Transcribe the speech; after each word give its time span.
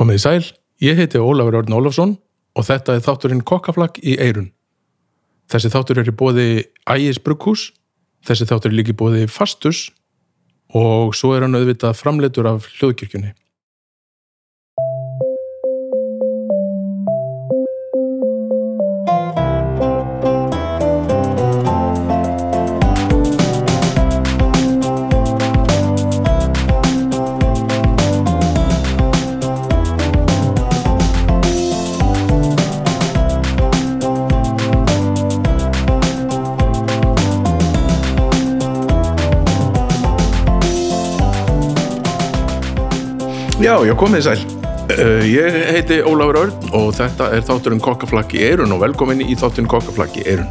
Komið 0.00 0.16
í 0.16 0.20
sæl, 0.22 0.44
ég 0.80 0.96
heiti 0.96 1.20
Ólafur 1.20 1.58
Örn 1.58 1.74
Ólafsson 1.76 2.14
og 2.56 2.64
þetta 2.64 2.94
er 2.96 3.02
þátturinn 3.04 3.42
Kokkaflakk 3.44 3.98
í 4.00 4.14
Eirun. 4.16 4.46
Þessi 5.52 5.68
þáttur 5.74 5.98
er 6.00 6.08
í 6.08 6.14
bóði 6.16 6.46
Ægis 6.88 7.18
Brugghús, 7.20 7.66
þessi 8.24 8.46
þáttur 8.48 8.72
er 8.72 8.78
líki 8.78 8.94
bóði 8.96 9.26
Fastus 9.28 9.90
og 10.72 11.12
svo 11.12 11.34
er 11.36 11.44
hann 11.44 11.58
auðvitað 11.58 11.98
framleitur 12.00 12.48
af 12.48 12.70
hljóðkirkjunni. 12.78 13.34
Já, 43.80 43.94
komið 43.96 44.26
sæl. 44.26 44.40
Uh, 44.92 45.22
ég 45.24 45.54
heiti 45.72 46.02
Ólafur 46.04 46.36
Örn 46.42 46.72
og 46.76 46.90
þetta 46.98 47.30
er 47.32 47.44
þátturinn 47.48 47.80
Kokkaflakk 47.80 48.34
í 48.36 48.42
Eirun 48.44 48.74
og 48.74 48.82
velkominni 48.82 49.24
í 49.32 49.36
þátturinn 49.40 49.70
Kokkaflakk 49.72 50.18
í 50.20 50.24
Eirun. 50.28 50.50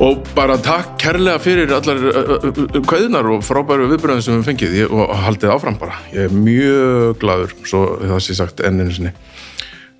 Og 0.00 0.22
bara 0.32 0.56
takk 0.56 0.94
kærlega 1.02 1.42
fyrir 1.44 1.74
allar 1.76 2.00
uh, 2.00 2.32
uh, 2.48 2.78
kvæðunar 2.88 3.28
og 3.34 3.44
frábæru 3.44 3.90
viðbröðin 3.92 4.24
sem 4.24 4.38
við 4.38 4.48
fengið 4.48 4.76
ég, 4.80 4.96
og 4.96 5.12
haldið 5.20 5.52
áfram 5.52 5.76
bara. 5.82 6.00
Ég 6.16 6.30
er 6.30 6.32
mjög 6.32 7.20
gladur, 7.20 7.54
svo 7.68 7.84
það 8.00 8.24
sé 8.24 8.40
sagt 8.40 8.64
enninu 8.64 8.96
sinni, 8.96 9.12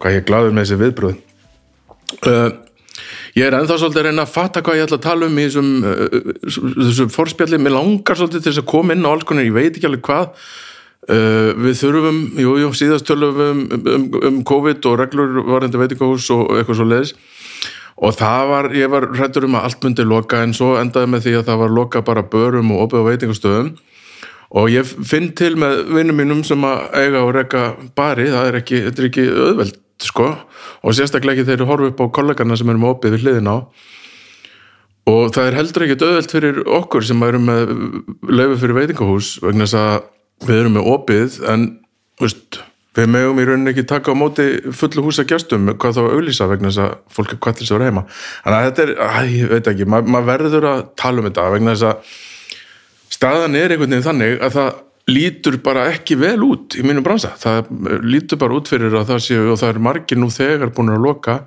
hvað 0.00 0.16
ég 0.16 0.24
er 0.24 0.28
gladur 0.32 0.56
með 0.56 0.64
þessi 0.64 0.82
viðbröð. 0.86 1.22
Ég 3.34 3.48
er 3.50 3.60
ennþá 3.60 3.80
svolítið 3.82 4.00
að 4.00 4.08
reyna 4.08 4.24
að 4.24 4.36
fatta 4.38 4.64
hvað 4.64 4.80
ég 4.80 4.88
ætla 4.88 5.02
að 5.02 5.08
tala 5.10 5.28
um 5.28 5.42
í 5.42 5.48
þessum, 5.50 5.72
þessum 6.48 7.16
forspjalli. 7.20 7.60
Mér 7.60 7.76
langar 7.82 8.16
svolítið 8.16 8.46
til 8.46 8.52
þess 8.54 8.64
að 8.64 8.70
koma 8.72 8.96
inn 8.96 9.04
á 9.04 9.12
alls 9.12 9.26
konar, 9.28 9.44
ég 9.44 9.58
veit 9.58 9.74
ekki 9.74 9.90
alveg 9.90 10.08
hvað 10.08 10.46
Uh, 11.04 11.52
við 11.60 11.74
þurfum, 11.82 12.18
jú, 12.40 12.52
jú, 12.62 12.68
síðast 12.72 13.04
tölum 13.04 13.40
um, 13.44 13.58
um, 13.76 14.04
um 14.24 14.36
COVID 14.48 14.86
og 14.88 14.94
reglur 15.02 15.42
varðandi 15.44 15.80
veitingahús 15.82 16.30
og 16.32 16.54
eitthvað 16.56 16.78
svo 16.78 16.86
leiðis 16.88 17.12
og 17.94 18.14
það 18.18 18.44
var, 18.50 18.68
ég 18.74 18.90
var 18.90 19.06
hrættur 19.14 19.46
um 19.46 19.56
að 19.58 19.68
allt 19.68 19.84
myndi 19.84 20.06
loka 20.06 20.40
en 20.42 20.54
svo 20.56 20.74
endaði 20.80 21.10
með 21.12 21.26
því 21.26 21.34
að 21.38 21.50
það 21.50 21.60
var 21.62 21.74
loka 21.78 22.02
bara 22.06 22.24
börum 22.32 22.72
og 22.74 22.86
opið 22.86 23.04
á 23.04 23.08
veitingastöðum. 23.10 23.70
Og 24.54 24.70
ég 24.70 24.86
finn 24.86 25.30
til 25.34 25.54
með 25.58 25.80
vinnum 25.94 26.18
mínum 26.20 26.42
sem 26.46 26.62
að 26.66 26.82
eiga 27.00 27.22
og 27.26 27.32
rekka 27.34 27.62
bari, 27.98 28.28
það 28.30 28.48
er 28.48 28.58
ekki, 28.60 28.80
þetta 28.86 29.02
er 29.02 29.08
ekki 29.08 29.24
öðveld, 29.46 29.78
sko, 30.04 30.28
og 30.84 30.94
sérstaklega 30.94 31.42
ekki 31.42 31.48
þeir 31.50 31.66
horfu 31.70 31.90
upp 31.90 32.02
á 32.02 32.06
kollegana 32.18 32.58
sem 32.58 32.70
erum 32.70 32.86
opið 32.90 33.16
við 33.16 33.26
hliðin 33.26 33.50
á. 33.50 33.56
Og 35.10 35.34
það 35.34 35.48
er 35.48 35.58
heldur 35.58 35.86
ekki 35.86 35.98
öðveld 36.06 36.34
fyrir 36.34 36.60
okkur 36.78 37.06
sem 37.06 37.24
erum 37.26 37.48
með 37.50 37.74
löfu 38.30 38.60
fyrir 38.62 38.78
veitingahús 38.78 39.34
vegna 39.42 39.66
þess 39.66 39.80
að 39.80 39.96
við 40.42 40.60
erum 40.60 40.78
með 40.78 40.88
opið 40.94 41.40
en 41.50 41.66
veist, 42.20 42.60
við 42.94 43.10
mögum 43.10 43.40
í 43.42 43.46
rauninni 43.48 43.72
ekki 43.72 43.86
taka 43.90 44.14
á 44.14 44.16
móti 44.18 44.46
fullu 44.74 45.06
húsa 45.06 45.24
gæstum 45.28 45.70
hvað 45.72 45.98
þá 45.98 46.02
að 46.04 46.14
auðlýsa 46.16 46.48
vegna 46.50 46.70
þess 46.70 46.82
að 46.84 46.96
fólk 47.16 47.34
er 47.34 47.58
þess 47.58 47.70
að 47.70 47.78
vera 47.78 47.90
heima. 47.90 48.04
Þannig 48.44 48.58
að 48.58 48.66
þetta 48.68 48.84
er, 48.84 48.94
að, 49.08 49.34
ég 49.34 49.52
veit 49.52 49.70
ekki 49.72 49.88
maður 49.90 50.14
mað 50.14 50.30
verður 50.30 50.68
að 50.70 50.82
tala 51.00 51.22
um 51.22 51.28
þetta 51.28 51.46
vegna 51.54 51.74
þess 51.74 51.88
að 51.90 52.16
staðan 53.14 53.58
er 53.58 53.74
einhvern 53.74 53.94
veginn 53.94 54.08
þannig 54.08 54.36
að 54.40 54.58
það 54.58 54.72
lítur 55.14 55.58
bara 55.64 55.84
ekki 55.92 56.16
vel 56.16 56.38
út 56.46 56.78
í 56.78 56.84
mínum 56.86 57.04
bransa. 57.04 57.34
Það 57.40 57.70
lítur 58.06 58.40
bara 58.40 58.56
út 58.56 58.70
fyrir 58.70 58.94
að 58.94 59.10
það 59.12 59.24
séu 59.26 59.46
og 59.52 59.60
það 59.60 59.74
er 59.74 59.84
margir 59.88 60.20
nú 60.20 60.30
þegar 60.32 60.72
búin 60.74 60.94
að 60.94 61.04
loka 61.04 61.38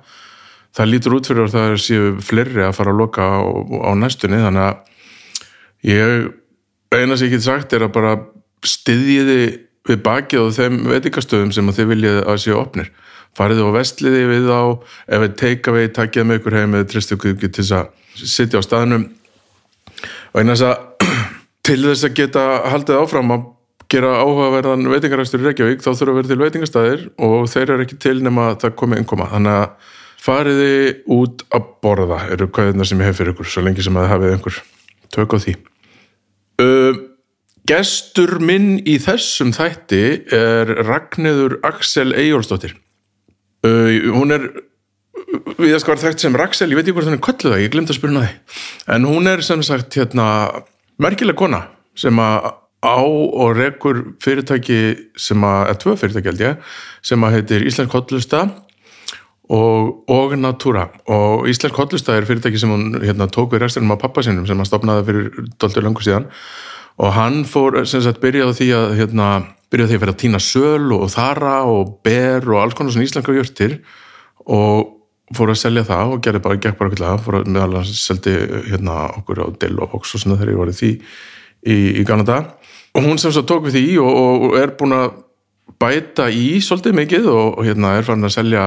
það 0.76 0.90
lítur 0.92 1.16
út 1.16 1.28
fyrir 1.28 1.46
að 1.48 1.56
það 1.56 1.76
séu 1.82 2.10
fleiri 2.22 2.66
að 2.66 2.76
fara 2.76 2.92
að 2.92 3.00
loka 3.02 3.24
á, 3.24 3.40
á 3.88 3.90
næstunni. 3.98 4.40
Þannig 4.44 4.66
að 4.68 4.76
ég 5.88 6.28
eina 6.94 7.16
sem 7.16 7.28
ég 7.28 7.36
get 7.36 7.46
sagt 7.46 7.74
er 7.74 7.86
að 7.88 7.94
bara 7.96 8.12
styðjiði 8.66 9.42
við 9.88 10.00
bakið 10.04 10.44
á 10.44 10.56
þeim 10.58 10.80
veitingastöðum 10.88 11.52
sem 11.54 11.70
þið 11.76 11.92
viljið 11.92 12.18
að 12.24 12.40
séu 12.44 12.56
opnir? 12.58 12.90
Fariði 13.38 13.64
og 13.64 13.76
vestliði 13.76 14.24
við 14.28 14.48
á 14.50 14.62
ef 15.14 15.22
við 15.24 15.36
teika 15.38 15.74
við, 15.74 15.92
takkið 15.96 16.26
með 16.26 16.40
ykkur 16.40 16.58
heim 16.58 16.74
eða 16.74 16.88
tristu 16.90 17.18
ykkur 17.18 17.36
til 17.38 17.52
þess 17.60 17.76
að 17.78 18.24
sitja 18.24 18.60
á 18.60 18.66
staðnum? 18.66 19.06
Og 20.32 20.40
einast 20.42 20.66
að 20.66 21.06
til 21.68 21.80
þess 21.84 22.08
að 22.08 22.16
geta 22.18 22.48
haldið 22.72 23.00
áfram 23.02 23.36
að 23.36 23.46
gera 23.88 24.16
áhugaverðan 24.20 24.88
veitingaræstur 24.92 25.40
í 25.40 25.46
Reykjavík 25.48 25.84
þá 25.84 25.90
þurfa 25.94 26.12
að 26.12 26.18
vera 26.18 26.30
til 26.30 26.40
veitingastæðir 26.42 27.04
og 27.24 27.46
þeir 27.48 27.70
eru 27.72 27.86
ekki 27.86 28.00
til 28.04 28.18
nema 28.24 28.50
að 28.50 28.58
það 28.64 28.74
komi 28.82 28.98
innkoma. 29.00 29.28
Þannig 29.32 29.60
að 29.62 29.94
fariði 30.18 30.72
út 31.14 31.44
að 31.54 31.70
borða 31.84 32.18
eru 32.34 32.50
hvaðina 32.52 32.84
sem 32.88 33.00
ég 33.00 33.08
hef 33.08 33.20
fyrir 33.22 33.32
ykkur 33.32 33.48
svo 33.48 33.64
lengi 33.64 33.84
sem 33.86 33.96
að 33.96 34.04
það 34.04 34.12
hafið 34.12 34.34
einhver 34.34 34.58
tök 35.14 35.36
á 35.36 35.38
því. 35.44 35.54
Um 36.58 37.00
Gestur 37.68 38.38
minn 38.40 38.78
í 38.88 38.94
þessum 39.02 39.50
þætti 39.52 40.00
er 40.32 40.70
Ragnæður 40.86 41.58
Axel 41.68 42.14
Eyjólfsdóttir. 42.16 42.72
Uh, 43.60 44.08
hún 44.14 44.32
er, 44.32 44.46
við 45.58 45.74
það 45.74 45.82
sko 45.82 45.92
var 45.92 46.00
þekkt 46.00 46.24
sem 46.24 46.38
Raxel, 46.40 46.70
ég 46.72 46.78
veit 46.78 46.86
ekki 46.86 46.94
hvort 46.96 47.10
hann 47.10 47.18
er 47.18 47.24
kölluð 47.26 47.52
það, 47.52 47.60
ég 47.60 47.74
glemt 47.74 47.92
að 47.92 47.98
spyrna 47.98 48.22
það. 48.22 48.62
En 48.94 49.04
hún 49.10 49.28
er 49.28 49.42
sem 49.44 49.64
sagt 49.66 49.98
hérna 50.00 50.28
merkileg 50.96 51.36
kona 51.36 51.66
sem 51.98 52.22
að 52.24 52.48
á 52.78 53.04
og 53.04 53.52
rekur 53.58 54.00
fyrirtæki 54.24 54.78
sem 55.20 55.44
að, 55.44 55.60
eða 55.66 55.82
tvö 55.82 55.96
fyrirtæki 56.00 56.32
held 56.32 56.44
ég, 56.46 56.72
sem 57.04 57.28
að 57.28 57.36
heitir 57.36 57.66
Íslensk 57.68 57.98
Hotlusta 57.98 58.46
og, 59.52 60.08
og 60.08 60.38
Natura. 60.40 60.86
Og 61.04 61.44
Íslensk 61.52 61.76
Hotlusta 61.76 62.16
er 62.16 62.24
fyrirtæki 62.30 62.64
sem 62.64 62.72
hún 62.72 62.96
hérna 63.04 63.28
tók 63.28 63.52
við 63.52 63.66
restinum 63.66 63.92
á 63.92 64.00
pappasinum 64.00 64.48
sem 64.48 64.56
hann 64.56 64.70
stopnaði 64.72 65.06
fyrir 65.10 65.52
doldur 65.60 65.84
langu 65.90 66.06
síðan 66.06 66.30
og 66.32 66.40
hann 67.14 67.44
fór 67.46 67.80
sem 67.86 68.02
sagt 68.02 68.20
byrjaði 68.22 68.56
því 68.58 68.68
að 68.74 68.92
hérna, 68.98 69.30
byrjaði 69.70 69.92
því 69.92 69.98
að 69.98 70.04
vera 70.04 70.14
að 70.14 70.20
týna 70.24 70.42
söl 70.42 70.94
og 70.96 71.08
þara 71.14 71.56
og 71.70 71.96
ber 72.06 72.46
og 72.50 72.62
alls 72.62 72.78
konar 72.78 72.94
svona 72.94 73.06
íslenska 73.06 73.34
hjörtir 73.36 73.78
og 74.48 74.94
fór 75.36 75.52
að 75.52 75.60
selja 75.60 75.84
það 75.86 76.14
og 76.14 76.22
gerði 76.24 76.42
bara, 76.44 76.58
gekk 76.58 76.78
bara 76.78 76.90
ekki 76.90 77.04
það, 77.04 77.22
fór 77.24 77.38
að 77.38 77.50
meðal 77.54 77.80
að 77.82 77.94
seldi 78.00 78.34
hérna 78.70 78.98
okkur 79.20 79.42
á 79.44 79.46
Dell 79.60 79.76
og 79.76 79.94
Vox 79.94 80.16
og 80.16 80.24
svona 80.24 80.38
þegar 80.40 80.54
ég 80.54 80.62
var 80.62 80.72
í 80.72 80.76
því 80.78 80.92
í, 80.94 81.78
í 82.00 82.04
Ganada 82.08 82.38
og 82.96 83.04
hún 83.04 83.20
sem 83.20 83.34
svo 83.34 83.44
tók 83.46 83.68
við 83.68 83.78
því 83.78 83.88
og, 84.02 84.12
og, 84.22 84.46
og 84.48 84.58
er 84.58 84.74
búin 84.78 84.96
að 84.96 85.18
bæta 85.78 86.30
í 86.32 86.58
svolítið 86.64 86.96
mikið 86.96 87.28
og, 87.30 87.58
og 87.60 87.68
hérna 87.68 87.98
er 87.98 88.08
farin 88.08 88.26
að 88.26 88.38
selja 88.38 88.64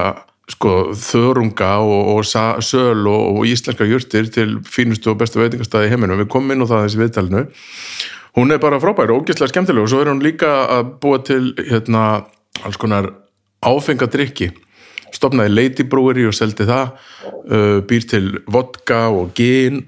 sko 0.50 0.72
þörunga 0.98 1.74
og 1.82 2.24
söl 2.26 3.06
og 3.10 3.44
íslenska 3.48 3.86
hjörtir 3.86 4.30
til 4.32 4.56
fínustu 4.66 5.12
og 5.12 5.20
bestu 5.20 5.40
veitingastæði 5.40 5.92
heiminum, 5.92 6.18
við 6.22 6.30
komum 6.32 6.54
inn 6.54 6.64
á 6.64 6.70
það 6.70 6.84
þessi 6.86 7.02
viðtalinu 7.02 7.44
hún 8.36 8.52
er 8.52 8.60
bara 8.60 8.80
frábær 8.80 9.12
og 9.12 9.22
ógeðslega 9.22 9.52
skemmtileg 9.52 9.84
og 9.84 9.90
svo 9.92 10.02
er 10.02 10.12
hún 10.12 10.22
líka 10.24 10.50
að 10.78 10.92
búa 11.02 11.20
til 11.24 11.52
hérna 11.58 12.24
alls 12.64 12.78
konar 12.80 13.10
áfengadrykki. 13.62 14.50
Stopnaði 15.12 15.52
Lady 15.52 15.84
Brewery 15.84 16.24
og 16.28 16.36
seldi 16.36 16.66
það 16.68 16.94
uh, 17.52 17.78
býr 17.88 18.06
til 18.08 18.30
vodka 18.48 19.04
og 19.12 19.34
gin 19.36 19.84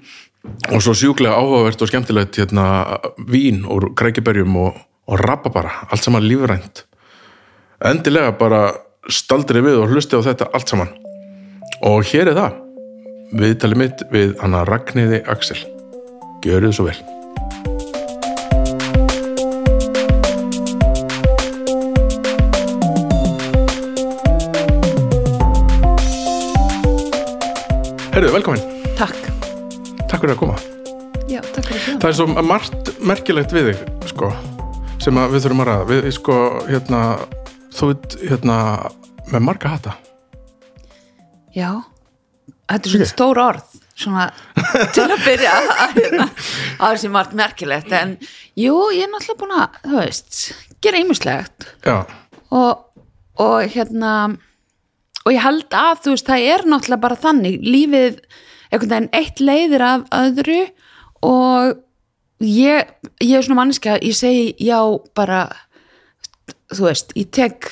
og 0.69 0.83
svo 0.83 0.93
sjúklega 0.93 1.37
áhugavert 1.39 1.81
og 1.81 1.89
skemmtilegt 1.89 2.37
hérna 2.37 2.65
vín 3.17 3.63
og 3.65 3.95
krækiberjum 3.97 4.59
og, 4.61 4.77
og 5.09 5.23
rababara, 5.25 5.87
allt 5.89 6.05
saman 6.05 6.27
lífrænt. 6.27 6.85
Endilega 7.85 8.35
bara 8.37 8.67
staldri 9.09 9.63
við 9.65 9.81
og 9.81 9.89
hlusti 9.93 10.17
á 10.17 10.21
þetta 10.25 10.51
allt 10.53 10.69
saman. 10.69 10.93
Og 11.85 12.05
hér 12.11 12.31
er 12.31 12.37
það. 12.37 12.61
Viðtalið 13.35 13.81
mitt 13.81 14.05
við 14.13 14.37
Anna 14.45 14.63
Ragnhiði 14.69 15.25
Axel. 15.25 15.59
Gjör 16.45 16.69
þið 16.69 16.77
svo 16.77 16.89
vel 16.91 17.14
velkomin. 28.35 28.63
Takk. 28.99 29.15
Takk 30.09 30.19
fyrir 30.19 30.33
að 30.33 30.39
koma. 30.41 30.55
Já, 31.31 31.39
takk 31.55 31.69
fyrir 31.69 31.77
að 31.77 31.85
koma. 31.85 31.99
Það 32.01 32.09
er 32.09 32.15
svo 32.17 32.43
margt 32.49 32.89
merkilegt 33.11 33.53
við 33.55 33.69
þig, 33.69 33.83
sko, 34.09 34.31
sem 35.03 35.19
við 35.31 35.45
þurfum 35.45 35.63
að 35.63 35.69
ræða. 35.69 35.85
Við, 35.91 36.07
sko, 36.17 36.37
hérna, 36.67 37.01
þú 37.77 37.89
veit, 37.91 38.17
hérna, 38.25 38.57
með 39.31 39.45
marga 39.47 39.71
hata. 39.71 39.95
Já, 41.55 41.69
þetta 42.67 42.81
er 42.81 42.95
svona 42.95 43.09
stór 43.13 43.41
orð, 43.45 43.77
svona, 44.03 44.25
til 44.97 45.05
að 45.05 45.23
byrja 45.29 45.53
að, 45.61 45.95
hérna, 46.01 46.27
að 46.75 46.97
þessi 46.97 47.13
margt 47.15 47.37
merkilegt, 47.39 47.95
en 47.95 48.17
jú, 48.59 48.75
ég 48.97 49.07
er 49.07 49.13
náttúrulega 49.13 49.43
búin 49.45 49.55
að, 49.61 49.79
þú 49.85 50.01
veist, 50.01 50.41
gera 50.83 50.99
ýmislegt. 51.05 51.69
Já. 51.87 52.01
Og, 52.51 53.05
og 53.45 53.71
hérna, 53.71 54.11
og 55.25 55.33
ég 55.33 55.41
held 55.41 55.73
að 55.73 56.03
þú 56.03 56.13
veist 56.13 56.29
það 56.29 56.47
er 56.53 56.65
náttúrulega 56.69 57.03
bara 57.07 57.19
þannig. 57.21 57.57
Lífið 57.65 58.19
einhvern 58.69 58.91
veginn 58.93 59.11
eitt 59.17 59.41
leiðir 59.41 59.85
af 59.85 60.07
öðru 60.13 60.61
og 61.25 61.81
ég, 62.45 62.91
ég 63.23 63.37
er 63.37 63.45
svona 63.45 63.61
manneska 63.61 63.97
ég 64.01 64.17
segi 64.17 64.53
já 64.61 64.79
bara 65.17 65.47
þú 66.73 66.89
veist, 66.89 67.13
ég 67.17 67.29
tek 67.33 67.69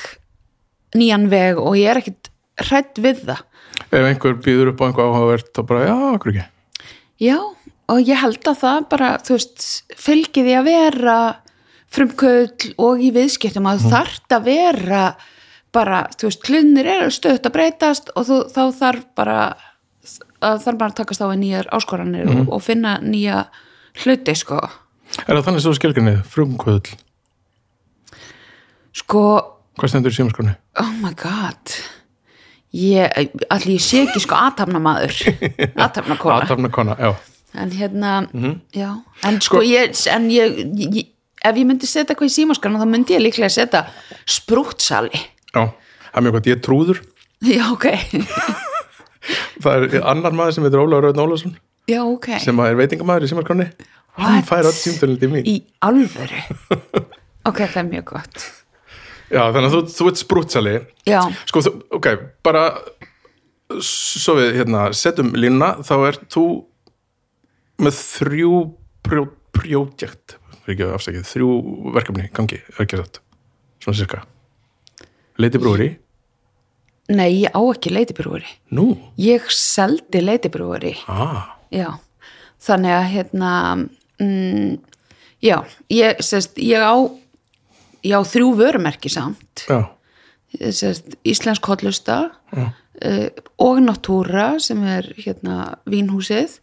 nýjan 0.98 1.30
veg 1.32 1.60
og 1.62 1.78
ég 1.78 1.92
er 1.92 2.02
ekkit 2.02 2.30
hrætt 2.64 3.02
við 3.02 3.26
það. 3.30 3.44
Ef 3.94 4.08
einhver 4.08 4.38
býður 4.42 4.74
upp 4.74 4.82
á 4.82 4.86
einhver 4.88 5.10
áhugavert 5.10 5.52
þá 5.54 5.62
bara, 5.70 5.86
já, 5.88 5.96
okkur 6.14 6.34
ekki? 6.34 6.46
Já, 7.24 7.38
og 7.94 8.02
ég 8.02 8.22
held 8.22 8.50
að 8.50 8.60
það 8.62 8.88
bara, 8.94 9.12
þú 9.26 9.38
veist, 9.38 9.66
fylgið 10.00 10.50
því 10.50 10.56
að 10.58 10.70
vera 10.70 11.18
frumkvöld 11.94 12.68
og 12.82 13.02
í 13.06 13.12
viðskiptum 13.14 13.70
að 13.70 13.84
þú 13.84 13.94
þarft 13.94 14.38
að 14.38 14.48
vera 14.50 15.04
bara, 15.74 16.04
þú 16.18 16.30
veist, 16.30 16.50
hlunnir 16.50 16.90
eru 16.90 17.12
stöðt 17.14 17.48
að 17.50 17.56
breytast 17.58 18.12
og 18.16 18.28
þú, 18.28 18.40
þá 18.54 18.62
þarf 18.80 19.06
bara 19.18 19.38
að 20.44 20.60
þarf 20.66 20.78
bara 20.80 20.92
að 20.92 20.98
takast 21.00 21.24
á 21.24 21.28
við 21.32 21.40
nýjar 21.46 21.70
áskoranir 21.76 22.30
og, 22.30 22.52
og 22.58 22.62
finna 22.64 22.98
nýja 23.02 23.46
hluti, 24.04 24.36
sko. 24.36 24.60
er 25.24 25.36
það 25.38 25.46
þannig 25.48 25.66
svo 25.66 25.76
skilgrinni, 25.78 26.16
frumkvöðl 26.34 26.94
Sko, 28.94 29.22
hvað 29.80 29.90
stendur 29.90 30.14
í 30.14 30.18
símaskroni? 30.20 30.52
oh 30.82 30.92
my 31.02 31.14
god. 31.18 31.78
Ég, 32.74 33.10
allir 33.54 33.76
ég 33.76 33.82
sé 33.86 34.04
ekki 34.06 34.22
sko 34.22 34.38
aðtapnamaður 34.38 35.16
aðtapnakona 35.78 36.42
Atarna 36.46 36.70
kona, 36.74 36.96
já. 36.98 37.14
En 37.54 37.70
hérna, 37.74 38.14
já. 38.74 38.90
En 39.26 39.38
sko, 39.46 39.62
ég, 39.66 39.94
en 40.10 40.30
ég, 40.34 40.62
ég 40.82 41.10
ef 41.44 41.58
ég 41.60 41.68
myndi 41.68 41.90
setja 41.90 42.14
eitthvað 42.14 42.32
í 42.32 42.34
símaskrana 42.38 42.82
þá 42.82 42.88
myndi 42.90 43.18
ég 43.18 43.22
líklega 43.26 43.52
setja 43.54 43.84
sprútsali 44.30 45.22
Já, 45.54 45.68
það 46.10 46.18
er 46.20 46.26
mjög 46.26 46.36
gott, 46.38 46.48
ég 46.50 46.58
er 46.58 46.64
trúður 46.66 47.02
já, 47.44 47.64
ok, 47.74 47.86
það 49.64 49.86
er 49.88 50.08
annar 50.14 50.36
maður 50.36 50.56
sem 50.58 50.66
heitir 50.68 50.82
Ólaður 50.82 51.10
Rauðn 51.10 51.24
Ólafsson. 51.24 51.54
Já, 51.90 52.00
ok. 52.08 52.30
Sem 52.40 52.62
er 52.64 52.78
veitingamæður 52.80 53.26
í 53.28 53.30
símaskroni 53.34 53.68
hann 54.24 54.46
fær 54.48 54.70
öll 54.70 54.76
símtölinn 54.78 55.20
til 55.20 55.32
mín. 55.34 55.48
Í 55.50 55.60
alvöru? 55.84 56.44
Ok, 57.44 57.58
það 57.60 57.80
er 57.82 57.88
mjög 57.90 58.04
gott. 58.08 58.44
Já, 59.28 59.42
þannig 59.52 59.66
að 59.66 59.74
þú, 59.74 59.80
þú 59.92 60.06
ert 60.08 60.20
sprútsali. 60.22 60.76
Já, 61.04 61.18
Sko, 61.50 61.64
þú, 61.66 61.74
ok, 61.98 62.08
bara 62.48 62.62
svo 63.84 64.38
við 64.38 64.62
hérna 64.62 64.86
setjum 64.96 65.34
línuna, 65.36 65.74
þá 65.84 65.94
ert 66.08 66.24
þú 66.32 66.46
með 67.84 68.00
þrjú 68.00 68.62
prjó, 69.04 69.84
ekki 70.64 70.88
afsakið, 70.88 71.28
þrjú 71.34 71.50
verkefni 72.00 72.30
gangi, 72.32 72.62
er 72.64 72.86
ekki 72.86 73.02
satt? 73.04 73.20
Svona 73.84 74.00
cirka 74.00 74.24
Leiti 75.42 75.62
brúri, 75.62 75.90
nei, 77.10 77.44
ég 77.44 77.52
á 77.54 77.62
ekki 77.62 77.94
leitibrúri 77.94 78.48
nú? 78.76 78.92
Ég 79.18 79.48
seldi 79.50 80.22
leitibrúri 80.22 80.94
ah, 81.10 81.58
já, 81.74 81.90
þannig 82.62 82.96
að 83.00 83.10
hérna 83.16 83.52
mm, 84.22 84.78
já, 85.42 85.58
ég, 85.90 86.22
sérst, 86.22 86.58
ég 86.62 86.80
á 86.86 86.96
ég 88.04 88.16
á 88.16 88.22
þrjú 88.28 88.54
vörumerki 88.60 89.12
samt. 89.12 89.66
Já, 89.68 89.88
sérst, 90.60 91.16
íslensk 91.26 91.66
hotlusta 91.66 92.18
uh, 92.54 93.28
og 93.64 93.82
Natúra 93.84 94.54
sem 94.64 94.84
er 94.86 95.10
hérna 95.18 95.78
vínhúsið 95.90 96.60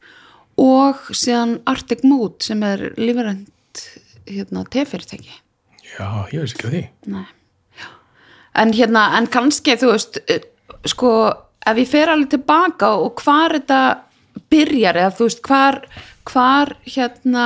og 0.61 1.11
síðan 1.17 1.59
Arctic 1.71 2.05
Mood 2.07 2.41
sem 2.45 2.63
er 2.67 2.91
lífrænt 3.01 3.85
hérna 4.29 4.65
tefyrirtæki. 4.71 5.33
Já, 5.97 6.07
ég 6.31 6.45
veist 6.45 6.59
ekki 6.59 6.69
að 6.69 6.75
því. 6.77 6.83
Nei. 7.17 7.27
En 8.59 8.73
hérna, 8.75 9.17
en 9.19 9.27
kannski 9.31 9.77
þú 9.79 9.93
veist, 9.93 10.19
uh, 10.31 10.41
sko 10.91 11.11
ef 11.67 11.77
ég 11.79 11.89
fer 11.91 12.09
alveg 12.11 12.31
tilbaka 12.35 12.95
og 12.99 13.21
hvar 13.23 13.55
þetta 13.59 13.81
byrjar 14.51 14.97
eða 15.05 15.13
þú 15.19 15.29
veist 15.29 15.43
hvar, 15.47 15.81
hvar 16.31 16.73
hérna 16.89 17.45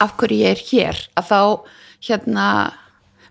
af 0.00 0.14
hverju 0.18 0.38
ég 0.40 0.54
er 0.56 0.62
hér 0.70 1.00
að 1.20 1.28
þá 1.28 1.40
hérna 2.08 2.46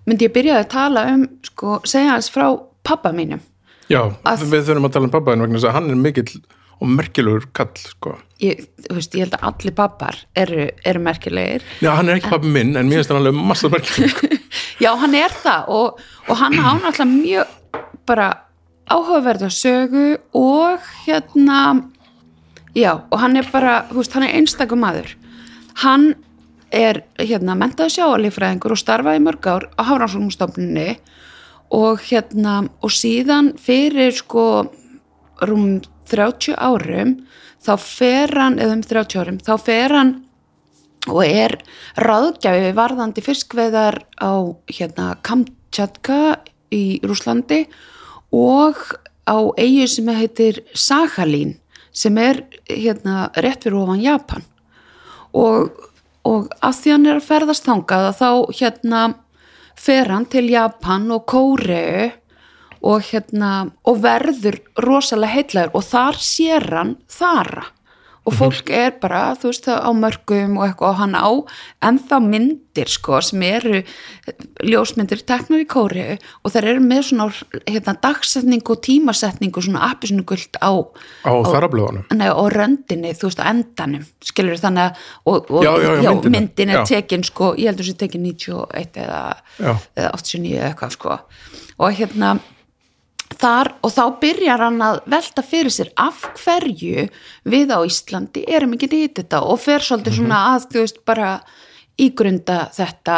myndi 0.08 0.28
ég 0.28 0.34
byrja 0.36 0.60
að 0.62 0.70
tala 0.74 1.06
um 1.14 1.24
sko, 1.48 1.80
segja 1.88 2.12
hans 2.16 2.30
frá 2.34 2.50
pappa 2.84 3.12
mínum. 3.16 3.40
Já, 3.92 4.02
Að- 4.28 4.46
við 4.52 4.68
þurfum 4.68 4.88
að 4.90 4.94
tala 4.96 5.08
um 5.10 5.14
pappaðin 5.16 5.42
vegna 5.46 5.58
þess 5.60 5.70
að 5.70 5.76
hann 5.78 5.90
er 5.90 6.00
mikill 6.04 6.42
og 6.84 6.90
merkilegur 6.90 7.46
kall, 7.56 7.72
sko. 7.80 8.18
Ég, 8.44 8.66
veist, 8.92 9.14
ég 9.16 9.24
held 9.24 9.36
að 9.38 9.46
allir 9.48 9.76
pappar 9.78 10.18
eru, 10.36 10.66
eru 10.84 11.00
merkilegir. 11.00 11.64
Já, 11.82 11.94
hann 11.96 12.10
er 12.12 12.18
ekki 12.20 12.32
pappi 12.34 12.50
minn, 12.52 12.74
en 12.76 12.90
mér 12.90 13.00
finnst 13.00 13.14
hann 13.14 13.22
alveg 13.22 13.38
massa 13.40 13.70
merkilegur 13.72 14.34
já, 14.84 14.92
hann 15.00 15.16
er 15.16 15.34
það 15.44 15.70
og, 15.72 16.02
og 16.28 16.40
hann 16.40 16.60
á 16.60 16.76
náttúrulega 16.76 17.08
mjög 17.10 17.80
bara 18.08 18.28
áhugaverða 18.92 19.50
sögu 19.54 20.18
og 20.36 20.84
hérna 21.06 21.60
já, 22.76 23.00
og 23.10 23.20
hann 23.20 23.38
er 23.40 23.48
bara, 23.52 23.84
veist, 23.94 24.14
hann 24.14 24.28
er 24.28 24.36
einstakum 24.38 24.84
maður. 24.84 25.14
Hann 25.84 26.14
er 26.74 27.04
hérna 27.22 27.56
mentaði 27.58 28.00
sjáalífræðingur 28.00 28.74
og 28.74 28.82
starfaði 28.82 29.22
mörg 29.24 29.48
ár 29.48 29.68
á 29.78 29.82
Hafrannsóknumstofnunni 29.88 30.98
og 31.74 32.02
hérna 32.10 32.64
og 32.82 32.94
síðan 32.94 33.54
fyrir 33.62 34.14
sko 34.18 34.46
rúm 35.44 35.80
30 36.10 36.58
árum 36.58 37.16
þá 37.64 37.74
fer 37.80 38.34
hann, 38.36 38.60
eða 38.60 38.76
um 38.76 38.84
30 38.84 39.22
árum 39.22 39.40
þá 39.42 39.54
fer 39.62 39.96
hann 39.96 40.14
og 41.12 41.24
er 41.26 41.58
ráðgjafi 42.00 42.72
varðandi 42.78 43.24
fiskveðar 43.24 44.00
á 44.24 44.34
hérna 44.72 45.14
Kamchatka 45.26 46.40
í 46.74 47.02
Rúslandi 47.04 47.66
og 48.34 48.80
á 49.28 49.38
eigu 49.60 49.88
sem 49.88 50.08
heitir 50.16 50.64
Sakhalín 50.74 51.58
sem 51.94 52.18
er 52.18 52.44
hérna 52.70 53.30
rétt 53.36 53.68
fyrir 53.68 53.84
ofan 53.84 54.02
Japan. 54.02 54.46
Og, 55.34 55.70
og 56.26 56.50
að 56.64 56.80
því 56.80 56.96
hann 56.96 57.08
er 57.10 57.20
að 57.20 57.28
ferðast 57.28 57.68
þangað 57.68 58.10
að 58.10 58.20
þá 58.20 58.30
hérna 58.60 59.04
fer 59.80 60.12
hann 60.14 60.28
til 60.30 60.48
Japan 60.50 61.08
og 61.14 61.26
Kóreu 61.30 62.10
og 62.84 63.06
hérna 63.10 63.52
og 63.88 64.02
verður 64.04 64.60
rosalega 64.84 65.38
heitlegur 65.38 65.78
og 65.78 65.88
þar 65.88 66.20
sér 66.20 66.68
hann 66.74 66.98
þara 67.12 67.68
og 68.24 68.36
fólk 68.38 68.70
er 68.72 68.94
bara, 69.02 69.34
þú 69.36 69.50
veist, 69.52 69.66
á 69.68 69.92
mörgum 69.92 70.58
og 70.60 70.68
eitthvað 70.70 70.90
og 70.94 71.00
hann 71.02 71.16
á 71.20 71.28
ennþá 71.90 72.20
myndir 72.24 72.88
sko 72.88 73.20
sem 73.22 73.42
eru 73.44 73.82
ljósmyndir 74.64 75.24
teknar 75.28 75.62
í 75.64 75.68
kóri 75.70 76.06
og 76.44 76.54
þær 76.54 76.68
eru 76.72 76.84
með 76.86 77.02
svona 77.10 77.28
hérna, 77.68 77.96
dagsetning 78.04 78.64
og 78.72 78.80
tímasetning 78.86 79.52
og 79.60 79.66
svona 79.68 79.90
appisinu 79.92 80.24
guld 80.28 80.56
á, 80.64 80.72
á 81.28 81.32
þarablöðunum 81.50 82.08
nei, 82.16 82.30
og 82.32 82.48
röndinni, 82.56 83.12
þú 83.18 83.28
veist, 83.30 83.44
á 83.44 83.52
endanum 83.52 84.08
skilur 84.24 84.62
þannig 84.62 84.88
að 84.88 85.04
og, 85.28 85.52
og, 85.52 85.68
Já, 85.68 85.72
já, 85.84 85.92
já, 86.00 86.12
myndina. 86.14 86.34
myndin 86.38 86.74
er 86.74 86.82
Já. 86.82 86.86
tekin 86.96 87.28
sko, 87.28 87.52
ég 87.60 87.72
heldur 87.74 87.90
sér 87.92 88.00
tekin 88.06 88.24
91 88.24 89.04
eða, 89.04 89.22
Já. 89.60 89.74
eða 90.00 90.16
89 90.16 90.58
eða 90.58 90.72
eitthvað 90.72 90.96
sko 90.98 91.20
og 91.84 91.96
hérna 91.98 92.38
þar 93.40 93.74
og 93.84 93.94
þá 93.94 94.04
byrjar 94.22 94.64
hann 94.66 94.80
að 94.86 95.02
velta 95.14 95.44
fyrir 95.46 95.74
sér 95.74 95.92
af 96.00 96.24
hverju 96.44 97.08
við 97.50 97.76
á 97.76 97.80
Íslandi 97.84 98.46
erum 98.48 98.76
ekki 98.78 98.90
nýtt 98.92 99.22
þetta 99.22 99.44
og 99.50 99.62
fer 99.64 99.86
svolítið 99.86 100.20
svona 100.20 100.42
að 100.54 100.68
þú 100.72 100.84
veist 100.84 101.00
bara 101.08 101.30
ígrunda 102.02 102.58
þetta. 102.74 103.18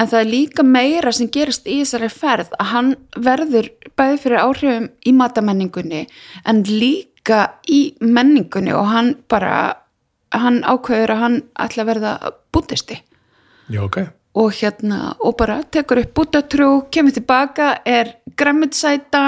En 0.00 0.08
það 0.08 0.20
er 0.20 0.30
líka 0.30 0.64
meira 0.64 1.12
sem 1.12 1.28
gerist 1.32 1.66
í 1.68 1.82
þessari 1.82 2.08
ferð 2.08 2.54
að 2.56 2.70
hann 2.72 2.90
verður 3.20 3.70
bæði 3.98 4.20
fyrir 4.22 4.44
áhrifum 4.46 4.90
í 5.04 5.12
matamenningunni 5.16 6.04
en 6.48 6.62
líka 6.68 7.42
í 7.68 7.82
menningunni 8.00 8.72
og 8.72 8.88
hann 8.92 9.14
bara 9.28 9.56
hann 10.34 10.62
ákveður 10.66 11.14
að 11.14 11.22
hann 11.24 11.40
ætla 11.60 11.84
að 11.84 11.90
verða 11.92 12.12
bútisti 12.54 12.98
Já, 13.68 13.84
ok 13.84 14.00
og 14.34 14.50
hérna 14.52 15.14
og 15.22 15.36
bara 15.38 15.60
tekur 15.62 16.02
upp 16.02 16.14
bútatrú, 16.18 16.68
kemur 16.90 17.14
tilbaka 17.14 17.78
er 17.86 18.16
græmitsæta 18.36 19.24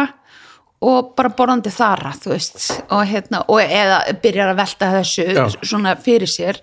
og 0.86 1.14
bara 1.16 1.30
borðandi 1.32 1.70
þara 1.72 2.12
þú 2.18 2.32
veist 2.34 2.66
og 2.90 3.04
hérna, 3.08 3.44
og 3.48 3.62
eða 3.62 4.00
byrjar 4.22 4.52
að 4.52 4.60
velta 4.60 4.90
þessu 4.98 5.26
Já. 5.30 5.44
svona 5.62 5.94
fyrir 5.96 6.30
sér 6.30 6.60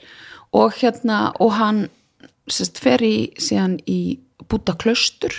og 0.54 0.76
hérna, 0.78 1.32
og 1.40 1.56
hann 1.58 1.86
sérst, 2.52 2.82
fer 2.84 3.02
í 3.02 3.32
síðan 3.42 3.80
í 3.90 4.20
bútaklaustur 4.52 5.34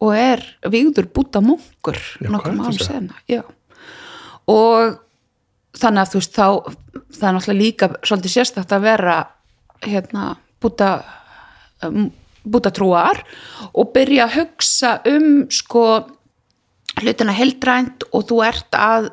og 0.00 0.14
er 0.16 0.44
er 0.62 2.30
árum 2.36 2.62
þetta? 2.68 2.84
senna 2.84 3.20
já. 3.28 3.42
og 4.46 5.00
þannig 5.76 6.02
að 6.02 6.12
þú 6.12 6.20
veist 6.20 6.36
þá 6.36 6.48
það 7.16 7.28
er 7.28 7.36
náttúrulega 7.36 7.60
líka 7.60 7.90
svolítið 8.02 8.36
sérstætt 8.36 8.76
að 8.76 8.86
vera 8.86 9.16
hérna 9.84 10.28
búta 10.62 10.90
um, 11.84 12.08
bútatrúar 12.46 13.22
og 13.74 13.92
byrja 13.94 14.26
að 14.26 14.36
hugsa 14.40 14.96
um 15.10 15.46
sko 15.52 15.86
hlutina 17.02 17.34
heldrænt 17.36 18.06
og 18.14 18.28
þú 18.30 18.42
ert 18.46 18.78
að 18.78 19.10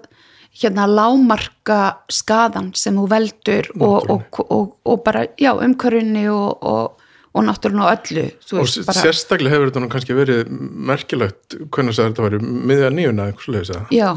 hérna 0.54 0.86
lámarka 0.88 1.80
skadan 2.14 2.72
sem 2.78 2.98
þú 2.98 3.08
veldur 3.10 3.70
og, 3.80 4.12
og, 4.14 4.42
og, 4.44 4.76
og 4.86 5.00
bara, 5.06 5.26
já, 5.42 5.52
umhverfinni 5.58 6.28
og, 6.30 6.62
og, 6.62 7.02
og 7.34 7.48
náttúrulega 7.48 7.96
öllu 7.98 8.26
Og 8.62 8.70
bara, 8.86 9.00
sérstaklega 9.00 9.56
hefur 9.56 9.72
þetta 9.72 9.84
nú 9.84 9.90
kannski 9.92 10.18
verið 10.18 10.52
merkilegt 10.92 11.58
hvernig 11.74 11.98
þetta 11.98 12.28
væri 12.28 12.42
miðja 12.44 12.94
nýjuna 12.94 13.32
eitthvað 13.32 13.90
já, 13.90 14.12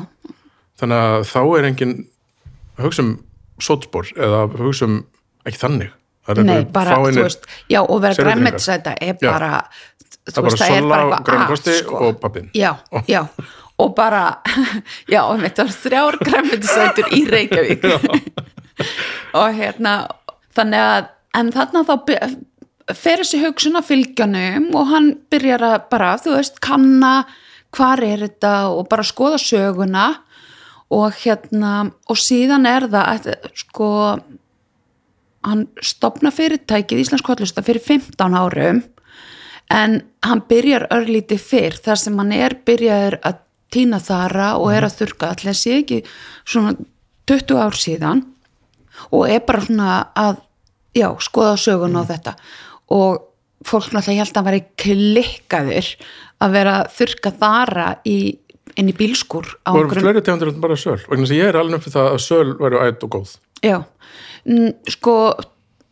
Þannig 0.77 1.05
að 1.09 1.23
þá 1.33 1.41
er 1.57 1.69
engin 1.71 1.95
að 2.77 2.89
hugsa 2.91 3.07
um 3.07 3.15
sótspor 3.57 4.13
eða 4.13 4.45
að 4.45 4.59
hugsa 4.61 4.91
um 4.91 4.99
ekki 5.49 5.63
þannig 5.63 5.96
nei, 6.43 6.65
bara, 6.73 6.97
þú 7.03 7.23
veist 7.23 7.47
já, 7.71 7.81
og 7.83 8.01
vera 8.03 8.15
sérvitringar. 8.15 8.33
græmmetisæta 8.33 8.97
er 9.01 9.15
bara 9.21 9.53
þú 10.27 10.43
er 10.43 10.49
veist, 10.49 10.63
það 10.63 10.77
er 10.77 10.89
bara 10.91 11.07
og 11.07 11.29
grænkosti 11.29 11.71
að, 11.71 11.79
sko. 11.85 12.01
og 12.09 12.21
pappin 12.21 12.51
já, 12.55 12.73
já, 13.07 13.23
og 13.79 13.95
bara 13.95 14.25
já, 15.15 15.23
og 15.23 15.41
mitt 15.41 15.59
var 15.59 15.73
þrjár 15.85 16.19
græmmetisætur 16.25 17.11
í 17.15 17.25
Reykjavík. 17.31 17.87
Og 19.37 19.55
hérna 19.57 19.93
þannig 20.57 20.83
að, 20.83 21.09
en 21.39 21.51
þarna 21.55 21.83
þá 21.89 21.95
fer 22.95 23.23
þessi 23.23 23.41
hugsun 23.41 23.79
að 23.79 23.89
fylgjanum 23.91 24.69
og 24.77 24.91
hann 24.93 25.11
byrjar 25.33 25.65
að 25.65 25.77
bara, 25.91 26.11
þú 26.21 26.37
veist, 26.37 26.61
kanna 26.65 27.15
hvar 27.77 28.03
er 28.05 28.27
þetta 28.27 28.53
og 28.73 28.87
bara 28.93 29.07
skoða 29.07 29.41
söguna. 29.43 30.07
Og 30.95 31.17
hérna, 31.25 31.89
og 32.07 32.19
síðan 32.21 32.69
er 32.71 32.87
það 32.93 33.09
að, 33.11 33.49
sko 33.59 33.89
hann 35.47 35.67
stopna 35.85 36.33
fyrirtækið 36.35 37.03
Íslensk 37.05 37.27
Kollusta 37.27 37.63
fyrir 37.67 37.83
15 37.85 38.37
árum 38.39 38.83
en 39.73 39.97
hann 40.27 40.43
byrjar 40.49 40.87
örlítið 40.95 41.43
fyrr. 41.43 41.77
Þar 41.83 42.01
sem 42.03 42.19
hann 42.21 42.33
er 42.37 42.55
byrjaður 42.67 43.19
að 43.27 43.41
týna 43.75 43.99
þara 44.03 44.53
og 44.61 44.71
er 44.75 44.87
að 44.87 44.99
þurka 45.01 45.33
allir 45.35 45.57
sé 45.59 45.81
ekki 45.81 46.03
svona 46.47 46.77
20 47.27 47.59
ár 47.59 47.75
síðan 47.79 48.23
og 49.11 49.27
er 49.29 49.43
bara 49.47 49.65
svona 49.67 49.97
að 50.17 50.39
já, 50.97 51.09
skoða 51.21 51.57
sögun 51.61 51.99
á 51.99 52.03
þetta. 52.09 52.37
Og 52.95 53.25
fólk 53.67 53.91
náttúrulega 53.91 54.23
held 54.23 54.31
að 54.33 54.39
hann 54.39 54.49
væri 54.51 54.63
klikkaður 54.79 55.91
að 56.47 56.55
vera 56.55 56.77
að 56.83 56.93
þurka 57.01 57.33
þara 57.41 57.89
í, 58.07 58.19
inn 58.77 58.93
í 58.93 58.95
bílskur 58.97 59.49
og 59.67 59.75
eru 59.81 59.83
einhverjum- 59.89 60.07
fleiri 60.07 60.23
tegundir 60.23 60.53
en 60.53 60.63
bara 60.63 60.79
söl? 60.79 61.01
Að 61.11 61.35
ég 61.35 61.49
er 61.51 61.59
alveg 61.59 61.81
upp 61.81 61.87
fyrir 61.89 61.97
það 61.99 62.13
að 62.13 62.23
söl 62.27 62.55
væri 62.61 62.83
ætt 62.87 63.07
og 63.07 63.15
góð 63.17 63.35
Já, 63.65 63.79
sko 64.93 65.15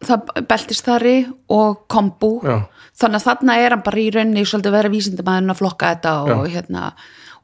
það 0.04 0.32
beltist 0.50 0.84
þarri 0.86 1.16
og 1.52 1.84
kombu. 1.88 2.36
Já. 2.44 2.58
þannig 2.94 3.18
að 3.18 3.26
þarna 3.28 3.54
er 3.58 3.74
hann 3.74 3.82
bara 3.86 3.98
í 3.98 4.10
rauninni 4.14 4.44
svolítið 4.46 4.76
vera 4.76 4.92
vísindamæðin 4.92 5.54
að 5.54 5.60
flokka 5.62 5.94
þetta 5.94 6.12
og 6.34 6.44
hérna. 6.52 6.90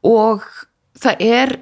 Og 0.07 0.45
það 1.01 1.23
er 1.25 1.55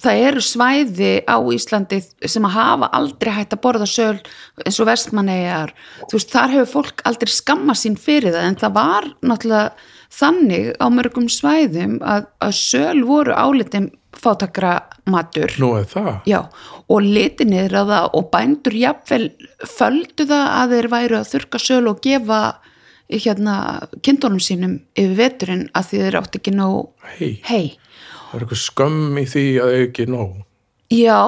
það 0.00 0.22
eru 0.26 0.42
svæði 0.44 1.12
á 1.28 1.36
Íslandi 1.52 2.00
sem 2.28 2.46
að 2.48 2.56
hafa 2.56 2.88
aldrei 2.96 3.32
hægt 3.36 3.54
að 3.56 3.62
borða 3.66 3.88
söl 3.88 4.16
eins 4.64 4.80
og 4.80 4.88
vestmannegar 4.88 5.74
þú 6.08 6.16
veist, 6.16 6.32
þar 6.32 6.54
hefur 6.54 6.70
fólk 6.74 7.02
aldrei 7.08 7.32
skamma 7.34 7.76
sín 7.76 7.98
fyrir 8.00 8.34
það 8.34 8.48
en 8.48 8.60
það 8.62 8.76
var 8.78 9.08
náttúrulega 9.20 9.88
þannig 10.20 10.70
á 10.80 10.86
mörgum 10.90 11.28
svæðum 11.30 11.98
að, 12.00 12.28
að 12.42 12.56
söl 12.58 13.02
voru 13.06 13.36
álitin 13.36 13.90
fátakra 14.20 14.72
matur 15.10 15.52
nú 15.62 15.72
er 15.78 15.86
það? 15.90 16.10
Já, 16.28 16.40
og 16.90 17.06
liti 17.06 17.46
niður 17.48 17.78
á 17.80 17.84
það 17.92 18.08
og 18.18 18.26
bændur 18.34 18.76
jafnvel 18.80 19.30
földu 19.66 20.26
það 20.30 20.44
að 20.56 20.74
þeir 20.76 20.90
væru 20.94 21.20
að 21.20 21.30
þurka 21.34 21.62
söl 21.62 21.86
og 21.90 22.02
gefa 22.04 22.40
hérna 23.10 23.54
kindunum 24.06 24.42
sínum 24.42 24.76
yfir 24.94 25.16
veturinn 25.18 25.64
að 25.74 25.88
því 25.90 26.02
þeir 26.04 26.18
átt 26.20 26.36
ekki 26.38 26.54
nóg 26.54 27.08
hei, 27.16 27.32
hei. 27.48 27.64
það 28.30 28.36
er 28.36 28.44
eitthvað 28.44 28.62
skömm 28.66 29.18
í 29.18 29.26
því 29.30 29.46
að 29.58 29.74
eiga 29.74 29.88
ekki 29.88 30.06
nóg. 30.10 30.36
Já, 30.90 31.18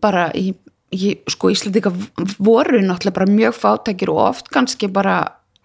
bara 0.00 0.28
í, 0.36 0.54
í, 0.92 1.14
sko 1.28 1.52
Íslandika 1.52 1.92
voru 2.40 2.80
náttúrulega 2.80 3.16
bara 3.18 3.28
mjög 3.28 3.56
fátækir 3.60 4.12
og 4.12 4.20
oft 4.30 4.52
kannski 4.52 4.88
bara 4.92 5.16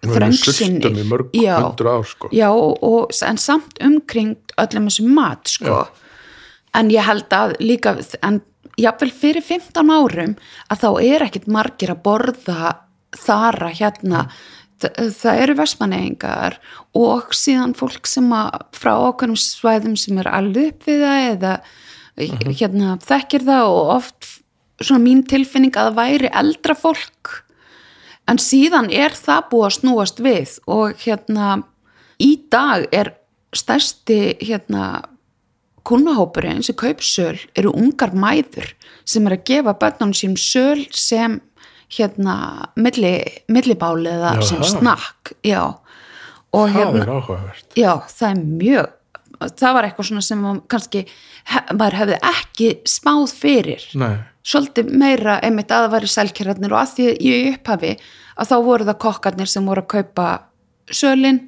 þröngsinni. 0.04 0.82
ár 1.90 2.04
sko. 2.06 2.28
Já, 2.32 2.50
og, 2.52 3.10
en 3.24 3.40
samt 3.40 3.80
umkringt 3.84 4.52
öllum 4.60 4.90
þessum 4.90 5.14
mat, 5.16 5.48
sko. 5.50 5.80
En 6.76 6.92
ég 6.92 7.04
held 7.04 7.32
að 7.34 7.56
líka, 7.62 7.96
en 8.22 8.40
jafnvel 8.78 9.10
fyrir 9.14 9.44
15 9.44 9.90
árum 9.90 10.36
að 10.68 10.84
þá 10.84 10.88
er 11.02 11.26
ekkit 11.26 11.50
margir 11.50 11.92
að 11.94 12.04
borða 12.06 12.72
þara 13.16 13.72
hérna. 13.72 14.28
Þa, 14.78 14.90
það 15.18 15.40
eru 15.42 15.54
vestmannegingar 15.58 16.58
og 16.98 17.32
síðan 17.34 17.74
fólk 17.74 18.06
sem 18.06 18.28
að 18.30 18.60
frá 18.78 18.92
okkurum 19.08 19.34
svæðum 19.34 19.96
sem 19.98 20.20
er 20.22 20.28
alveg 20.30 20.70
upp 20.70 20.86
við 20.86 21.02
það 21.02 21.24
eða 21.32 21.54
hérna 22.60 22.92
þekkir 23.02 23.46
það 23.48 23.72
og 23.72 23.90
oft 23.96 24.28
svona 24.78 25.02
mín 25.02 25.24
tilfinning 25.26 25.74
að 25.74 25.90
það 25.90 25.98
væri 25.98 26.30
eldra 26.40 26.76
fólk 26.78 27.32
en 28.28 28.40
síðan 28.42 28.90
er 28.94 29.14
það 29.16 29.48
búið 29.52 29.66
að 29.68 29.76
snúast 29.78 30.22
við 30.22 30.54
og 30.70 31.02
hérna 31.02 31.50
í 32.22 32.30
dag 32.52 32.86
er 32.94 33.14
stærsti 33.56 34.36
hérna 34.42 34.88
kunnahópurinn 35.88 36.62
sem 36.66 36.76
kaup 36.78 37.02
söl 37.04 37.38
eru 37.56 37.72
ungar 37.76 38.12
mæður 38.12 38.72
sem 39.08 39.26
er 39.28 39.38
að 39.38 39.46
gefa 39.50 39.76
börnunum 39.80 40.14
sím 40.16 40.36
söl 40.40 40.84
sem 40.92 41.40
hérna 41.96 42.36
milli, 42.76 43.14
millibáli 43.48 44.10
eða 44.12 44.36
Já, 44.36 44.46
sem 44.50 44.64
snakk 44.68 45.32
já. 45.46 45.62
Og 46.52 46.68
það 46.72 46.98
hérna 47.00 47.18
Já, 47.76 47.92
það 48.12 48.30
er 48.30 48.44
mjög 48.44 48.94
það 49.38 49.76
var 49.76 49.86
eitthvað 49.86 50.08
svona 50.08 50.24
sem 50.24 50.46
kannski 50.70 51.04
he, 51.06 51.60
maður 51.72 51.98
hefði 52.00 52.18
ekki 52.32 52.70
spáð 52.88 53.34
fyrir. 53.38 53.84
Nei, 53.98 54.16
svolítið 54.48 54.90
meira 54.98 55.38
einmitt 55.44 55.72
að 55.72 55.86
það 55.86 55.94
væri 55.94 56.10
selkjörarnir 56.14 56.74
og 56.74 56.80
að 56.80 56.94
því 56.96 57.08
í 57.20 57.36
upphafi 57.52 57.94
að 58.38 58.50
þá 58.50 58.56
voru 58.66 58.88
það 58.88 59.00
kokkarnir 59.04 59.50
sem 59.50 59.68
voru 59.68 59.84
að 59.84 59.90
kaupa 59.94 60.28
sölin 60.88 61.42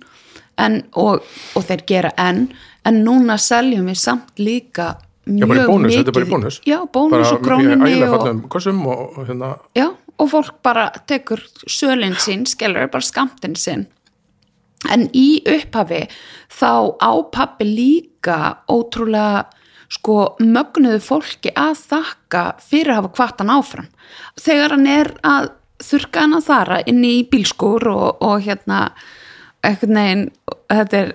en, 0.60 0.82
og, 0.98 1.24
og 1.56 1.66
þeir 1.68 1.86
gera 1.88 2.10
enn 2.20 2.48
en 2.88 3.00
núna 3.04 3.36
seljum 3.40 3.88
við 3.90 4.00
samt 4.00 4.40
líka 4.40 4.94
já 4.94 5.08
mjög 5.30 5.50
bara 5.50 5.62
í 5.62 5.68
bónus, 5.68 5.90
mikið. 5.90 5.98
þetta 5.98 6.10
er 6.10 6.16
bara 6.16 6.26
í 6.26 6.32
bónus. 6.34 6.60
Já, 6.66 6.78
bónus 6.94 7.32
bara 7.44 7.56
og 7.56 7.64
ægilega 7.86 8.10
og, 8.16 8.28
og, 8.96 9.18
og 9.18 9.28
hérna. 9.28 9.50
Já, 9.76 9.86
og 10.20 10.30
fólk 10.32 10.60
bara 10.64 10.90
tekur 11.06 11.42
sölin 11.68 12.16
sín, 12.18 12.46
skellur 12.48 12.90
bara 12.92 13.04
skamtin 13.04 13.56
sinn. 13.56 13.86
En 14.90 15.08
í 15.12 15.42
upphafi 15.44 16.06
þá 16.48 16.96
á 16.96 17.12
pappi 17.32 17.68
líka 17.68 18.64
ótrúlega 18.70 19.44
sko 19.90 20.36
mögnuðu 20.40 21.00
fólki 21.02 21.52
að 21.58 21.80
þakka 21.90 22.44
fyrir 22.62 22.94
að 22.94 23.00
hafa 23.00 23.14
kvart 23.16 23.42
hann 23.42 23.54
áfram. 23.56 23.88
Þegar 24.40 24.76
hann 24.76 24.86
er 24.88 25.12
að 25.26 25.50
þurka 25.84 26.24
hann 26.24 26.36
að 26.38 26.46
þara 26.46 26.82
inn 26.90 27.02
í 27.04 27.16
bílskur 27.28 27.88
og, 27.90 28.22
og 28.24 28.44
hérna 28.46 28.80
eitthvað 29.66 29.94
neginn, 29.96 30.24
þetta 30.70 31.00
er 31.00 31.12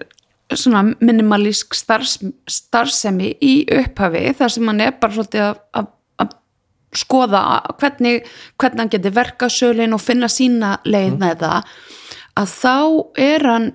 svona 0.54 0.84
minimalísk 1.02 1.75
starfs, 1.78 2.20
starfsemi 2.50 3.34
í 3.44 3.54
upphafi 3.80 4.28
þar 4.38 4.54
sem 4.54 4.70
hann 4.70 4.84
er 4.86 4.98
bara 5.02 5.16
svolítið 5.16 5.46
að, 5.48 5.62
að, 5.80 5.88
að 6.22 6.36
skoða 7.02 7.42
hvernig, 7.82 8.28
hvernig 8.62 8.84
hann 8.84 8.94
geti 8.94 9.14
verka 9.16 9.50
sölin 9.52 9.98
og 9.98 10.04
finna 10.04 10.30
sína 10.32 10.75
leið 10.86 11.18
með 11.22 11.42
það. 11.42 11.74
Að 12.36 12.54
þá 12.54 12.78
er 13.25 13.48
hann 13.50 13.68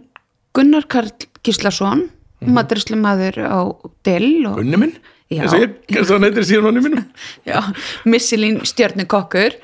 Gunnar 0.56 0.86
Karl 0.90 1.12
Gíslason 1.46 2.06
mm. 2.44 3.00
maður 3.00 3.40
á 3.42 3.60
Dill 4.06 4.32
Gunni 4.46 4.80
minn, 4.80 4.94
Já. 5.30 5.44
eins 5.46 6.10
og 6.10 6.16
hann 6.16 6.28
heitir 6.28 6.46
síðan 6.46 6.70
hann 6.70 6.84
mínum. 6.84 7.04
Já, 7.48 7.60
Missilín 8.04 8.62
stjörnukokkur. 8.66 9.58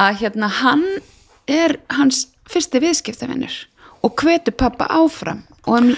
Að 0.00 0.22
hérna 0.22 0.48
hann 0.62 0.86
er 1.50 1.76
hans 1.92 2.26
fyrsti 2.48 2.80
viðskiptavinnur 2.82 3.52
og 4.02 4.14
hvetur 4.22 4.56
pappa 4.58 4.88
áfram 4.90 5.42
og 5.66 5.76
um, 5.78 5.92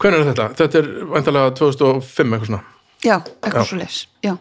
hvernig 0.00 0.20
er 0.20 0.28
þetta? 0.32 0.48
Þetta 0.58 0.80
er 0.82 0.90
vantalega 1.14 1.54
2005 1.56 2.34
eitthvað 2.36 2.50
svona 2.50 2.62
já, 3.06 3.16
eitthvað 3.16 3.62
Já. 3.62 3.68
svo 3.70 3.78
leis 3.80 4.00
já. 4.24 4.34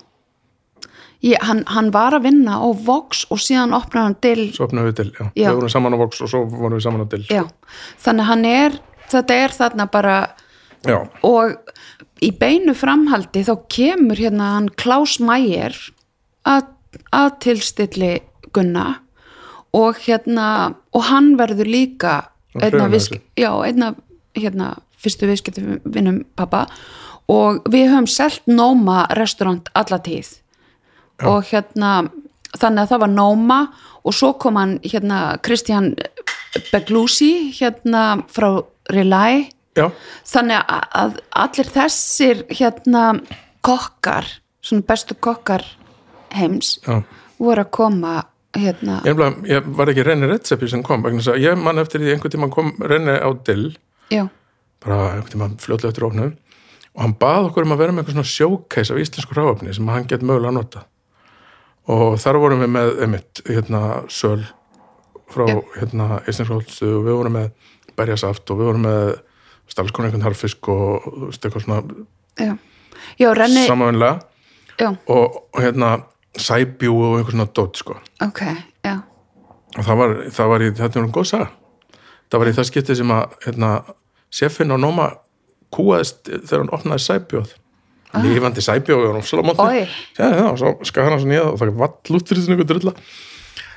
Ég, 1.25 1.39
hann, 1.41 1.63
hann 1.71 1.87
var 1.95 2.13
að 2.13 2.25
vinna 2.27 2.57
á 2.61 2.67
Vox 2.85 3.23
og 3.33 3.39
síðan 3.41 3.73
opnaði 3.73 4.05
hann 4.09 4.17
Dill 4.21 4.47
svo 4.53 4.67
opnaðum 4.67 4.91
við 4.91 4.97
til, 4.99 5.07
já, 5.15 5.25
Já. 5.33 5.47
við 5.49 5.55
vorum 5.61 5.73
saman 5.73 5.95
á 5.95 6.01
Vox 6.03 6.21
og 6.21 6.29
svo 6.29 6.43
vorum 6.51 6.75
við 6.77 6.85
saman 6.85 7.05
á 7.05 7.07
til 7.13 7.23
já, 7.31 7.43
þannig 8.03 8.29
hann 8.29 8.45
er 8.49 8.77
þetta 9.09 9.39
er 9.45 9.55
þarna 9.55 9.87
bara 9.93 10.17
og 11.25 11.55
í 12.21 12.29
beinu 12.37 12.75
framhaldi 12.77 13.41
þá 13.47 13.53
kemur 13.73 14.19
hérna 14.21 14.51
hann 14.57 14.69
Klaus 14.77 15.17
Mæger 15.23 15.73
að, 16.45 16.67
að 17.15 17.31
tilstilli 17.47 18.11
Gunna 18.53 18.99
og 19.75 19.97
hérna 20.05 20.75
og 20.95 21.07
hann 21.09 21.33
verður 21.39 21.67
líka 21.71 22.13
Hrifinn 22.55 22.81
af 22.85 22.93
já, 23.35 23.51
hérna, 24.35 24.75
fyrstu 25.01 25.27
viðskiptavinnum 25.29 26.23
pappa 26.35 26.65
og 27.31 27.65
við 27.71 27.89
höfum 27.91 28.07
selt 28.09 28.45
Nóma 28.47 29.05
restaurant 29.17 29.69
alla 29.73 29.99
tíð. 30.03 30.35
Og 31.25 31.47
hérna 31.49 32.05
þannig 32.59 32.85
að 32.85 32.91
það 32.93 33.03
var 33.03 33.13
Nóma. 33.13 33.59
Og 34.05 34.13
svo 34.13 34.35
kom 34.37 34.59
hann 34.59 34.77
hérna 34.85 35.39
Kristján 35.41 35.95
Beglusi 36.71 37.51
hérna 37.57 38.21
frá 38.31 38.61
Relay. 38.93 39.47
Já, 39.75 39.89
þannig 40.23 40.69
að 40.71 41.17
allir 41.35 41.69
þessir 41.73 42.45
hérna 42.53 43.07
kokkar 43.65 44.29
svona 44.63 44.85
bestu 44.87 45.17
kokkar 45.19 45.65
heims 46.35 46.77
já. 46.85 47.01
voru 47.41 47.65
að 47.65 47.73
koma 47.75 48.13
hérna, 48.55 49.01
Ég, 49.05 49.21
ég 49.51 49.69
var 49.77 49.91
ekki 49.91 50.05
Renni 50.07 50.29
Redzepi 50.31 50.69
sem 50.71 50.83
kom 50.85 51.05
ég 51.05 51.61
man 51.61 51.81
eftir 51.81 52.01
því 52.01 52.15
einhvern 52.15 52.35
tímann 52.35 52.53
kom 52.53 52.73
Renni 52.79 53.15
á 53.19 53.29
Dill. 53.45 53.75
Já, 54.13 54.27
bara 54.83 55.13
einhvern 55.13 55.31
tímann 55.33 55.55
fljótlega 55.61 55.93
eftir 55.93 56.07
ofnu 56.07 56.31
og 56.95 57.01
hann 57.03 57.15
bað 57.19 57.49
okkur 57.49 57.65
um 57.67 57.75
að 57.75 57.81
vera 57.83 57.93
með 57.93 58.03
eitthvað 58.03 58.17
svona 58.17 58.31
sjókeis 58.31 58.91
af 58.91 58.99
íslensku 59.01 59.35
ráfni 59.35 59.73
sem 59.75 59.89
hann 59.91 60.07
gett 60.07 60.23
mögulega 60.23 60.53
að 60.53 60.59
nota 60.59 60.83
og 61.91 62.19
þar 62.21 62.39
vorum 62.41 62.63
við 62.63 62.71
með 62.73 62.91
einmitt, 63.05 63.41
hérna, 63.45 63.81
söl 64.09 64.45
frá 65.31 65.45
Já. 65.49 65.57
hérna 65.79 66.21
Íslandskólstu 66.29 66.87
og 66.99 67.07
við 67.07 67.17
vorum 67.19 67.37
með 67.39 67.49
berjasaft 67.97 68.49
og 68.53 68.61
við 68.61 68.69
vorum 68.71 68.87
með 68.87 69.11
stalskonu 69.71 70.09
einhvern 70.09 70.25
harfisk 70.27 70.69
og 70.71 71.05
eitthvað 71.33 71.65
svona 71.65 71.81
já, 72.37 72.53
já, 73.19 73.29
renni 73.33 73.65
samanlega 73.65 74.19
já, 74.79 74.91
og, 74.93 75.41
og 75.51 75.61
hérna 75.63 75.95
sæbjú 76.41 76.95
og 76.95 77.17
eitthvað 77.19 77.35
svona 77.35 77.49
dót 77.59 77.81
sko. 77.81 77.97
Ok, 78.25 78.41
já, 78.85 78.95
og 79.75 79.83
það 79.83 80.01
var, 80.01 80.15
það 80.37 80.51
var 80.53 80.65
í, 80.65 80.71
þetta 80.79 80.99
er 80.99 81.05
um 81.05 81.13
góð 81.15 81.29
saga. 81.31 81.51
Það 82.31 82.41
var 82.41 82.49
í 82.49 82.55
það 82.57 82.69
skiptið 82.71 82.99
sem 83.01 83.13
að 83.15 83.37
hérna, 83.45 83.69
seffin 84.33 84.73
á 84.73 84.77
Nóma 84.81 85.11
kúaðist 85.75 86.31
þegar 86.31 86.63
hann 86.63 86.73
opnaði 86.75 87.05
sæbjóð. 87.05 87.53
Lífandi 88.15 88.63
sæbjóð 88.63 89.09
og 89.11 89.23
svo 89.27 89.41
skar 90.87 91.09
hann 91.11 91.19
svo 91.19 91.27
nýða 91.27 91.49
og 91.51 91.57
það 91.59 91.71
var 91.73 91.79
vall 91.81 92.19
út 92.19 92.29
fyrir 92.31 92.45
þessu 92.45 92.93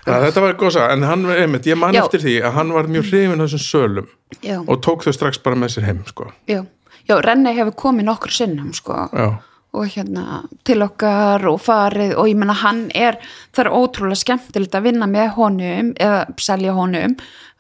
ja, 0.09 0.19
þetta 0.25 0.43
var 0.45 0.57
góð 0.59 0.75
saga, 0.77 0.95
en 0.95 1.05
hann, 1.05 1.25
einmitt, 1.35 1.67
ég 1.69 1.79
man 1.79 1.97
Já. 1.97 2.05
eftir 2.05 2.23
því 2.23 2.35
að 2.47 2.55
hann 2.57 2.73
var 2.73 2.89
mjög 2.89 3.09
hrifin 3.11 3.43
á 3.43 3.45
þessum 3.45 3.65
sölum 3.65 4.07
já, 4.41 4.57
og 4.63 4.81
tók 4.85 5.05
þau 5.05 5.13
strax 5.17 5.41
bara 5.45 5.59
með 5.59 5.75
sér 5.75 5.89
heim 5.89 6.05
sko. 6.09 6.31
já. 6.49 6.63
Já, 7.09 7.17
renni 7.25 7.55
hefur 7.57 7.73
komið 7.89 8.05
nokkur 8.05 8.33
sinnum 8.37 8.73
sko. 8.77 9.07
Já, 9.17 9.29
og 9.77 9.91
hérna 9.93 10.43
til 10.67 10.83
okkar 10.85 11.45
og 11.51 11.59
farið 11.61 12.15
og 12.17 12.31
ég 12.31 12.39
menna 12.41 12.57
hann 12.57 12.87
er 12.97 13.19
það 13.53 13.65
er 13.65 13.75
ótrúlega 13.77 14.23
skemmtilegt 14.23 14.79
að 14.79 14.87
vinna 14.89 15.09
með 15.11 15.35
honum 15.37 15.93
eða 16.01 16.23
selja 16.41 16.77
honum 16.77 17.19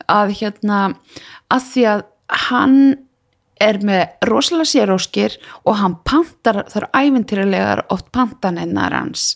að 0.08 0.32
hérna 0.40 0.80
að 1.52 1.68
því 1.72 1.84
að 1.92 2.02
hann 2.48 2.78
er 3.60 3.80
með 3.82 4.28
rosalega 4.30 4.70
séróskir 4.70 5.34
og 5.66 5.80
hann 5.80 5.96
pantar, 6.06 6.62
það 6.70 6.82
eru 6.82 6.90
ævintýralegar 6.94 7.84
oft 7.92 8.10
pantaninnar 8.14 8.94
hans 8.94 9.32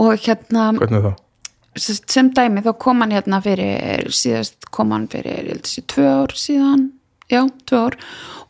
og 0.00 0.18
hérna 0.18 0.72
hvernig 0.76 1.06
þá? 1.06 1.12
sem 1.74 2.30
dæmi 2.34 2.62
þá 2.62 2.72
kom 2.78 3.02
hann 3.02 3.14
hérna 3.14 3.40
fyrir 3.42 4.10
síðast 4.14 4.68
kom 4.74 4.92
hann 4.94 5.08
fyrir 5.10 5.40
ég 5.40 5.54
held 5.54 5.64
að 5.64 5.72
sé 5.72 5.86
tvö 5.90 6.10
ár 6.10 6.34
síðan 6.38 6.84
já, 7.30 7.42
tvö 7.66 7.80
ár 7.88 7.96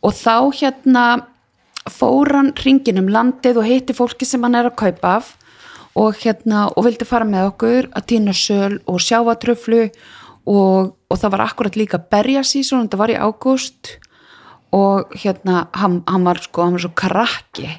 og 0.05 0.13
þá 0.13 0.35
hérna 0.59 1.05
fór 1.89 2.33
hann 2.33 2.53
ringin 2.63 3.01
um 3.01 3.09
landið 3.11 3.61
og 3.61 3.67
hitti 3.69 3.95
fólki 3.97 4.27
sem 4.27 4.43
hann 4.45 4.57
er 4.57 4.71
að 4.71 4.79
kaupa 4.81 5.17
af 5.19 5.33
og 5.95 6.17
hérna 6.19 6.65
og 6.73 6.87
vildi 6.87 7.07
fara 7.07 7.27
með 7.27 7.51
okkur 7.53 7.89
að 7.95 8.07
týna 8.11 8.33
söl 8.35 8.79
og 8.83 8.99
sjávatröflu 9.03 9.85
og, 10.45 10.95
og 11.09 11.19
það 11.19 11.31
var 11.35 11.45
akkurat 11.45 11.77
líka 11.79 12.01
berja 12.11 12.43
sísón, 12.45 12.85
þetta 12.85 12.99
var 12.99 13.13
í 13.13 13.19
ágúst 13.19 13.95
og 14.75 15.13
hérna 15.15 15.67
hann, 15.77 16.01
hann 16.09 16.25
var 16.27 16.41
sko, 16.43 16.65
hann 16.65 16.75
var 16.75 16.83
svo 16.83 16.91
krakki. 16.99 17.69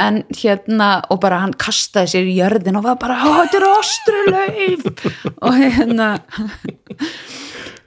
En 0.00 0.24
hérna, 0.34 0.88
og 1.12 1.20
bara 1.22 1.38
hann 1.44 1.54
kastaði 1.54 2.10
sér 2.10 2.30
í 2.30 2.36
jörðin 2.40 2.80
og 2.80 2.88
var 2.88 2.98
bara, 2.98 3.20
þetta 3.22 3.60
er 3.60 3.66
ostrulauf 3.68 4.80
og 5.46 5.58
hérna 5.60 6.08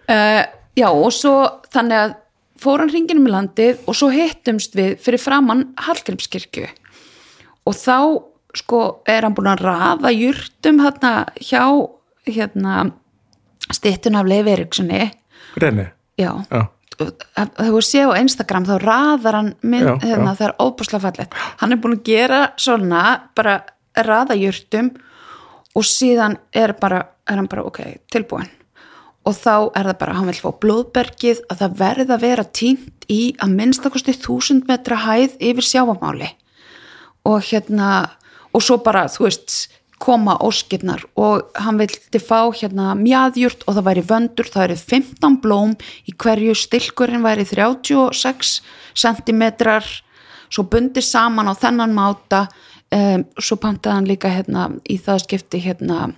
uh, 0.07 0.43
já, 0.79 0.87
og 0.87 1.11
svo 1.11 1.35
þannig 1.73 2.05
að 2.05 2.19
fór 2.63 2.83
hann 2.83 2.91
hringinum 2.93 3.27
í 3.29 3.33
landið 3.33 3.83
og 3.89 3.97
svo 3.97 4.09
hittumst 4.13 4.75
við 4.77 4.95
fyrir 5.03 5.21
framann 5.21 5.65
Hallgrímskirkju. 5.85 6.67
Og 7.69 7.75
þá 7.77 7.97
sko 8.57 8.79
er 9.09 9.25
hann 9.25 9.33
búin 9.37 9.49
að 9.53 9.63
raða 9.65 10.11
jurtum 10.13 10.81
hérna 10.83 11.13
hjá 11.41 11.63
hérna 12.27 12.91
stittun 13.73 14.17
af 14.19 14.27
Leif 14.29 14.47
Erikssoni 14.51 15.07
Renni, 15.59 15.85
já, 16.19 16.29
já, 16.51 16.61
þegar 16.97 17.71
þú 17.73 17.81
séu 17.85 18.11
á 18.13 18.19
Instagram 18.21 18.67
þá 18.69 18.73
raðar 18.83 19.37
hann 19.39 19.49
mynd, 19.61 19.87
Já, 19.87 19.93
hérna, 20.05 20.33
já. 20.33 20.37
það 20.39 20.45
er 20.47 20.53
óbúslega 20.61 21.03
fallegt. 21.07 21.37
Hann 21.61 21.73
er 21.73 21.81
búin 21.81 21.97
að 21.97 22.03
gera 22.07 22.41
svona 22.61 23.03
bara 23.37 23.55
raða 23.97 24.37
jurtum 24.37 24.91
og 25.73 25.85
síðan 25.89 26.37
er, 26.53 26.75
bara, 26.77 27.01
er 27.29 27.41
hann 27.41 27.49
bara 27.49 27.65
ok, 27.69 27.81
tilbúin 28.13 28.49
og 29.23 29.37
þá 29.37 29.55
er 29.77 29.87
það 29.89 29.99
bara, 30.01 30.15
hann 30.17 30.29
vil 30.31 30.39
fá 30.39 30.49
blóðbergið 30.63 31.43
að 31.49 31.61
það 31.61 31.77
verði 31.79 32.09
að 32.15 32.25
vera 32.25 32.47
tínt 32.59 33.07
í 33.11 33.21
að 33.43 33.55
minnstakosti 33.59 34.15
þúsund 34.17 34.67
metra 34.67 34.99
hæð 35.05 35.37
yfir 35.39 35.67
sjávamáli 35.67 36.33
og 37.23 37.39
hérna 37.47 37.93
og 38.53 38.61
svo 38.61 38.77
bara, 38.83 39.07
þú 39.09 39.25
veist, 39.25 39.55
koma 40.03 40.35
óskirnar. 40.43 41.03
Og 41.15 41.47
hann 41.55 41.79
vildi 41.79 42.19
fá 42.19 42.51
hérna 42.51 42.91
mjaðjurt 42.99 43.63
og 43.65 43.77
það 43.77 43.87
væri 43.87 44.05
vöndur 44.09 44.49
það 44.51 44.65
eru 44.67 44.77
15 44.81 45.37
blóm 45.43 45.75
í 46.09 46.15
hverju 46.19 46.55
stilkurinn 46.59 47.23
væri 47.23 47.45
36 47.47 48.57
sentimetrar. 48.99 49.87
Svo 50.51 50.67
bundi 50.69 51.01
saman 51.01 51.49
á 51.49 51.53
þennan 51.57 51.95
máta 51.95 52.45
um, 52.91 53.23
svo 53.39 53.57
pantaði 53.61 53.95
hann 53.95 54.09
líka 54.09 54.31
hérna 54.33 54.67
í 54.83 54.99
það 55.01 55.23
skipti 55.25 55.61
hérna 55.63 56.09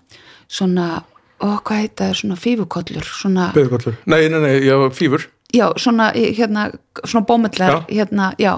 svona, 0.48 1.04
ó 1.44 1.48
hvað 1.66 1.82
heita 1.84 2.08
það 2.10 2.20
svona 2.22 2.38
fífukollur, 2.40 3.10
svona 3.22 3.50
beðkollur 3.56 3.98
Nei, 4.06 4.22
nei, 4.32 4.40
nei, 4.44 4.54
já, 4.66 4.76
fífur. 4.96 5.28
Já, 5.56 5.68
svona, 5.80 6.10
hérna, 6.16 6.70
svona 7.04 7.26
bómullar 7.28 7.84
hérna, 7.90 8.32
já. 8.42 8.54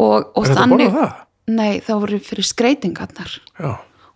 Og, 0.00 0.30
og 0.34 0.44
Er 0.46 0.50
þetta 0.50 0.60
þannig 0.64 0.88
borða 0.90 1.04
það? 1.04 1.20
nei, 1.50 1.80
það 1.84 2.00
voru 2.04 2.18
fyrir 2.24 2.46
skreitingarnar 2.46 3.32
Já, 3.60 3.70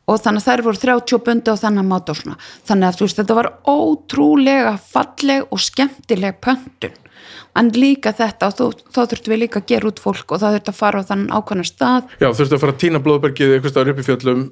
og 0.08 0.20
þannig 0.24 0.42
að 0.42 0.48
þær 0.48 0.62
voru 0.66 0.80
30 0.82 1.22
bundi 1.26 1.50
og 1.52 1.60
þannig 1.62 1.82
að 1.84 1.88
máta 1.92 2.12
og 2.14 2.18
svona. 2.20 2.36
Þannig 2.68 2.88
að 2.90 2.98
þú 2.98 3.06
veist, 3.06 3.20
þetta 3.22 3.36
var 3.38 3.48
ótrúlega 3.72 4.74
falleg 4.90 5.46
og 5.52 5.60
skemmtileg 5.64 6.38
pöntun. 6.44 6.96
En 7.56 7.68
líka 7.70 8.10
þetta 8.12 8.48
og 8.50 8.56
þó, 8.58 8.82
þá 8.90 9.00
þurftum 9.12 9.32
við 9.32 9.40
líka 9.44 9.60
að 9.62 9.68
gera 9.70 9.88
út 9.92 10.00
fólk 10.02 10.32
og 10.34 10.40
það 10.42 10.56
þurfti 10.56 10.72
að 10.72 10.78
fara 10.80 11.00
á 11.00 11.08
þannig 11.08 11.34
ákvæmna 11.38 11.66
stað. 11.68 12.08
Já 12.20 12.28
þurftu 12.34 12.56
að 12.58 12.62
fara 12.64 12.74
að 12.74 12.80
tína 12.82 13.00
blóðbergið 13.04 13.54
eitthvað 13.54 13.72
staðar 13.74 13.92
upp 13.94 14.00
í 14.02 14.06
fjöllum 14.08 14.42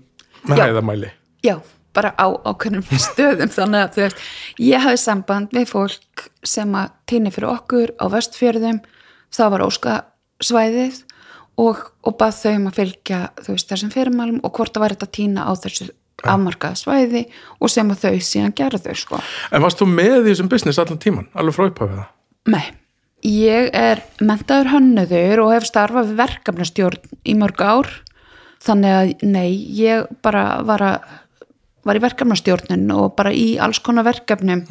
með 0.49 0.63
hæðamæli. 0.63 1.11
Já, 1.43 1.55
bara 1.97 2.13
á 2.17 2.27
ákveðnum 2.47 2.85
stöðum. 3.09 3.53
Þannig 3.53 3.87
að 3.87 3.95
þú 3.95 4.05
veist, 4.07 4.27
ég 4.67 4.85
hafi 4.87 5.01
samband 5.03 5.57
við 5.57 5.71
fólk 5.73 6.27
sem 6.47 6.77
að 6.79 6.93
týni 7.11 7.33
fyrir 7.35 7.53
okkur 7.53 7.95
á 8.01 8.05
vestfjörðum. 8.13 8.83
Það 9.33 9.55
var 9.55 9.67
óskasvæðið 9.69 11.03
og, 11.63 11.83
og 12.05 12.17
bað 12.21 12.39
þau 12.43 12.53
um 12.55 12.71
að 12.71 12.79
fylgja 12.81 13.25
þú 13.41 13.57
veist, 13.57 13.73
þessum 13.73 13.93
fyrirmælum 13.93 14.41
og 14.45 14.55
hvort 14.57 14.75
það 14.75 14.85
var 14.85 14.97
þetta 14.97 15.13
týna 15.19 15.49
á 15.49 15.53
þessu 15.57 15.91
afmarkaða 16.23 16.79
svæði 16.79 17.23
og 17.59 17.73
sem 17.73 17.91
að 17.93 18.05
þau 18.05 18.23
síðan 18.23 18.55
gerðu 18.59 18.95
sko. 18.99 19.19
En 19.51 19.65
varst 19.65 19.81
þú 19.81 19.89
með 19.91 20.21
í 20.21 20.31
þessum 20.31 20.51
business 20.53 20.81
allan 20.83 21.01
tíman, 21.03 21.29
alveg 21.35 21.57
frá 21.57 21.67
upphafið 21.69 21.99
það? 21.99 22.13
Nei, 22.53 22.65
ég 23.27 23.69
er 23.77 24.03
mentaður 24.23 24.73
hönnuður 24.77 25.45
og 25.45 25.53
hef 25.57 25.69
starfað 25.69 26.11
við 26.11 26.23
verkefnastjórn 26.23 27.19
í 27.25 27.37
mörg 27.39 27.63
ár. 27.63 27.91
Þannig 28.63 28.95
að 28.95 29.13
nei, 29.27 29.51
ég 29.75 30.07
bara 30.23 30.63
var, 30.67 30.85
að, 30.87 31.15
var 31.85 31.99
í 31.99 32.03
verkefnastjórnun 32.05 32.91
og 32.95 33.15
bara 33.19 33.33
í 33.35 33.57
alls 33.63 33.81
konar 33.83 34.05
verkefnum 34.07 34.65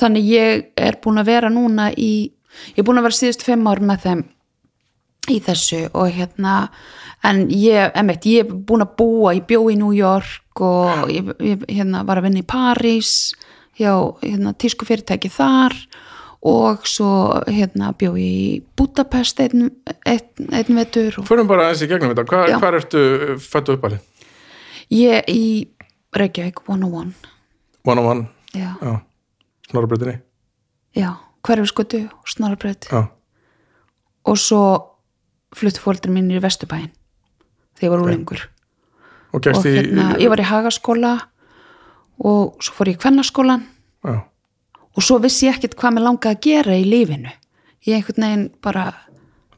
þannig 0.00 0.28
ég 0.32 0.68
er 0.80 0.96
búin 1.02 1.20
að 1.20 1.26
vera 1.32 1.50
núna 1.52 1.90
í, 1.92 2.30
ég 2.74 2.78
er 2.80 2.86
búin 2.86 3.00
að 3.00 3.08
vera 3.10 3.18
síðust 3.18 3.42
fimm 3.44 3.66
ár 3.68 3.80
með 3.84 4.04
þeim 4.06 4.22
í 5.30 5.38
þessu 5.44 5.82
og 5.92 6.08
hérna 6.16 6.54
en 7.28 7.42
ég, 7.52 7.90
emitt, 8.00 8.24
ég 8.26 8.46
er 8.46 8.54
búin 8.54 8.82
að 8.86 8.94
búa 8.96 9.34
ég 9.36 9.44
bjó 9.46 9.66
í 9.70 9.76
New 9.76 9.92
York 9.92 10.62
og 10.64 11.10
ég, 11.12 11.28
ég 11.44 11.66
hérna, 11.68 12.04
var 12.08 12.20
að 12.20 12.28
vinna 12.30 12.40
í 12.40 12.48
París 12.48 13.34
hjá 13.78 13.92
hérna, 14.22 14.54
tísku 14.56 14.88
fyrirtæki 14.88 15.28
þar 15.32 15.76
og 16.40 16.86
svo 16.88 17.42
hérna 17.52 17.92
bjó 18.00 18.14
ég 18.16 18.32
í 18.32 18.62
Budapest 18.80 19.42
einn, 19.44 19.68
einn, 20.08 20.48
einn 20.56 20.78
vetur 20.80 21.20
og 21.20 21.28
Förum 21.28 21.50
bara 21.50 21.68
aðeins 21.68 21.84
í 21.84 21.90
gegnum 21.90 22.14
þetta, 22.14 22.24
Hva, 22.32 22.46
Já. 22.48 22.56
hvar 22.62 22.78
ertu 22.80 23.02
fættu 23.44 23.76
uppalinn? 23.76 24.00
ég 24.90 25.28
í 25.28 25.44
Reykjavík 26.16 26.62
101 26.66 26.94
One. 26.94 27.12
On 27.84 27.98
one, 27.98 28.26
já, 28.54 28.74
já, 28.82 29.00
snorabröðinni 29.70 30.20
já, 30.96 31.16
snarbröð 32.26 32.90
Já, 32.90 33.08
og 34.24 34.38
svo 34.38 34.62
fluttu 35.56 35.80
fóldur 35.80 36.12
mín 36.12 36.30
í 36.30 36.40
Vesturbæin 36.42 36.90
þegar 37.78 37.86
ég 37.86 37.94
var 37.94 38.04
úlingur 38.04 38.42
og 39.30 39.38
og 39.38 39.44
gerst 39.46 39.66
í 39.66 39.74
hérna, 39.78 40.10
ég 40.20 40.28
var 40.28 40.42
í 40.42 40.48
hagaskóla 40.50 41.14
og 42.20 42.58
svo 42.60 42.76
fór 42.76 42.92
ég 42.92 42.98
í 42.98 43.02
kvennaskólan 43.02 43.64
Já, 44.04 44.20
og 44.96 45.02
svo 45.06 45.20
vissi 45.22 45.46
ég 45.48 45.56
ekkert 45.56 45.78
hvað 45.78 45.96
mér 45.96 46.06
langaði 46.08 46.36
að 46.36 46.44
gera 46.44 46.76
í 46.76 46.84
lífinu. 46.88 47.32
Ég 47.86 47.96
einhvern 47.96 48.26
veginn 48.26 48.46
bara 48.60 48.84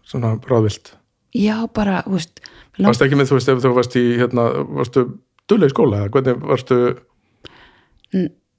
svona 0.07 0.37
ráðvilt 0.47 0.95
já 1.35 1.57
bara, 1.75 2.03
þú 2.07 2.19
veist 2.19 2.43
Varstu 2.79 3.05
ekki 3.05 3.19
með, 3.19 3.29
þú 3.29 3.37
veist, 3.37 3.49
ef 3.53 3.61
þú 3.61 3.71
varst 3.77 3.97
í 4.01 4.05
hérna, 4.21 4.45
varstu 4.79 5.03
dulleg 5.50 5.72
skóla, 5.72 6.02
eða 6.02 6.12
hvernig 6.14 6.46
varstu 6.50 6.78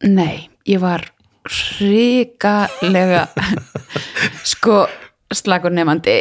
nei, 0.10 0.50
ég 0.68 0.82
var 0.84 1.06
hrikalega 1.44 3.28
sko 4.54 4.84
slagur 5.34 5.74
nefandi 5.74 6.20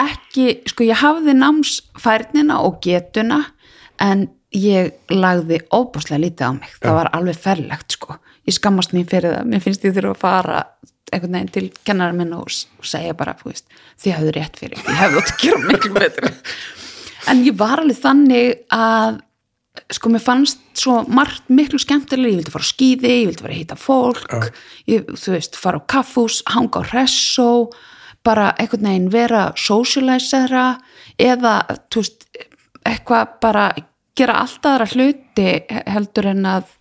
ekki, 0.00 0.62
sko 0.68 0.86
ég 0.86 1.00
hafði 1.02 1.36
námsfærnina 1.36 2.60
og 2.66 2.80
getuna 2.84 3.42
en 4.02 4.28
ég 4.56 4.94
lagði 5.12 5.60
óbúslega 5.74 6.22
lítið 6.22 6.48
á 6.48 6.52
mig, 6.56 6.72
það 6.80 6.98
var 7.00 7.10
alveg 7.16 7.38
ferlegt 7.40 7.96
sko, 7.96 8.16
ég 8.46 8.56
skammast 8.56 8.94
mín 8.96 9.06
fyrir 9.08 9.34
það. 9.34 9.50
Mér 9.52 9.64
finnst 9.64 9.84
ég 9.86 9.94
þurfa 9.96 10.14
að 10.14 10.22
fara 10.22 10.62
einhvern 11.12 11.36
veginn 11.36 11.52
til 11.54 11.66
kennara 11.86 12.16
minn 12.16 12.34
og, 12.36 12.50
segja 12.86 13.14
bara 13.18 13.36
þú 13.38 13.52
veist, 13.52 13.66
þið 14.02 14.16
hafðu 14.16 14.34
rétt 14.36 14.60
fyrir, 14.60 14.82
ég 14.82 15.00
hefði 15.00 15.22
átt 15.22 15.32
að 15.34 15.44
gera 15.44 15.62
miklu 15.66 15.94
betur. 15.96 16.32
En 17.26 17.40
ég 17.42 17.56
var 17.58 17.80
alveg 17.82 17.96
þannig 17.98 18.52
að 18.70 19.16
sko 19.92 20.10
mér 20.12 20.22
fannst 20.24 20.62
svo 20.78 21.00
margt 21.08 21.48
miklu 21.52 21.80
skemmtilega, 21.82 22.32
ég 22.32 22.40
vildi 22.40 22.54
fara 22.54 22.66
á 22.66 22.72
skíði 22.72 23.12
ég 23.12 23.28
vildi 23.30 23.44
fara 23.44 23.54
að 23.54 23.60
hitta 23.60 23.78
fólk. 23.80 24.36
Ég, 24.90 25.10
þú 25.12 25.34
veist, 25.36 25.58
fara 25.60 25.80
á 25.80 25.88
kaffús, 25.90 26.40
hanga 26.52 26.82
á 26.82 26.88
hressó 26.92 27.50
bara 28.26 28.52
einhvern 28.58 28.88
veginn 28.88 29.10
vera 29.12 29.42
socializera 29.58 30.66
eða, 31.22 31.60
þú 31.92 32.02
veist 32.02 32.26
eitthvað 32.86 33.36
bara 33.42 33.66
gera 34.16 34.40
allt 34.42 34.66
aðra 34.66 34.88
hluti 34.94 35.48
heldur 35.86 36.30
en 36.32 36.48
að 36.48 36.72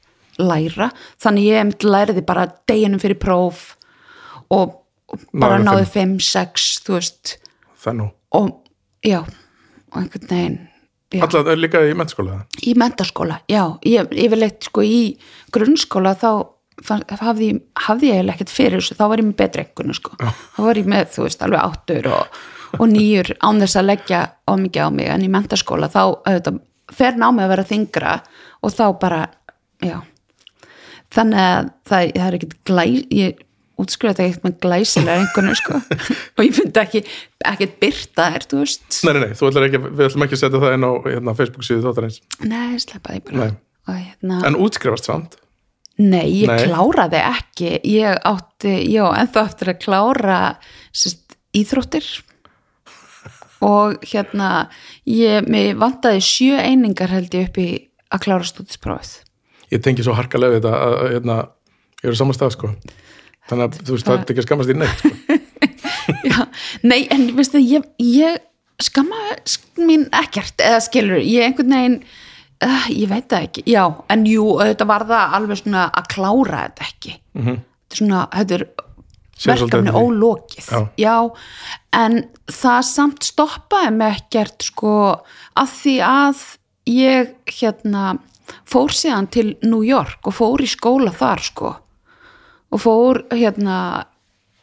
læra, 0.41 0.89
þannig 1.21 1.49
ég 1.49 1.67
myndi 1.67 1.89
læriði 1.89 2.25
bara 2.27 2.47
deginum 2.67 3.01
fyrir 3.01 3.19
próf 3.21 3.75
og, 4.51 4.81
og 5.07 5.25
bara 5.31 5.59
Náði 5.61 5.85
náði 5.85 5.89
5, 5.93 6.15
6 6.27 6.69
þú 6.85 6.97
veist, 6.97 7.35
það 7.83 7.99
nú. 8.01 8.07
Og 8.35 8.49
já, 9.05 9.21
og 9.23 9.99
einhvern 10.01 10.31
veginn. 10.31 10.57
Alltaf 11.23 11.47
líka 11.59 11.81
í 11.87 11.93
mennskóla 11.97 12.41
í 12.65 12.73
mentaskóla, 12.79 13.39
já, 13.51 13.63
ég, 13.85 14.11
yfirleitt 14.25 14.67
sko 14.69 14.81
í 14.83 14.99
grunnskóla 15.55 16.15
þá 16.19 16.29
fann, 16.83 17.03
hafði, 17.21 17.51
ég- 17.53 17.61
hafði 17.87 18.09
ég 18.11 18.31
ekkert 18.33 18.51
fyrir 18.51 18.81
þessu, 18.81 18.97
þá 18.99 19.05
var 19.13 19.21
ég 19.21 19.27
með 19.29 19.37
betri 19.39 19.63
ekkunu 19.63 19.95
sko. 19.95 20.17
Þá 20.19 20.59
var 20.65 20.75
ég 20.81 20.89
með, 20.91 21.05
þú 21.15 21.23
veist, 21.27 21.41
alveg 21.45 21.61
áttur 21.63 22.09
og, 22.11 22.39
og 22.79 22.87
nýjur 22.91 23.31
án 23.39 23.61
þess 23.63 23.79
að 23.79 23.87
leggja 23.91 24.19
á 24.43 24.51
mikið 24.59 24.83
á 24.83 24.89
mig, 24.91 25.07
en 25.13 25.23
í 25.23 25.31
mentaskóla 25.31 25.87
þá 25.93 26.01
auðvitað, 26.03 26.59
fer 26.91 27.15
námið 27.21 27.45
að 27.45 27.53
vera 27.55 27.67
þingra 27.71 28.17
og 28.61 28.75
þá 28.75 28.83
bara, 28.99 29.21
já. 29.81 30.01
Þannig 31.15 31.39
að 31.39 31.69
það, 31.87 32.09
það 32.17 32.25
er 32.27 32.37
ekkert 32.39 32.55
glæ, 32.67 32.83
ég 33.15 33.44
útskrifa 33.81 34.13
þetta 34.15 34.25
ekkert 34.25 34.45
með 34.47 34.57
glæsilega 34.65 35.21
einhvern 35.21 35.57
sko. 35.59 35.79
Og 36.35 36.43
ég 36.45 36.59
myndi 36.59 36.81
ekki, 36.81 37.01
ekkert 37.51 37.77
byrta 37.81 38.27
þér, 38.33 38.45
þú 38.51 38.59
veist. 38.61 38.99
Nei, 39.05 39.13
nei, 39.13 39.21
nei, 39.23 39.33
þú 39.39 39.49
ætlar 39.49 39.67
ekki, 39.69 39.81
við 39.85 40.05
ætlum 40.09 40.27
ekki 40.27 40.37
að 40.37 40.43
setja 40.43 40.61
það 40.63 40.75
inn 40.77 40.87
á 40.87 40.91
hérna, 41.07 41.35
Facebook 41.39 41.67
síðu 41.67 41.85
þáttarins. 41.87 42.21
Nei, 42.43 42.77
sleppa 42.83 43.15
því 43.15 43.23
bara. 43.29 43.49
Og 43.85 43.97
hérna 44.01 44.39
En 44.49 44.59
útskrifast 44.65 45.09
samt? 45.09 45.39
Nei, 46.01 46.41
ég 46.41 46.49
Nei. 46.51 46.65
kláraði 46.65 47.21
ekki. 47.23 47.73
Ég 47.87 48.21
átti, 48.27 48.73
já, 48.91 49.05
ennþá 49.15 49.45
eftir 49.47 49.71
að 49.71 49.81
klára 49.85 50.39
sérst, 50.91 51.37
íþróttir. 51.55 52.07
Og 53.63 54.01
hérna 54.03 54.67
ég, 55.07 55.45
mér 55.47 55.77
vantaði 55.79 56.23
sjö 56.25 56.59
einingar 56.59 57.13
held 57.13 57.33
ég 57.37 57.47
upp 57.47 57.61
í 57.63 57.69
að 58.13 58.25
klára 58.27 58.47
stúdisprófið 58.47 59.21
Ég 59.73 59.81
tengi 59.81 60.03
svo 60.05 60.13
harkalega 60.17 60.59
þetta 60.59 60.73
að, 60.77 60.95
að 60.99 61.13
hérna, 61.15 61.37
ég 62.03 62.11
er 62.11 62.17
á 62.17 62.21
sama 62.21 62.35
stað 62.37 62.53
sko 62.53 62.69
Þannig 63.49 63.65
að 63.65 63.79
þú 63.85 63.95
veist, 63.95 64.05
það 64.07 64.15
er 64.15 64.23
ekki 64.33 64.41
að 64.41 64.47
skammast 64.47 64.73
í 64.73 64.77
neitt 64.79 65.01
sko. 65.01 65.39
já, 66.31 66.37
Nei, 66.85 67.01
en 67.13 67.25
veistu, 67.37 67.61
ég, 67.61 67.83
ég 68.01 68.39
skamma 68.83 69.19
mín 69.85 70.07
ekkert 70.15 70.61
eða 70.65 70.79
skilur, 70.83 71.21
ég 71.23 71.45
einhvern 71.49 71.75
veginn 71.75 71.99
uh, 72.65 72.87
ég 72.91 73.07
veit 73.11 73.27
það 73.31 73.45
ekki, 73.49 73.63
já 73.71 73.83
en 74.11 74.25
jú, 74.27 74.47
þetta 74.59 74.87
var 74.89 75.05
það 75.07 75.37
alveg 75.39 75.61
svona 75.61 75.85
að 75.95 76.09
klára 76.15 76.63
þetta 76.67 76.89
ekki 76.89 77.15
Mhm. 77.35 77.55
þetta 77.85 77.95
er 77.95 77.99
svona, 77.99 78.19
þetta 78.31 78.55
er 78.55 78.65
verkefni 79.45 79.91
ólokið 79.99 80.67
Já. 80.97 81.15
en 81.99 82.13
það 82.47 82.81
samt 82.87 83.25
stoppaði 83.27 83.89
mig 83.97 84.13
ekkert 84.21 84.63
sko 84.69 84.93
að 85.59 85.73
því 85.81 85.95
að 86.07 86.43
ég 86.87 87.33
hérna 87.59 88.05
fór 88.69 88.93
síðan 88.95 89.27
til 89.33 89.49
New 89.67 89.83
York 89.83 90.23
og 90.31 90.37
fór 90.37 90.63
í 90.63 90.69
skóla 90.71 91.11
þar 91.11 91.43
sko 91.43 91.73
og 92.75 92.83
fór 92.83 93.21
hérna 93.31 93.77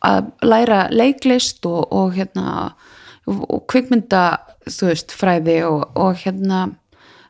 að 0.02 0.32
læra 0.44 0.86
leiklist 0.92 1.64
og, 1.68 1.86
og 1.94 2.16
hérna 2.16 2.74
og, 3.30 3.62
kvikmynda 3.70 4.24
þú 4.66 4.90
veist 4.90 5.14
fræði 5.14 5.60
og, 5.68 5.86
og 5.96 6.18
hérna 6.24 6.66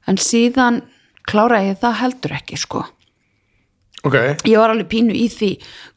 en 0.08 0.18
síðan 0.18 0.80
kláraði 1.28 1.72
ég 1.72 1.80
það 1.82 1.98
heldur 2.00 2.34
ekki 2.40 2.58
sko. 2.58 2.82
Ok, 4.02 4.16
ég 4.48 4.58
var 4.58 4.72
alveg 4.72 4.88
pínu 4.90 5.14
í 5.14 5.28
því. 5.30 5.52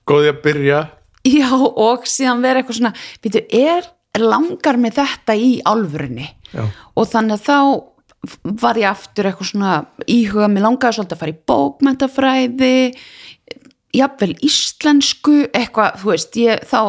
Góði 0.05 0.29
að 0.29 0.41
byrja. 0.43 0.81
Já, 1.25 1.49
og 1.57 2.05
síðan 2.05 2.43
vera 2.43 2.61
eitthvað 2.61 2.77
svona, 2.77 2.91
býtu, 3.23 3.41
er 3.49 3.87
langar 4.21 4.77
með 4.77 4.99
þetta 4.99 5.35
í 5.35 5.55
álfurinni 5.65 6.27
og 6.55 7.07
þannig 7.09 7.39
að 7.39 7.47
þá 7.47 7.57
var 8.61 8.77
ég 8.79 8.89
aftur 8.89 9.27
eitthvað 9.29 9.49
svona 9.49 9.73
íhuga, 10.09 10.47
mér 10.49 10.65
langaði 10.65 10.97
svolítið 10.97 11.17
að 11.17 11.21
fara 11.23 11.33
í 11.33 11.41
bókmentafræði, 11.51 12.77
jafnvel 13.95 14.33
íslensku, 14.45 15.35
eitthvað, 15.55 15.97
þú 16.01 16.11
veist, 16.11 16.37
ég, 16.41 16.63
þá 16.67 16.79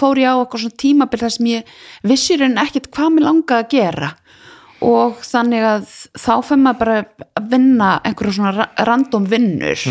fór 0.00 0.20
ég 0.22 0.30
á 0.30 0.36
eitthvað 0.42 0.62
svona 0.64 0.80
tímabil 0.82 1.20
þar 1.22 1.34
sem 1.36 1.48
ég 1.52 1.72
vissir 2.12 2.44
en 2.46 2.58
ekkert 2.62 2.90
hvað 2.94 3.14
mér 3.16 3.26
langaði 3.28 3.64
að 3.66 3.72
gera. 3.76 4.10
Og 4.82 5.20
þannig 5.22 5.62
að 5.66 5.84
þá 6.18 6.32
fyrir 6.42 6.62
maður 6.64 6.78
bara 6.82 6.96
að 7.38 7.50
vinna 7.52 7.90
einhverju 8.08 8.32
svona 8.38 8.54
ra- 8.56 8.86
random 8.88 9.28
vinnur. 9.30 9.84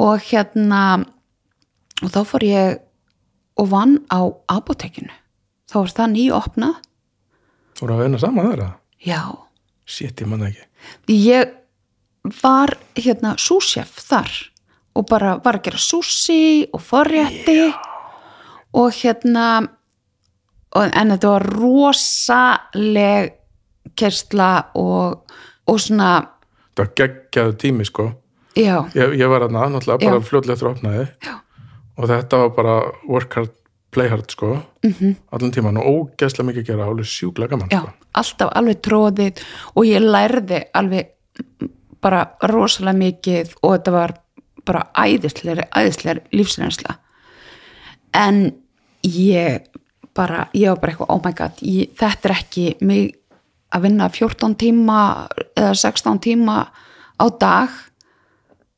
Og 0.00 0.22
hérna 0.30 0.82
og 2.02 2.08
þá 2.10 2.20
fór 2.26 2.46
ég 2.48 2.78
og 3.60 3.68
vann 3.70 3.98
á 4.08 4.24
apotekinu 4.50 5.12
þá 5.70 5.74
var 5.82 5.90
það 5.92 6.08
nýopnað 6.16 6.78
Þú 7.76 7.84
voru 7.84 7.94
að 7.94 8.00
vinna 8.06 8.18
saman 8.22 8.48
þeirra 8.48 8.68
já, 9.04 9.20
Sétt, 9.86 10.20
ég 10.22 10.28
manna 10.30 10.48
ekki. 10.48 10.64
Ég 11.12 11.52
var 12.42 12.72
hérna 12.96 13.34
súsjef 13.40 13.92
þar 14.08 14.32
og 14.94 15.06
bara 15.08 15.36
var 15.44 15.58
að 15.58 15.64
gera 15.68 15.80
súsi 15.80 16.66
og 16.72 16.80
forrétti 16.84 17.72
og 18.74 18.90
hérna 18.92 19.46
og, 20.72 20.88
en 20.88 21.12
þetta 21.14 21.28
var 21.34 21.46
rosaleg 21.52 23.32
kersla 23.98 24.50
og, 24.78 25.22
og 25.68 25.80
svona 25.80 26.12
Það 26.72 26.84
var 26.86 26.92
geggjaðu 26.96 27.56
tími 27.60 27.84
sko 27.88 28.10
Ég, 28.56 28.92
ég 29.16 29.28
var 29.32 29.46
aðna, 29.46 29.66
náttúrulega 29.72 30.20
bara 30.60 30.72
opnaði 30.72 31.06
Já. 31.24 31.34
og 31.96 32.08
þetta 32.10 32.40
var 32.42 32.50
bara 32.56 32.74
work 33.08 33.36
hard, 33.38 33.52
play 33.92 34.08
hard 34.12 34.28
sko 34.30 34.58
Mhm. 34.82 34.92
-hmm. 34.98 35.14
allan 35.32 35.52
tíman 35.52 35.76
og 35.76 35.84
ógeðslega 36.16 36.46
mikið 36.48 36.62
að 36.62 36.66
gera 36.66 36.84
alveg 36.86 37.06
sjúklega 37.06 37.50
gaman 37.50 37.68
já, 37.68 37.78
sko. 37.80 37.90
alltaf 38.14 38.50
alveg 38.54 38.80
tróðið 38.82 39.42
og 39.76 39.84
ég 39.84 40.00
lærði 40.00 40.64
alveg 40.74 41.06
bara 42.00 42.26
rosalega 42.42 42.98
mikið 42.98 43.54
og 43.62 43.72
þetta 43.76 43.92
var 43.92 44.14
bara 44.68 44.86
æðislega, 44.98 45.68
æðislega 45.74 46.22
lífsreynsla. 46.34 46.96
En 48.14 48.44
ég 49.06 49.68
bara, 50.16 50.46
ég 50.52 50.72
var 50.72 50.82
bara 50.82 50.92
eitthvað 50.92 51.14
oh 51.14 51.22
my 51.24 51.32
god, 51.36 51.62
ég, 51.64 51.94
þetta 51.98 52.28
er 52.28 52.36
ekki 52.36 52.66
mig 52.84 53.14
að 53.72 53.86
vinna 53.86 54.10
14 54.12 54.58
tíma 54.60 54.98
eða 55.56 55.72
16 55.80 56.20
tíma 56.26 56.58
á 57.16 57.26
dag 57.40 57.80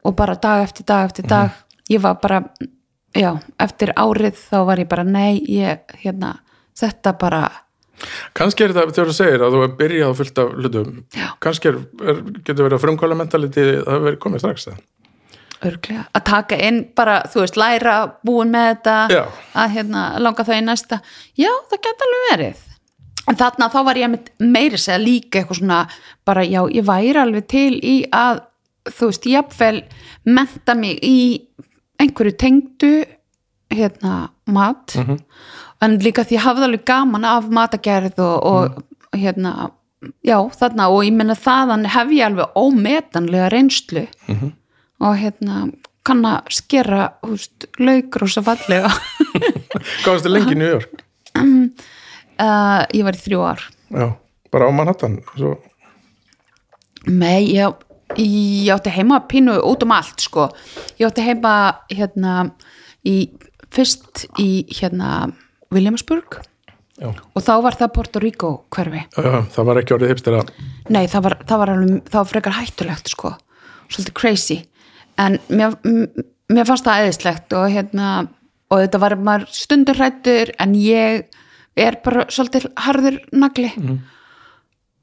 og 0.04 0.14
bara 0.16 0.38
dag 0.38 0.62
eftir 0.68 0.86
dag 0.86 1.10
eftir 1.10 1.26
dag. 1.28 1.50
Ég 1.90 2.00
var 2.00 2.16
bara, 2.22 2.40
já, 3.12 3.34
eftir 3.60 3.92
árið 3.96 4.38
þá 4.38 4.58
var 4.70 4.80
ég 4.80 4.88
bara, 4.88 5.04
nei, 5.04 5.42
ég 5.50 5.96
hérna, 6.00 6.38
þetta 6.78 7.12
bara 7.20 7.44
kannski 8.36 8.64
er 8.64 8.74
þetta, 8.74 8.94
þegar 8.96 9.10
þú 9.10 9.16
segir 9.16 9.44
að 9.44 9.54
þú 9.54 9.62
er 9.64 9.74
byrjað 9.78 10.10
á 10.10 10.18
fullt 10.18 10.40
af 10.42 10.52
hlutum 10.58 10.96
kannski 11.44 11.70
er, 11.70 11.78
er, 12.02 12.20
getur 12.42 12.66
verið 12.66 12.76
að 12.78 12.84
frumkvæla 12.84 13.18
mentaliti 13.18 13.64
það 13.64 13.90
hefur 13.92 14.06
verið 14.08 14.20
komið 14.24 14.44
strax 14.44 14.68
það 14.68 14.80
örglega, 15.70 16.04
að 16.14 16.24
taka 16.28 16.58
inn 16.68 16.80
bara, 16.96 17.22
þú 17.32 17.40
veist, 17.44 17.56
læra 17.60 17.96
búin 18.26 18.52
með 18.54 18.68
þetta 18.70 18.96
Já. 19.14 19.22
að 19.62 19.74
hérna, 19.78 20.04
langa 20.22 20.44
það 20.44 20.60
í 20.60 20.64
næsta. 20.68 21.00
Já, 21.40 21.50
það 21.70 21.82
geta 21.88 22.08
alveg 22.08 22.24
verið. 22.30 22.62
En 23.28 23.36
þarna 23.40 23.70
þá 23.72 23.78
var 23.84 23.96
ég 23.96 24.16
meiri 24.44 24.78
segja 24.78 24.98
líka 25.00 25.40
eitthvað 25.40 25.60
svona, 25.62 25.80
bara 26.28 26.44
já, 26.44 26.60
ég 26.68 26.84
væri 26.84 27.20
alveg 27.22 27.46
til 27.48 27.72
í 27.80 27.94
að, 28.12 28.42
þú 28.90 29.08
veist, 29.10 29.28
jafnvel 29.32 29.82
menta 30.24 30.74
mig 30.76 30.98
í 31.02 31.18
einhverju 32.00 32.36
tengdu 32.36 32.94
hérna, 33.74 34.28
mat. 34.46 34.94
Mhm. 34.96 35.18
en 35.84 35.98
líka 36.00 36.22
því 36.24 36.36
ég 36.38 36.44
hafði 36.44 36.64
alveg 36.64 36.84
gaman 36.88 37.24
af 37.28 37.48
matagerð 37.52 38.18
og, 38.18 38.44
og 38.44 38.84
hérna 39.12 39.70
já, 40.24 40.38
þarna, 40.56 40.88
og 40.88 41.04
ég 41.04 41.12
menna 41.16 41.34
þaðan 41.36 41.86
hef 41.92 42.12
ég 42.14 42.24
alveg 42.28 42.54
ómetanlega 42.56 43.50
reynslu. 43.52 44.06
Mhm. 44.28 44.52
Og 45.04 45.18
hérna 45.20 45.66
kann 46.04 46.24
að 46.28 46.50
skera 46.52 47.06
húst, 47.24 47.68
laukur 47.80 48.26
og 48.26 48.32
svo 48.32 48.44
fallega. 48.44 48.90
Hvað 50.02 50.10
varstu 50.10 50.32
lengi 50.32 50.52
í 50.56 50.58
New 50.60 50.68
York? 50.68 51.04
uh, 51.38 52.82
ég 52.92 53.04
var 53.06 53.16
í 53.16 53.22
þrjú 53.24 53.44
ár. 53.44 53.64
Já, 53.94 54.08
bara 54.52 54.68
á 54.68 54.70
Manhattan 54.74 55.20
svo, 55.32 55.56
Nei, 57.04 57.52
ég, 57.52 57.74
ég 58.16 58.70
átti 58.72 58.92
heima 58.94 59.18
pínu 59.28 59.58
út 59.68 59.82
um 59.84 59.92
allt 59.92 60.24
sko. 60.24 60.48
Ég 60.96 61.08
átti 61.10 61.24
heima 61.24 61.54
hérna 61.92 62.46
í, 63.04 63.28
fyrst 63.74 64.24
í 64.40 64.64
hérna 64.72 65.34
Williamsburg. 65.74 66.40
Já, 66.96 67.10
og 67.10 67.42
þá 67.42 67.54
var 67.64 67.76
það 67.76 67.92
Puerto 67.96 68.22
Rico 68.22 68.50
hverfi. 68.72 69.02
Já, 69.18 69.42
það 69.52 69.68
var 69.68 69.80
ekki 69.80 69.96
orðið 69.96 70.12
hipster 70.14 70.36
að 70.38 70.52
Nei, 70.94 71.04
það 71.10 71.26
var, 71.26 71.36
það 71.48 71.60
var, 71.60 71.72
alveg, 71.74 72.04
það 72.06 72.20
var 72.20 72.30
frekar 72.30 72.56
hættulegt 72.60 73.10
sko, 73.10 73.32
svolítið 73.88 74.16
crazy 74.20 74.58
en 75.20 75.38
mér, 75.48 75.76
mér 76.52 76.68
fannst 76.68 76.86
það 76.86 77.04
eðislegt 77.04 77.54
og 77.58 77.68
hérna 77.72 78.10
og 78.72 78.82
þetta 78.82 79.00
var 79.02 79.16
maður 79.20 79.46
stundur 79.54 80.00
hrættur 80.00 80.52
en 80.62 80.74
ég 80.78 81.24
er 81.78 81.98
bara 82.04 82.26
svolítið 82.32 82.68
harður 82.86 83.20
nagli. 83.34 83.70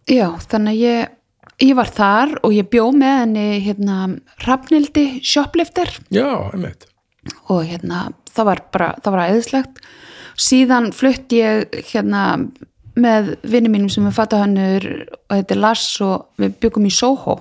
Já, 0.09 0.27
þannig 0.49 0.71
að 0.71 0.81
ég 0.81 1.17
ég 1.61 1.75
var 1.77 1.91
þar 1.93 2.37
og 2.45 2.55
ég 2.55 2.69
bjó 2.71 2.87
með 2.95 3.17
henni 3.23 3.45
hérna 3.65 3.97
Hrafnildi 4.41 5.05
shoplifter. 5.25 5.91
Já, 6.13 6.51
einmitt. 6.51 6.87
Og 7.53 7.65
hérna 7.69 8.09
það 8.31 8.49
var 8.49 8.63
bara, 8.73 8.89
það 9.03 9.15
var 9.15 9.23
æðislegt. 9.29 9.81
Síðan 10.41 10.89
flutt 10.95 11.33
ég 11.35 11.69
hérna 11.91 12.23
með 12.97 13.35
vinni 13.47 13.71
mínum 13.71 13.91
sem 13.91 14.07
er 14.07 14.15
fatahönnur 14.15 14.87
og 15.05 15.35
þetta 15.35 15.55
er 15.55 15.61
Lars 15.61 15.85
og 16.03 16.41
við 16.41 16.57
byggum 16.63 16.89
í 16.89 16.93
Soho 16.93 17.37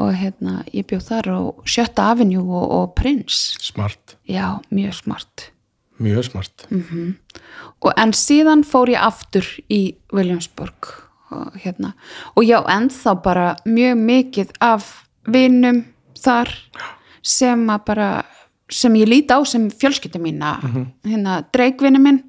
og 0.00 0.14
hérna 0.16 0.60
ég 0.72 0.86
bjóð 0.88 1.06
þar 1.10 1.30
á 1.30 1.38
Sjötta 1.68 2.10
Avenue 2.12 2.44
og, 2.44 2.66
og 2.76 2.94
Prince. 2.98 3.58
Smart, 3.60 4.16
já, 4.28 4.60
mjög 4.72 4.96
smart. 5.02 5.50
Mjög 6.00 6.30
smart. 6.30 6.66
Mm. 6.70 7.16
og 7.84 7.92
en 8.00 8.12
síðan 8.16 8.64
fór 8.64 8.88
ég 8.92 9.00
aftur 9.04 9.44
í 9.68 9.96
Williamsburg 10.12 10.94
og 11.30 11.58
hérna. 11.60 11.92
Og 12.36 12.44
já, 12.48 12.58
ennþá 12.64 13.14
bara 13.22 13.46
mjög 13.68 14.00
mikið 14.00 14.54
af 14.64 14.88
vinum 15.28 15.84
þar 16.18 16.50
sem 17.22 17.68
að 17.68 17.84
bara 17.86 18.08
sem 18.70 18.94
ég 18.96 19.10
líti 19.10 19.34
á 19.36 19.40
sem 19.44 19.68
fjölskyldi 19.70 20.20
mína. 20.22 20.56
Hérna 21.04 21.42
dreikvinni 21.52 22.00
minn. 22.00 22.24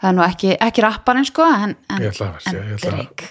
Það 0.00 0.08
er 0.08 0.16
nú 0.16 0.24
ekki, 0.24 0.54
ekki 0.56 0.82
rapparinn 0.84 1.28
sko 1.28 1.44
en, 1.44 1.76
en, 1.90 2.00
Ég 2.00 2.14
ætla 2.14 2.30
að 2.32 2.42
segja, 2.46 2.64
ég 2.64 2.78
en 2.78 2.96
dreik 2.96 3.26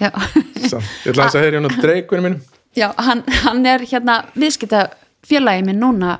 ég 0.00 1.12
ætla 1.12 1.28
að 1.28 1.54
hann 1.56 1.68
á 1.68 1.72
dreikvinni 1.80 2.24
mínum 2.26 2.42
já 2.76 2.90
hann, 2.98 3.24
hann 3.44 3.66
er 3.66 3.84
hérna 3.86 4.22
viðskipta 4.34 4.88
félagi 5.26 5.66
minn 5.66 5.82
núna 5.82 6.18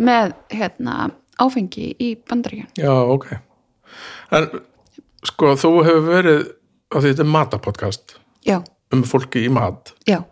með 0.00 0.34
hérna 0.52 1.10
áfengi 1.40 1.92
í 2.00 2.14
bandaríkjun 2.28 2.72
já, 2.80 2.92
ok. 2.92 3.26
En 4.36 4.48
sko, 5.26 5.54
þú 5.58 5.72
hefur 5.84 6.06
verið 6.08 6.42
þetta 6.94 7.24
er 7.24 7.30
matapodcast 7.30 8.16
já, 8.46 8.60
um 8.94 9.02
fólki 9.06 9.44
í 9.46 9.50
mat. 9.52 9.92
Já, 10.08 10.22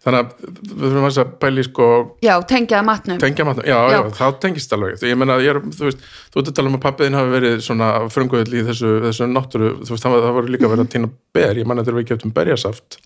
þannig 0.00 0.20
að 0.20 0.28
við 0.64 0.84
þurfum 0.84 1.06
að 1.10 1.32
pæli 1.42 1.62
sko 1.66 1.86
já, 2.24 2.32
tengjaða 2.48 2.84
matnum. 2.88 3.18
tengja 3.20 3.44
matnum, 3.44 3.66
já, 3.68 3.76
já, 3.92 3.98
Já. 3.98 4.10
þá 4.16 4.38
tengist 4.40 4.72
alveg. 4.72 5.02
Ég 5.04 5.18
meina, 5.20 5.36
ég 5.44 5.50
er, 5.52 5.58
þú 5.60 5.84
veist, 5.90 5.98
þú 6.32 6.40
ert 6.40 6.48
að 6.48 6.54
tala 6.56 6.68
um 6.72 6.76
að 6.78 6.84
pappiðin 6.86 7.18
hafi 7.18 7.34
verið 7.34 7.56
svona 7.66 7.88
frunguðil 8.08 8.54
í 8.56 8.62
þessu, 8.70 8.92
þessu 9.04 9.28
náttúru, 9.28 9.68
þú 9.84 9.90
veist, 9.92 10.04
það, 10.06 10.14
var- 10.16 10.32
var 10.38 10.48
líka 10.54 10.70
verið 10.72 10.84
að 10.86 10.92
týna 10.94 11.10
ber, 11.36 11.54
ég 11.60 11.66
manna 11.68 11.84
þegar 11.84 11.98
við 12.00 12.08
keftum 12.14 12.32
berjasaft. 12.32 12.96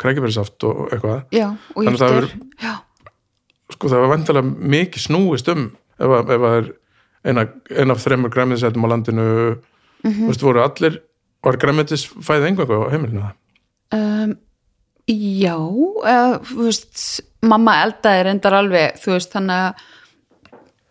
Krækibærsaft 0.00 0.64
og 0.64 0.88
eitthvað. 0.90 1.24
Já 1.36 1.48
og 1.76 1.84
Þannig 1.84 2.00
að 2.00 2.16
það 2.16 2.30
já, 2.64 2.74
sko 3.76 3.88
það 3.92 4.00
var 4.06 4.12
vantilega 4.16 4.54
mikið 4.76 5.04
snúist 5.08 5.48
um 5.52 5.66
ef, 6.00 6.08
að- 6.08 6.32
það 6.32 6.56
er 6.62 6.72
eina, 7.28 7.44
eina 7.76 7.92
af 7.92 8.00
þreymur 8.06 8.32
græmiðsætum 8.34 8.84
á 8.84 8.88
landinu. 8.88 9.26
Mhm. 10.02 10.24
þú 10.24 10.26
veist, 10.32 10.42
voru 10.42 10.62
allir 10.64 10.96
var 11.44 11.56
græmiðtis 11.56 12.08
fæðið 12.24 12.48
einhverju 12.48 12.80
á 12.82 12.90
heimilinu? 12.90 13.28
Um, 13.92 14.32
já 15.12 15.54
eða, 15.56 16.40
þú 16.48 16.66
veist, 16.66 17.02
mamma 17.46 17.74
eldaði 17.86 18.24
reyndar 18.28 18.56
alveg, 18.60 18.98
þú 19.02 19.14
veist, 19.16 19.32
þannig 19.34 19.62
að 19.66 19.88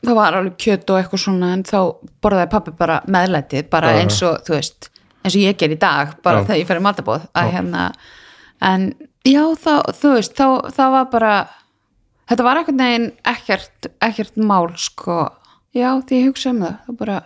það 0.02 0.18
var 0.18 0.38
alveg 0.40 0.56
kjöt 0.64 0.90
og 0.94 0.98
eitthvað 1.02 1.22
svona 1.26 1.52
en 1.56 1.64
þá 1.68 1.78
borðaði 2.26 2.50
pappi 2.56 2.74
bara 2.80 3.00
meðlætið 3.14 3.68
bara 3.70 3.92
Já, 3.92 3.96
já. 3.98 4.02
eins 4.06 4.20
og, 4.26 4.38
þú 4.48 4.56
veist 4.58 4.90
eins 5.22 5.36
og 5.38 5.42
ég 5.44 5.58
ger 5.62 5.76
í 5.76 5.80
dag, 5.82 6.16
bara 6.26 6.42
Já. 6.42 6.46
þegar 6.50 6.62
ég 6.64 6.70
fer 6.72 6.80
í 6.82 6.86
matabóð 6.88 7.26
að 7.38 7.52
hérna, 7.54 7.84
en 8.72 8.88
já, 9.28 9.44
þá, 9.62 9.74
þú 10.00 10.14
veist, 10.16 10.34
þá, 10.40 10.48
það 10.74 10.96
var 10.96 11.10
bara 11.14 11.34
þetta 12.32 12.48
var 12.48 12.62
einhvern 12.62 12.82
veginn 12.82 13.10
ekkert, 13.36 13.92
ekkert 14.02 14.40
mál, 14.42 14.72
sko 14.82 15.20
já, 15.78 15.92
því 16.02 16.18
ég 16.24 16.32
hugsa 16.32 16.50
um 16.56 16.64
það, 16.66 16.80
það 16.88 16.98
bara 17.04 17.20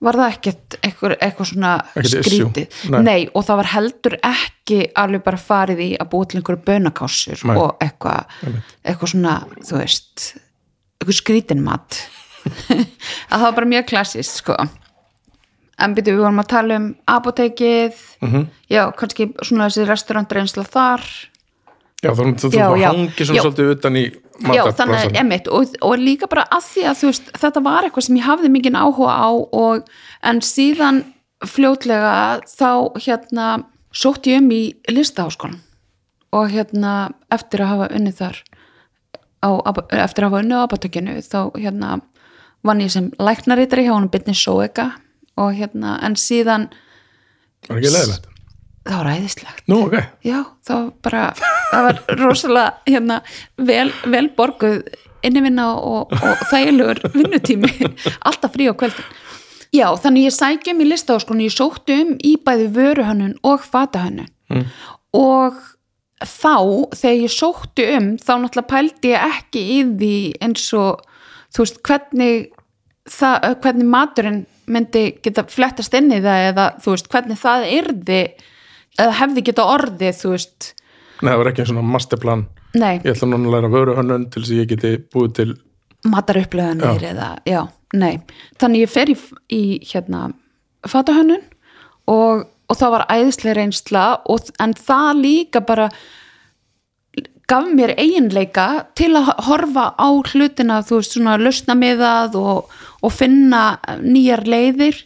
var 0.00 0.14
það 0.14 0.32
ekkert 0.32 0.76
eitthvað, 0.82 1.14
eitthvað 1.20 1.46
svona 1.52 1.72
Mm. 1.78 2.02
Ekkert 2.02 2.26
skrítið 2.28 2.90
Nei. 2.90 3.02
Nei, 3.02 3.28
og 3.34 3.44
það 3.44 3.56
var 3.56 3.68
heldur 3.74 4.18
ekki 4.22 4.80
alveg 4.94 5.22
bara 5.24 5.36
farið 5.36 5.80
í 5.80 5.88
að 5.98 6.08
búa 6.12 6.26
til 6.28 6.38
einhverju 6.40 6.62
bönakásur 6.68 7.44
Nei. 7.44 7.56
og 7.56 7.76
eitthvað 7.82 8.24
eitthvað 8.84 9.08
svona, 9.14 9.34
þú 9.66 9.78
veist 9.80 10.28
eitthvað 11.00 11.18
skrítin 11.18 11.62
mat 11.64 11.98
að 13.30 13.38
það 13.40 13.42
var 13.48 13.56
bara 13.58 13.66
mjög 13.74 13.88
klassist 13.90 14.38
sko 14.42 14.54
en 15.78 15.94
byrju 15.94 16.14
við 16.16 16.22
vorum 16.24 16.40
að 16.42 16.48
tala 16.54 16.76
um 16.80 16.86
apotekið 17.06 17.94
Mhm. 18.20 18.30
-hmm. 18.34 18.46
já, 18.70 18.92
kannski 18.96 19.32
svona 19.42 19.68
þessi 19.68 19.86
restaurantreinsla 19.86 20.64
þar 20.64 21.02
já, 22.02 22.10
að 22.12 22.20
þú 22.38 22.50
Já, 22.54 22.66
já. 22.78 22.88
hangi 22.92 23.24
svona 23.26 23.38
Já. 23.38 23.42
svolítið 23.44 23.70
utan 23.74 23.96
í 23.98 24.04
já, 24.06 24.12
þannig 24.38 24.66
matarbransanum. 24.68 25.16
emitt 25.22 25.48
og, 25.50 25.72
og 25.82 25.94
líka 25.98 26.28
bara 26.30 26.44
að 26.54 26.66
því 26.68 26.84
að 26.90 26.98
þú 27.00 27.08
veist 27.10 27.30
þetta 27.42 27.62
var 27.66 27.86
eitthvað 27.88 28.06
sem 28.06 28.18
ég 28.20 28.28
hafði 28.28 28.50
mikið 28.54 28.78
áhuga 28.78 29.14
á 29.18 29.28
og, 29.34 29.88
en 30.22 30.42
síðan 30.46 31.00
fljótlega 31.46 32.12
þá 32.50 32.70
hérna 33.02 33.48
sótti 33.94 34.34
ég 34.34 34.42
um 34.44 34.50
í 34.54 34.62
listaháskólan 34.90 35.58
og 36.36 36.50
hérna 36.52 36.94
eftir 37.34 37.64
að 37.64 37.72
hafa 37.72 37.90
unnið 37.98 38.16
þar 38.20 38.40
á, 39.42 39.48
eftir 40.04 40.24
að 40.24 40.28
hafa 40.30 40.42
unnið 40.44 40.58
á 40.60 40.66
apotekinu 40.66 41.18
þá 41.24 41.40
hérna 41.58 41.92
vann 42.66 42.82
ég 42.82 42.90
sem 42.94 43.10
læknaritari 43.18 43.86
hjá 43.86 43.94
hann 43.96 44.10
Bitni 44.12 44.34
Sóeka 44.38 44.90
og 45.38 45.54
hérna 45.58 45.96
en 46.04 46.18
síðan 46.18 46.68
var 47.68 47.78
ekki 47.80 47.90
leðilegt 47.94 48.27
það 48.88 49.02
var 49.02 49.10
æðislegt. 49.14 49.62
Nú, 49.70 49.80
ok, 49.86 49.96
já, 50.26 50.38
það 50.66 50.80
var 50.80 50.90
bara 51.06 51.22
það 51.38 51.86
var 51.88 52.02
rosalega 52.22 52.94
hérna, 52.94 53.20
vel, 53.70 53.88
vel 54.08 54.26
borguð 54.36 54.82
innivinna 55.26 55.70
og, 55.76 56.12
og 56.14 56.44
þægilegur 56.50 57.02
vinnutími. 57.16 57.72
Alltaf 58.28 58.54
frí 58.54 58.68
á 58.70 58.74
kvöldin. 58.78 59.16
Já, 59.74 59.90
þannig 60.00 60.30
ég 60.30 60.36
sækjum 60.36 60.78
í 60.80 60.86
listaháskónu 60.88 61.44
ég 61.44 61.52
sóttu 61.52 61.96
um 62.00 62.14
í 62.24 62.38
bæði 62.40 62.70
vöruhönnun 62.76 63.34
og 63.44 63.66
fatahönnun. 63.68 64.30
Mm. 64.48 64.64
og 65.12 65.56
þá 66.24 66.88
þegar 66.96 67.18
ég 67.20 67.32
sóttu 67.32 67.84
um 67.94 68.06
þá 68.16 68.32
náttúrulega 68.40 68.70
pældi 68.72 69.10
ég 69.12 69.34
ekki 69.38 69.64
í 69.74 69.80
því 70.00 70.14
eins 70.42 70.64
og 70.76 71.02
þú 71.54 71.64
veist, 71.64 71.80
hvernig 71.86 72.48
það, 73.08 73.46
hvernig 73.62 73.90
maturinn 73.92 74.40
myndi 74.68 75.04
geta 75.24 75.44
flettast 75.48 75.94
inn 75.96 76.10
í 76.12 76.20
það 76.24 76.46
eða 76.50 76.66
þú 76.82 76.94
veist, 76.94 77.10
hvernig 77.12 77.40
það 77.40 77.66
yrði 77.76 78.22
hefði 78.98 79.44
geta 79.48 79.66
orðið, 79.68 80.20
þú 80.20 80.34
veist. 80.34 80.72
Nei, 81.22 81.30
það 81.30 81.40
var 81.40 81.50
ekki 81.52 81.66
svona 81.70 81.86
masterplan. 81.86 82.44
Nei, 82.78 82.98
ég 83.00 83.14
ætla 83.14 83.30
núna 83.30 83.48
að 83.48 83.54
læra 83.56 83.72
vöruhönnun 83.72 84.28
til 84.32 84.42
þess 84.42 84.52
að 84.52 84.60
ég 84.60 84.70
geti 84.74 84.92
búið 85.14 85.32
til 85.38 85.48
matarupplöðanir 86.06 87.08
eða, 87.10 87.30
já, 87.48 87.62
nei. 87.96 88.20
Þannig 88.60 88.84
ég 88.84 88.92
fer 88.92 89.10
í, 89.10 89.16
í 89.50 89.62
hérna 89.88 90.28
fatahönnun 90.86 91.42
og, 92.10 92.46
og 92.46 92.78
það 92.78 92.94
var 92.94 93.06
æðislega 93.10 93.58
reynsla 93.58 94.04
og, 94.30 94.52
en 94.62 94.76
það 94.78 95.22
líka 95.24 95.62
bara 95.66 95.88
gaf 97.48 97.68
mér 97.72 97.94
eiginleika 97.96 98.68
til 98.98 99.14
að 99.16 99.32
horfa 99.46 99.90
á 99.96 100.08
hlutina 100.12 100.82
þú 100.84 101.00
veist 101.00 101.16
svona 101.16 101.38
lausna 101.40 101.76
miðað 101.78 102.36
og, 102.38 102.74
og 103.00 103.14
finna 103.14 103.78
nýjar 104.02 104.44
leiðir 104.46 105.00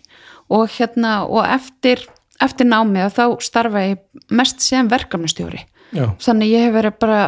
og 0.53 0.67
hérna 0.75 1.23
og 1.25 1.47
eftir, 1.47 2.03
eftir 2.43 2.69
námið 2.69 3.15
þá 3.17 3.25
starfa 3.45 3.87
ég 3.87 4.03
mest 4.35 4.63
sem 4.65 4.91
verkefnastjóri. 4.91 5.65
Já, 5.93 6.07
þannig 6.25 6.55
ég 6.55 6.67
hef 6.67 6.77
verið 6.79 7.01
bara 7.03 7.23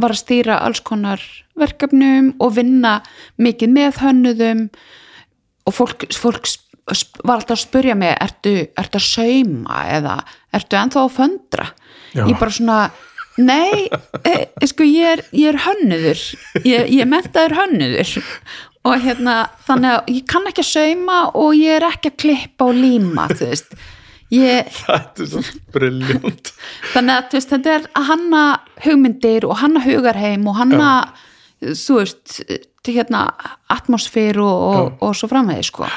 var 0.00 0.14
að 0.14 0.20
stýra 0.22 0.60
alls 0.62 0.82
konar 0.86 1.22
verkefnum 1.58 2.34
og 2.40 2.54
vinna 2.56 3.00
mikið 3.40 3.72
með 3.74 4.00
hönnuðum 4.04 4.66
og 5.66 5.76
fólk, 5.76 6.06
fólk 6.14 6.46
var 7.24 7.38
alltaf 7.38 7.56
að 7.56 7.62
spurja 7.64 7.94
mig 7.98 8.14
ertu, 8.18 8.54
ertu 8.78 8.98
að 8.98 9.06
sauma 9.06 9.84
eða 9.94 10.16
ertu 10.56 10.78
ennþá 10.78 11.04
að 11.04 11.14
föndra? 11.16 11.68
Já. 12.14 12.24
ég 12.26 12.38
bara 12.40 12.54
svona 12.54 12.78
nei, 13.38 13.86
e, 14.26 14.34
sko 14.66 14.86
ég 14.86 15.12
er, 15.14 15.22
ég 15.36 15.52
er 15.52 15.60
hönnuður. 15.66 16.24
Ég, 16.66 16.90
ég 16.90 17.08
mentaður 17.08 17.56
hönnuður. 17.60 18.16
Og 18.88 19.04
hérna 19.04 19.36
þannig 19.66 19.94
að 19.94 20.10
ég 20.16 20.26
kann 20.30 20.48
ekki 20.48 20.64
að 20.64 20.70
sauma 20.70 21.20
og 21.38 21.54
ég 21.58 21.78
er 21.78 21.86
ekki 21.90 22.12
að 22.12 22.20
klippa 22.24 22.70
og 22.70 22.78
líma 22.80 23.28
þú 23.34 23.50
veist 23.52 23.74
ég, 24.34 24.70
þetta 24.86 25.24
er 25.24 25.30
svo 25.30 25.42
briljant. 25.74 26.52
Þannig 26.94 27.16
að 27.16 27.36
veist, 27.36 27.52
þetta 27.54 27.74
er 27.76 27.88
að 27.98 28.08
hanna 28.10 28.44
hugmyndir 28.84 29.46
og 29.48 29.58
hanna 29.62 29.82
hugarheim 29.84 30.46
og 30.50 30.58
hanna 30.60 30.90
þú 31.60 32.00
veist, 32.00 32.40
til 32.80 32.96
hérna 32.96 33.26
atmosfér 33.70 34.40
og, 34.40 34.66
og, 34.70 34.92
og 35.04 35.16
svo 35.18 35.28
framvegi 35.30 35.68
sko. 35.68 35.88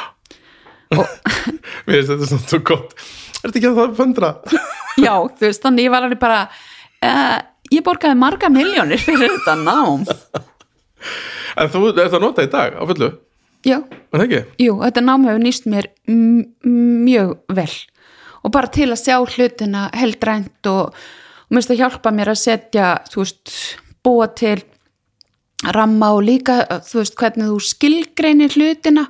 Mér 1.88 2.04
finnst 2.04 2.12
þetta 2.12 2.30
svona 2.30 2.48
svo 2.50 2.62
gott. 2.68 2.96
Er 3.44 3.50
þetta 3.50 3.60
ekki 3.60 3.70
að 3.72 3.80
það 3.82 3.98
föndra? 3.98 4.32
já, 5.06 5.14
þú 5.16 5.48
veist, 5.48 5.64
þannig 5.64 5.88
ég 5.88 5.94
var 5.94 6.08
alveg 6.08 6.22
bara 6.22 6.42
uh, 6.48 7.38
ég 7.74 7.86
borgaði 7.86 8.20
marga 8.20 8.50
miljónir 8.54 9.02
fyrir 9.02 9.32
þetta 9.38 9.56
nám. 9.62 10.06
En 11.60 11.70
þú 11.72 11.88
er 11.92 12.04
það 12.08 12.18
að 12.18 12.24
nota 12.24 12.46
í 12.46 12.52
dag 12.52 12.76
á 12.80 12.84
fullu, 12.90 13.10
já, 13.64 13.80
það 14.12 14.36
jú, 14.60 14.78
þetta 14.82 15.04
nám 15.04 15.26
hefur 15.28 15.44
nýst 15.44 15.68
mér 15.70 15.90
mjög 16.08 17.36
vel 17.56 17.72
og 18.44 18.54
bara 18.54 18.72
til 18.74 18.90
að 18.92 19.02
sjá 19.02 19.18
hlutina 19.22 19.88
heldrænt 19.96 20.70
og, 20.72 20.94
og 21.48 21.56
minnst 21.56 21.72
að 21.74 21.84
hjálpa 21.84 22.14
mér 22.16 22.34
að 22.34 22.42
setja, 22.44 22.94
þú 23.12 23.24
veist, 23.24 23.56
búa 24.04 24.28
til 24.36 24.60
ramma 25.74 26.12
og 26.18 26.26
líka, 26.28 26.64
þú 26.84 27.00
veist, 27.02 27.16
hvernig 27.20 27.52
þú 27.52 27.62
skilgreinir 27.64 28.58
hlutina 28.58 29.08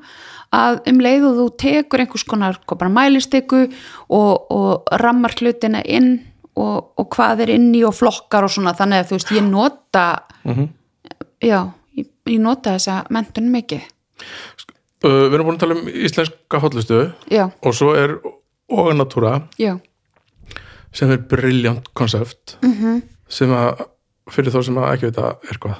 að 0.54 0.84
um 0.92 1.00
leið 1.02 1.24
og 1.30 1.40
þú 1.40 1.48
tekur 1.64 2.04
einhvers 2.04 2.26
konar 2.30 2.60
hvað 2.62 2.82
bara 2.84 2.94
mælisteku 2.94 3.64
og, 3.64 4.52
og 4.54 4.94
rammar 5.02 5.34
hlutina 5.40 5.82
inn 5.82 6.20
og, 6.54 6.94
og 7.00 7.08
hvað 7.16 7.48
er 7.48 7.56
inni 7.56 7.82
og 7.88 7.96
flokkar 7.98 8.46
og 8.46 8.54
svona 8.54 8.76
þannig 8.78 9.02
að 9.02 9.10
þú 9.10 9.18
veist 9.18 9.34
ég 9.34 9.48
nota 9.48 10.06
já, 11.42 11.60
ég, 11.98 12.10
ég 12.30 12.44
nota 12.44 12.76
þessa 12.78 13.02
mentun 13.14 13.50
mikið. 13.54 13.90
Uh, 15.04 15.26
við 15.28 15.40
erum 15.40 15.50
búin 15.50 15.58
að 15.58 15.66
tala 15.66 15.80
um 15.80 15.90
íslenska 15.90 16.62
hotlustu 16.64 17.02
já, 17.34 17.48
og 17.50 17.76
svo 17.76 17.96
er 17.98 18.16
Oganatúra 18.70 19.48
já, 19.60 19.80
sem 20.94 21.12
er 21.12 21.18
briljant 21.18 21.90
konsept 21.94 22.58
Mhm. 22.62 22.74
-hmm. 22.84 23.02
sem 23.28 23.50
að 23.50 23.86
fyrir 24.32 24.52
þá 24.54 24.64
sem 24.66 24.76
að 24.76 24.94
ekki 24.94 25.06
vita 25.12 25.36
er 25.52 25.58
hvað 25.60 25.76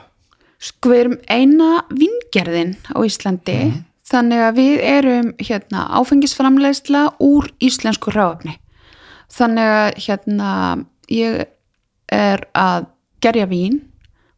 sko 0.60 0.90
við 0.90 1.00
erum 1.00 1.18
eina 1.30 1.84
vingerðin 1.90 2.76
á 2.96 3.00
Íslandi 3.04 3.84
þannig 4.12 4.40
að 4.40 4.56
við 4.56 4.80
erum 4.84 5.34
hérna 5.40 5.88
áfengisframleiðsla 6.00 7.14
úr 7.20 7.48
íslensku 7.60 8.12
ráfni 8.12 8.58
þannig 9.32 9.64
að 9.64 9.94
hérna 10.08 10.86
ég 11.10 11.46
er 12.12 12.48
að 12.54 12.86
gerja 13.22 13.46
vín 13.48 13.82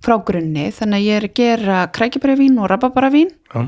frá 0.03 0.17
grunni 0.23 0.71
þannig 0.71 0.95
að 0.99 1.05
ég 1.05 1.15
er 1.17 1.23
að 1.23 1.33
gera 1.33 1.87
krækibæravín 1.87 2.59
og 2.59 2.69
rababaravín 2.69 3.31
Já. 3.53 3.65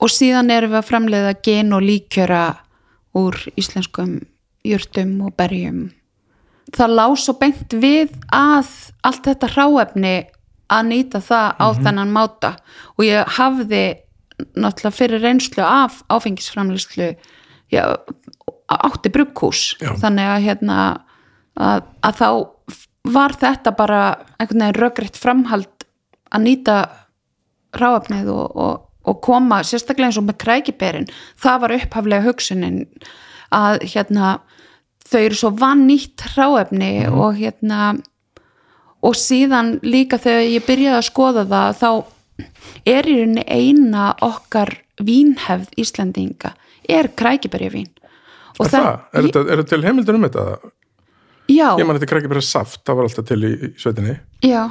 og 0.00 0.08
síðan 0.08 0.50
erum 0.50 0.70
við 0.70 0.78
að 0.78 0.88
framleiða 0.90 1.34
gen 1.42 1.72
og 1.72 1.82
líkjöra 1.82 2.56
úr 3.14 3.38
íslenskum 3.58 4.18
jurtum 4.64 5.18
og 5.26 5.34
berjum. 5.38 5.88
Það 6.74 6.94
lá 6.96 7.06
svo 7.20 7.34
beint 7.38 7.74
við 7.76 8.14
að 8.32 8.70
allt 9.04 9.28
þetta 9.28 9.50
hráefni 9.52 10.14
að 10.72 10.88
nýta 10.88 11.20
það 11.22 11.60
á 11.60 11.66
þennan 11.76 12.14
máta. 12.14 12.54
Og 12.96 13.04
ég 13.06 13.36
hafði 13.36 13.84
náttúrulega 14.56 14.96
fyrir 14.96 15.22
reynslu 15.22 15.62
af 15.62 16.00
áfengisframleyslu 16.10 17.12
já, 17.70 17.84
átti 18.66 19.12
brugghús. 19.12 19.74
Já. 19.78 19.92
þannig 20.00 20.30
að 20.32 20.46
hérna 20.48 20.78
að, 21.54 21.84
að 22.02 22.18
þá 22.18 22.28
var 23.14 23.36
þetta 23.38 23.74
bara 23.76 24.00
einhvern 24.40 24.64
veginn 24.64 24.80
röggreitt 24.80 25.20
framhald 25.20 25.86
að 26.34 26.46
nýta 26.48 26.76
ráefnið 27.76 28.30
og, 28.32 28.46
og, 28.56 28.83
og 29.04 29.20
koma 29.24 29.60
sérstaklega 29.66 30.10
eins 30.10 30.18
og 30.20 30.26
með 30.28 30.40
krækiberin 30.44 31.08
það 31.40 31.60
var 31.64 31.76
upphaflega 31.78 32.26
hugsunin 32.26 32.82
að 33.54 33.84
hérna 33.92 34.38
þau 35.04 35.20
eru 35.20 35.38
svo 35.38 35.52
vannýtt 35.60 36.26
ráefni 36.34 36.92
og 37.10 37.38
hérna 37.38 37.94
og 39.04 39.16
síðan 39.20 39.78
líka 39.84 40.18
þegar 40.20 40.46
ég 40.48 40.66
byrjaði 40.66 41.00
að 41.00 41.08
skoða 41.10 41.44
það 41.50 41.80
þá 41.80 41.90
er 42.88 43.08
í 43.08 43.18
rauninni 43.18 43.44
eina 43.46 44.06
okkar 44.24 44.72
vínhefð 45.04 45.74
Íslandinga 45.80 46.54
er 46.88 47.10
krækiberjavín. 47.16 47.90
Og 48.58 48.66
Er 48.66 48.70
það? 48.70 48.88
Er, 49.12 49.26
þetta, 49.26 49.42
er 49.42 49.60
þetta 49.60 49.70
til 49.72 49.84
heimildur 49.84 50.18
um 50.18 50.26
þetta? 50.26 50.72
já, 51.50 51.68
Ég 51.78 51.86
man 51.86 51.98
þetta 51.98 52.10
krækja 52.12 52.30
bara 52.30 52.44
saft, 52.44 52.80
það 52.86 52.98
var 52.98 53.08
alltaf 53.08 53.28
til 53.28 53.40
í, 53.42 53.52
í 53.52 53.70
sveitinni. 53.80 54.16
Já 54.46 54.70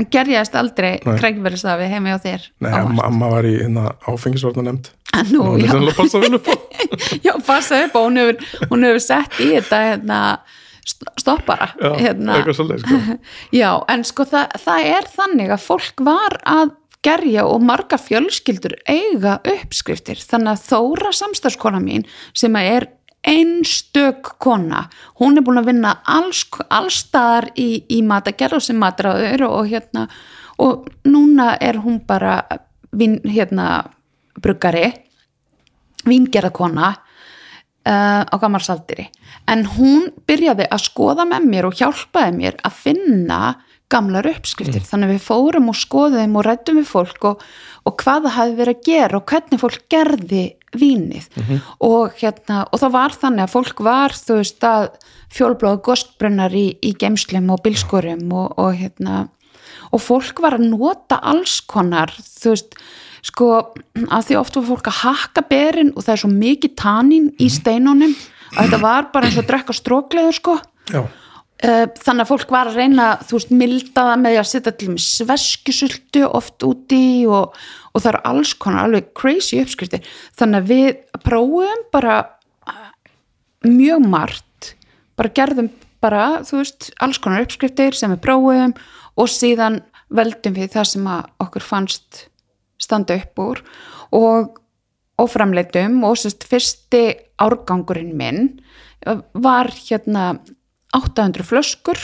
en 0.00 0.08
gerjaðist 0.12 0.56
aldrei 0.58 0.94
Nei. 1.04 1.18
krækiberjastafi 1.20 1.90
heimi 1.92 2.14
á 2.16 2.18
þér 2.22 2.46
Nei, 2.64 2.70
Ávallt. 2.72 2.88
amma, 2.88 3.04
amma 3.10 3.28
var 3.34 3.48
í 3.48 3.54
hérna 3.60 3.84
áfengisvarnar 4.08 4.66
nefnd 4.70 4.90
Nú, 5.32 5.42
Hún 5.42 5.60
er 5.60 5.66
já, 5.66 5.72
sennilega 5.74 5.92
að 5.92 6.00
passa 6.00 6.20
vel 6.22 6.34
upp 6.38 6.48
á 6.48 6.54
já, 7.26 7.32
passa 7.46 7.80
upp 7.84 7.96
og 8.00 8.04
hún 8.08 8.20
hefur, 8.22 8.44
hún 8.70 8.84
hefur 8.86 9.02
sett 9.04 9.40
í 9.42 9.48
þetta 9.56 9.80
hérna, 9.88 10.18
st- 10.86 11.10
stoppara 11.20 11.70
Já, 11.80 11.90
hérna, 11.98 12.36
eitthvað 12.38 12.58
svolítið 12.60 12.84
sko. 12.84 13.16
já, 13.60 13.70
en 13.94 14.04
sko 14.06 14.28
það, 14.30 14.54
það 14.66 14.90
er 14.94 15.10
þannig 15.18 15.54
að 15.56 15.64
fólk 15.66 16.04
var 16.06 16.38
að 16.46 16.76
gerja 17.00 17.46
og 17.48 17.62
marga 17.64 17.96
fjölskyldur 17.96 18.74
eiga 18.92 19.38
uppskriftir 19.48 20.18
þannig 20.20 20.52
að 20.52 20.64
Þóra 20.68 21.12
samstagskona 21.16 21.78
mín 21.80 22.02
sem 22.36 22.56
er 22.60 22.86
einstök 23.26 24.34
kona, 24.40 24.86
hún 25.20 25.36
er 25.36 25.44
búin 25.44 25.60
að 25.60 25.70
vinna 25.72 25.94
alls, 26.08 26.46
allstaðar 26.72 27.50
í, 27.60 27.84
í 27.92 28.00
matagerð 28.06 28.60
og 28.60 28.64
sem 28.64 28.80
matráður 28.80 29.46
og 29.50 29.68
hérna 29.68 30.06
og 30.60 30.88
núna 31.08 31.54
er 31.60 31.80
hún 31.84 32.00
bara 32.06 32.40
vin, 32.92 33.18
hérna 33.24 33.84
bruggari 34.40 34.88
vingerðakona 36.08 36.90
uh, 36.96 38.22
á 38.24 38.34
gammarsaldiri 38.40 39.08
en 39.50 39.66
hún 39.76 40.08
byrjaði 40.28 40.68
að 40.70 40.84
skoða 40.86 41.26
með 41.28 41.48
mér 41.52 41.68
og 41.68 41.76
hjálpaði 41.80 42.36
mér 42.36 42.56
að 42.64 42.78
finna 42.86 43.40
gamlar 43.90 44.28
uppskriftir. 44.30 44.84
Þannig 44.86 45.10
að 45.10 45.14
við 45.16 45.26
fórum 45.26 45.68
og 45.72 45.78
skoðum 45.78 46.38
og 46.38 46.46
rættum 46.46 46.80
við 46.80 46.88
fólk 46.90 47.28
og, 47.32 47.44
og 47.88 47.96
hvað 48.00 48.26
það 48.28 48.36
hafi 48.38 48.56
verið 48.60 48.78
að 48.78 48.88
gera 48.90 49.20
og 49.20 49.26
hvernig 49.32 49.62
fólk 49.62 49.84
gerði 49.92 50.44
vínið. 50.80 51.26
Og, 51.82 52.14
hérna, 52.20 52.62
og 52.70 52.82
það 52.82 52.94
var 52.94 53.16
þannig 53.24 53.44
að 53.46 53.54
fólk 53.56 53.82
var 53.86 54.14
þú 54.14 54.38
veist 54.38 54.66
að 54.66 54.88
fjólblóða 55.34 55.82
goskbrennar 55.86 56.54
í, 56.54 56.66
í 56.82 56.94
geimslum 56.98 57.50
og 57.54 57.62
bilskurum 57.66 58.26
og, 58.30 58.56
og 58.58 58.74
hérna 58.78 59.26
og 59.90 60.02
fólk 60.02 60.42
var 60.42 60.56
að 60.58 60.68
nota 60.70 61.18
alls 61.18 61.60
konar 61.66 62.12
þú 62.14 62.54
veist, 62.54 62.76
sko 63.26 63.48
að 64.06 64.28
því 64.28 64.36
oft 64.40 64.58
var 64.58 64.68
fólk 64.68 64.90
að 64.90 65.00
hakka 65.00 65.44
berin 65.50 65.92
og 65.94 66.04
það 66.06 66.14
er 66.14 66.22
svo 66.22 66.30
mikið 66.34 66.76
tannin 66.78 67.30
í 67.38 67.50
steinunum 67.52 68.14
að 68.56 68.64
þetta 68.64 68.80
var 68.82 69.10
bara 69.14 69.28
eins 69.28 69.38
og 69.38 69.44
að 69.44 69.50
drekka 69.52 69.76
strókleður 69.76 70.36
sko. 70.36 70.56
Já, 70.90 71.02
þannig 71.60 72.24
að 72.24 72.30
fólk 72.30 72.52
var 72.54 72.70
að 72.70 72.78
reyna 72.80 73.06
þú 73.20 73.36
veist, 73.36 73.50
milda 73.52 74.04
það 74.06 74.20
með 74.22 74.38
að 74.40 74.46
setja 74.48 74.72
til 74.80 74.94
sveskjusultu 75.04 76.22
oft 76.28 76.64
úti 76.64 77.02
og, 77.28 77.56
og 77.92 78.00
það 78.00 78.12
eru 78.14 78.22
alls 78.30 78.54
konar 78.56 78.86
alveg 78.86 79.10
crazy 79.18 79.60
uppskriftir. 79.60 80.06
Þannig 80.40 80.62
að 80.62 80.70
við 80.70 81.20
prófum 81.26 81.82
bara 81.92 82.16
eh, 82.70 82.86
mjög 83.68 84.08
margt 84.08 84.72
bara 85.20 85.32
gerðum 85.36 85.68
bara 86.00 86.24
þú 86.48 86.62
veist, 86.62 86.88
alls 87.04 87.20
konar 87.20 87.44
uppskriftir 87.44 87.96
sem 87.96 88.12
við 88.14 88.22
prófum 88.24 88.72
og 89.20 89.28
síðan 89.28 89.82
veldum 90.10 90.56
við 90.56 90.72
það 90.74 90.88
sem 90.94 91.10
okkur 91.44 91.66
fannst 91.66 92.24
standa 92.80 93.18
upp 93.20 93.42
úr 93.44 93.60
og, 94.16 94.56
og 95.20 95.28
framleitum 95.28 96.00
og 96.08 96.16
sérst 96.18 96.46
fyrsti 96.48 97.04
árgangurinn 97.40 98.16
minn 98.16 98.46
eh, 99.04 99.20
var 99.36 99.68
hérna 99.76 100.32
800 100.96 101.44
flöskur 101.46 101.98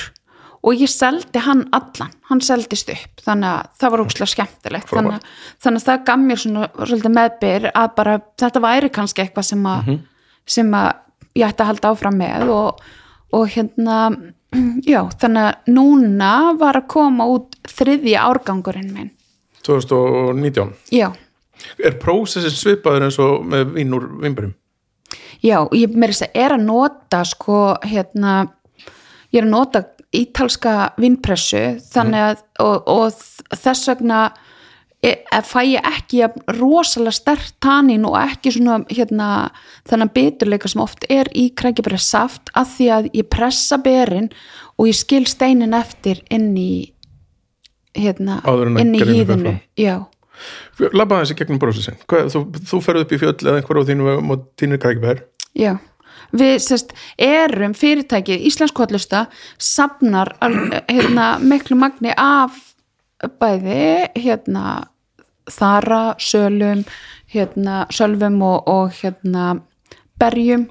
og 0.66 0.75
ég 0.83 0.90
seldi 0.90 1.38
hann 1.44 1.64
allan, 1.77 2.11
hann 2.31 2.40
seldist 2.42 2.88
upp 2.90 3.20
þannig 3.22 3.49
að 3.53 3.68
það 3.81 3.92
var 3.94 4.03
ógslag 4.03 4.31
skemmtilegt. 4.33 4.88
Þannig, 4.90 5.18
að- 5.20 5.59
þannig 5.62 5.83
að 5.83 5.88
það 5.90 6.05
gaf 6.09 6.22
mér 6.27 6.40
svona 6.42 6.68
svolítið 6.81 7.14
meðbyr 7.18 7.66
að 7.72 7.90
bara 7.96 8.16
þetta 8.42 8.62
væri 8.64 8.90
kannski 8.90 9.22
eitthvað 9.27 9.44
sem 9.51 9.66
að 9.70 9.92
sem 10.46 10.72
að 10.79 10.88
ég 11.37 11.49
ætti 11.49 11.62
að 11.62 11.70
halda 11.72 11.90
áfram 11.92 12.18
með 12.18 12.49
og, 12.55 12.81
og 13.37 13.46
hérna 13.55 13.99
já, 14.92 15.01
þannig 15.20 15.42
að 15.51 15.70
núna 15.77 16.33
var 16.59 16.79
að 16.81 16.87
koma 16.88 17.27
út 17.31 17.57
þriðja 17.68 18.22
árgangurinn 18.31 18.92
minn. 18.94 19.11
2019 19.66 20.75
já, 20.94 21.11
Er 21.83 21.94
prósessin 21.99 22.53
svipaður 22.53 23.07
eins 23.07 23.16
og 23.22 23.42
með 23.49 23.70
vín 23.79 23.94
úr 23.96 24.05
vimburum? 24.22 24.55
já, 25.42 25.59
ég 25.72 25.94
meiri 25.96 26.12
þess 26.14 26.27
að 26.29 26.38
er 26.42 26.55
að 26.57 26.64
nota 26.66 27.22
sko, 27.25 27.57
hérna 27.87 28.35
ég 29.32 29.40
er 29.40 29.46
að 29.46 29.52
nota 29.52 29.84
ítalska 30.16 30.74
vinnpressu 31.00 31.62
þannig 31.92 32.26
að 32.30 32.42
og, 32.62 32.90
og 32.90 33.56
þess 33.58 33.90
vegna 33.90 34.20
e- 35.04 35.18
að 35.34 35.48
fæ 35.50 35.60
ég 35.66 35.88
ekki 35.90 36.22
rosalega 36.56 37.14
stert 37.18 37.54
tannin 37.62 38.06
og 38.08 38.16
ekki 38.20 38.54
svona 38.54 38.80
hérna, 38.90 39.30
þannig 39.88 40.12
biturleika 40.16 40.70
sem 40.70 40.82
oft 40.84 41.06
er 41.12 41.30
í 41.34 41.48
krækibæri 41.58 42.00
saft 42.00 42.52
að 42.56 42.74
því 42.74 42.90
að 42.98 43.08
ég 43.20 43.30
pressa 43.32 43.80
berin 43.82 44.30
og 44.76 44.90
ég 44.90 44.98
skil 44.98 45.24
steinin 45.28 45.76
eftir 45.76 46.22
inn 46.30 46.52
í 46.56 46.92
hérna, 47.96 48.42
að 48.44 48.68
inn 48.82 48.94
í 48.94 49.02
hýðinu 49.04 49.56
já, 49.80 49.98
Labba 50.92 51.22
þessi 51.22 51.36
gegnum 51.38 51.60
prósessin 51.60 51.96
Hvað, 52.04 52.26
þú, 52.34 52.40
þú 52.68 52.80
ferð 52.84 53.06
upp 53.06 53.12
í 53.16 53.18
fjöll 53.22 53.36
eða 53.40 53.60
einhver 53.60 53.78
á 53.80 53.88
þínu 53.88 54.08
og 54.18 54.42
þínu 54.60 54.78
krækibær. 54.82 55.22
Já 55.56 55.78
við 56.38 56.57
sérst 56.64 56.92
erum 57.18 57.75
fyrirtækið 57.75 58.46
safnar 59.58 60.37
al- 60.40 60.83
hérna, 60.88 61.38
miklu 61.40 61.77
magni 61.77 62.13
af 62.17 62.75
bæði 63.40 64.08
hérna 64.17 64.88
þara, 65.50 66.17
sölum 66.19 66.85
hérna, 67.33 67.87
sölvum 67.90 68.42
og, 68.42 68.67
og 68.69 68.90
hérna 68.92 69.60
berjum 70.19 70.69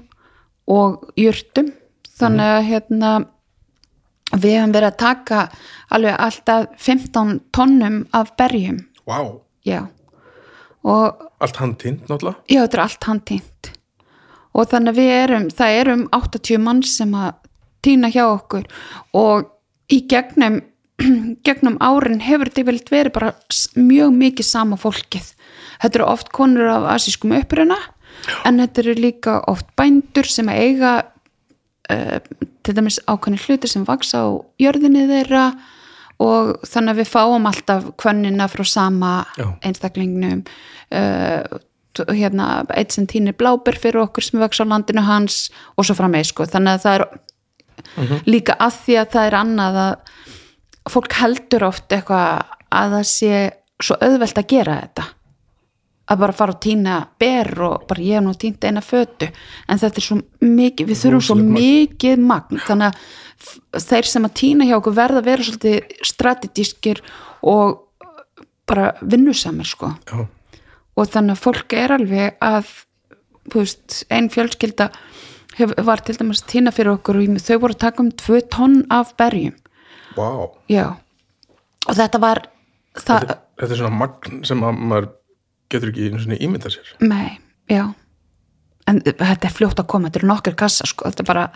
og 0.68 1.10
jurtum. 1.16 1.72
Þannig 2.16 2.52
að 2.56 2.66
hérna 2.70 3.10
við 4.36 4.56
hefum 4.56 4.72
verið 4.74 4.88
að 4.90 4.98
taka 5.02 5.40
alveg 5.94 6.16
alltaf 6.26 6.66
15 6.82 7.40
tonnum 7.52 8.00
af 8.16 8.32
berjum. 8.36 8.80
Já. 9.66 9.86
Og 10.86 11.22
allt 11.42 11.56
handtínt 11.60 12.06
náttúrulega? 12.08 12.38
Já, 12.48 12.62
þetta 12.62 12.78
er 12.78 12.82
allt 12.84 13.04
handtínt 13.10 13.70
og 14.56 14.70
þannig 14.70 14.94
að 14.94 15.00
við 15.00 15.12
erum, 15.16 15.50
það 15.52 15.80
erum 15.80 16.06
80 16.16 16.62
mann 16.64 16.80
sem 16.86 17.12
að 17.16 17.34
týna 17.84 18.10
hjá 18.12 18.24
okkur. 18.24 18.64
Og 19.16 19.50
í 19.92 20.00
gegnum 20.10 20.62
gegnum 21.46 21.76
árin 21.84 22.22
hefur 22.24 22.48
þetta 22.48 22.62
yfirleitt 22.64 22.92
verið 22.92 23.14
bara 23.16 23.34
mjög 23.76 24.14
mikið 24.16 24.48
sama 24.48 24.78
fólkið. 24.80 25.28
Þetta 25.82 26.00
eru 26.00 26.08
oft 26.08 26.32
konur 26.34 26.70
af 26.72 26.88
asískum 26.94 27.36
uppruna 27.36 27.76
en 28.48 28.62
þetta 28.62 28.82
eru 28.82 28.96
líka 28.98 29.38
oft 29.50 29.68
bændur 29.76 30.28
sem 30.30 30.48
eiga 30.48 30.98
uh, 31.92 32.18
til 32.64 32.74
dæmis 32.76 32.98
ákveðni 33.04 33.42
hluti 33.44 33.70
sem 33.70 33.84
vaksa 33.86 34.24
á 34.24 34.28
jörðinni 34.62 35.06
þeirra. 35.10 35.50
Og 36.16 36.54
þannig 36.64 36.94
að 36.94 37.00
við 37.02 37.08
fáum 37.12 37.44
alltaf 37.44 37.90
kvönnina 38.00 38.46
frá 38.48 38.64
sama 38.64 39.10
Já. 39.36 39.50
einstaklingnum. 39.68 40.46
Uh, 40.88 41.44
t- 41.96 42.06
hérna, 42.12 42.64
eitt 42.76 42.92
sem 42.94 43.06
týnir 43.08 43.36
bláber 43.38 43.78
fyrir 43.80 44.02
okkur 44.04 44.24
sem 44.24 44.40
vex 44.42 44.60
á 44.60 44.64
landinu 44.68 45.02
hans 45.06 45.46
og 45.76 45.86
svo 45.88 45.96
framvegis 45.98 46.32
sko. 46.34 46.46
þannig 46.46 46.76
að 46.76 46.84
það 46.86 47.00
er 47.00 48.22
líka 48.26 48.56
að 48.60 48.78
því 48.84 48.96
að 49.00 49.10
það 49.14 49.26
er 49.30 49.36
annað 49.40 49.80
að 49.82 49.94
fólk 50.94 51.16
heldur 51.20 51.66
oft 51.66 51.92
eitthvað 51.92 52.56
að 52.76 52.96
það 52.96 53.06
sé 53.10 53.32
svo 53.82 53.96
auðvelt 54.00 54.38
að 54.40 54.50
gera 54.52 54.80
þetta. 54.80 55.04
Að 56.06 56.20
bara 56.22 56.36
fara 56.38 56.54
og 56.54 56.60
týna 56.62 56.96
ber 57.18 57.48
og 57.66 57.86
bara 57.90 58.02
ég 58.06 58.14
hef 58.20 58.22
nú 58.22 58.34
týnt 58.38 58.62
eina 58.64 58.80
fötu. 58.84 59.26
En 59.66 59.80
þetta 59.82 59.98
er 59.98 60.04
svo 60.06 60.18
mikið, 60.46 60.86
við 60.86 61.00
þurfum 61.00 61.24
svo 61.26 61.36
mikið 61.40 62.22
magn. 62.22 62.60
Þannig 62.62 62.94
að 63.74 63.82
þeir 63.88 64.08
sem 64.12 64.28
að 64.28 64.36
týna 64.38 64.68
hjá 64.68 64.76
okkur 64.78 64.94
verða 64.96 65.18
að 65.22 65.28
vera 65.32 65.46
svolítið 65.48 65.96
strategískir 66.06 67.02
og 67.42 67.82
bara 68.70 68.92
vinnusamir 69.02 69.66
sko. 69.66 69.90
Já, 70.06 70.22
og 70.96 71.10
þannig 71.12 71.36
að 71.36 71.44
fólk 71.44 71.76
er 71.76 71.94
alveg 71.96 72.36
að 72.44 72.70
veist, 73.52 74.02
ein 74.10 74.28
fjölskylda 74.32 74.90
hef, 75.58 75.74
var 75.86 76.02
til 76.04 76.16
dæmis 76.18 76.42
týna 76.48 76.72
fyrir 76.74 76.96
okkur 76.96 77.20
og 77.20 77.40
þau 77.42 77.58
voru 77.62 77.76
að 77.76 77.82
taka 77.84 78.02
um 78.04 78.10
tvö 78.22 78.40
tonn 78.52 78.78
af 78.92 79.14
berjum. 79.20 79.56
Já, 80.72 80.96
og 81.86 81.98
þetta 81.98 82.20
var 82.22 82.42
það, 82.96 83.26
þetta, 83.26 83.38
þetta 83.60 83.72
er 83.72 83.80
svona 83.82 84.00
magn 84.00 84.42
sem 84.48 84.64
að 84.64 84.82
maður 84.92 85.08
getur 85.72 85.92
ekki 85.92 86.10
ímynda 86.46 86.72
sér. 86.72 86.92
Nei, 87.04 87.38
já. 87.70 87.84
En 88.86 89.00
þetta 89.02 89.48
er 89.48 89.54
fljótt 89.54 89.80
að 89.82 89.88
koma, 89.90 90.08
þetta 90.08 90.22
eru 90.22 90.30
nokkur 90.30 90.58
kassa 90.58 90.86
sko, 90.88 91.10
þetta 91.10 91.24
er 91.24 91.28
bara 91.32 91.46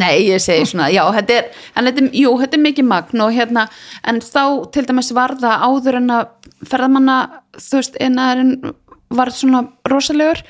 Nei, 0.00 0.22
ég 0.24 0.40
segi 0.40 0.64
svona, 0.70 0.86
já, 0.88 1.02
þetta 1.12 1.34
er, 1.36 1.48
þetta 1.76 2.04
jú, 2.16 2.30
þetta 2.40 2.56
er 2.56 2.62
mikið 2.64 2.86
magn 2.88 3.24
og 3.24 3.34
hérna, 3.36 3.66
en 4.08 4.22
þá 4.24 4.44
til 4.72 4.86
dæmis 4.88 5.10
var 5.12 5.34
það 5.40 5.64
áður 5.68 5.98
en 5.98 6.14
að 6.16 6.30
ferðamanna, 6.70 7.16
þú 7.60 7.80
veist, 7.80 7.98
einaðurinn 8.00 8.72
var 9.12 9.30
svona 9.36 9.66
rosalegur, 9.92 10.40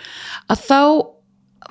að 0.47 0.62
þá 0.68 0.80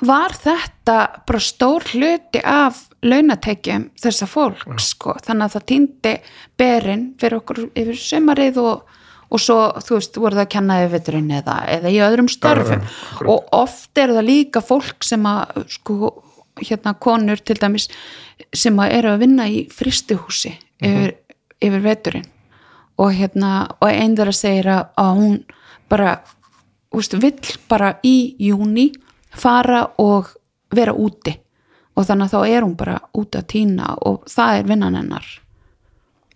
var 0.07 0.36
þetta 0.36 0.97
bara 1.30 1.41
stór 1.43 1.86
hluti 1.93 2.41
af 2.43 2.88
launatekjum 3.05 3.88
þessa 4.01 4.28
fólk, 4.30 4.65
sko, 4.82 5.15
þannig 5.24 5.47
að 5.47 5.55
það 5.55 5.67
týndi 5.72 6.13
berin 6.59 7.05
fyrir 7.22 7.39
okkur 7.39 7.61
yfir 7.69 8.01
sömarið 8.01 8.59
og, 8.65 8.97
og 9.32 9.41
svo, 9.41 9.61
þú 9.80 9.95
veist, 9.95 10.19
voru 10.19 10.39
það 10.41 10.43
að 10.43 10.51
kenna 10.57 10.82
yfir 10.82 10.93
veturinn 10.97 11.32
eða, 11.39 11.55
eða 11.78 11.93
í 11.93 12.01
öðrum 12.03 12.30
störfum. 12.32 12.84
og 13.32 13.55
oft 13.55 14.01
er 14.01 14.11
það 14.11 14.28
líka 14.28 14.63
fólk 14.65 15.07
sem 15.07 15.24
að, 15.30 15.63
sko, 15.78 16.11
hérna 16.59 16.93
konur 16.99 17.39
til 17.39 17.57
dæmis 17.59 17.87
sem 18.53 18.79
að 18.79 18.95
eru 18.97 19.13
að 19.13 19.23
vinna 19.25 19.47
í 19.49 19.63
fristihúsi 19.71 20.53
yfir, 20.81 21.15
yfir 21.61 21.83
veturinn. 21.85 22.27
Og 23.01 23.13
hérna, 23.17 23.51
og 23.81 23.89
einn 23.89 24.17
segir 24.33 24.67
að, 24.69 24.81
að 24.97 25.11
hún 25.17 25.37
bara 25.89 26.19
úst, 26.93 27.13
vill 27.13 27.55
bara 27.69 27.95
í 28.03 28.35
júni 28.39 28.91
fara 29.31 29.85
og 29.97 30.33
vera 30.75 30.93
úti. 30.93 31.33
Og 31.95 32.05
þannig 32.07 32.29
að 32.29 32.35
þá 32.35 32.55
er 32.55 32.65
hún 32.65 32.75
bara 32.79 32.99
úti 33.17 33.39
að 33.39 33.47
týna 33.47 33.95
og 34.07 34.27
það 34.29 34.57
er 34.59 34.67
vinnan 34.67 34.99
hennar. 34.99 35.31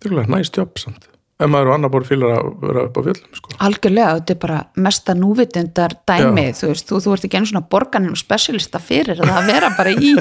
Þetta 0.00 0.22
er 0.22 0.32
næst 0.32 0.58
jobb 0.58 0.80
samt 0.80 1.06
ef 1.36 1.50
maður 1.52 1.70
og 1.70 1.76
annar 1.76 1.92
bór 1.92 2.06
fílar 2.08 2.32
að 2.38 2.46
vera 2.62 2.84
upp 2.86 2.96
á 2.96 3.00
fjöllum 3.06 3.38
sko. 3.38 3.56
algjörlega, 3.66 4.14
þetta 4.20 4.34
er 4.34 4.40
bara 4.46 4.60
mesta 4.86 5.16
núvitundar 5.16 5.96
dæmi, 6.08 6.46
þú 6.56 6.70
veist, 6.70 6.88
þú, 6.88 7.00
þú 7.04 7.12
ert 7.16 7.26
ekki 7.28 7.40
einu 7.40 7.50
svona 7.50 7.66
borgarnir 7.74 8.20
specialista 8.20 8.80
fyrir 8.80 9.20
að 9.20 9.50
vera 9.50 9.70
bara 9.76 9.92
í, 9.92 10.14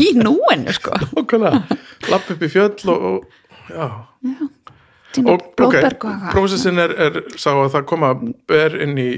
í 0.00 0.14
núinu, 0.16 0.72
sko. 0.76 0.96
Okkurlega, 1.20 1.60
lapp 2.08 2.32
upp 2.32 2.46
í 2.46 2.50
fjöll 2.52 2.94
og, 2.94 3.04
og 3.10 3.68
já. 3.68 3.86
Týna 5.12 5.34
og 5.34 5.60
ok, 5.60 5.76
prósessin 6.32 6.80
er, 6.80 6.96
er 6.96 7.20
sá 7.36 7.50
að 7.52 7.74
það 7.74 7.86
koma 7.90 8.14
ber 8.48 8.78
inn 8.80 8.96
í 8.96 9.10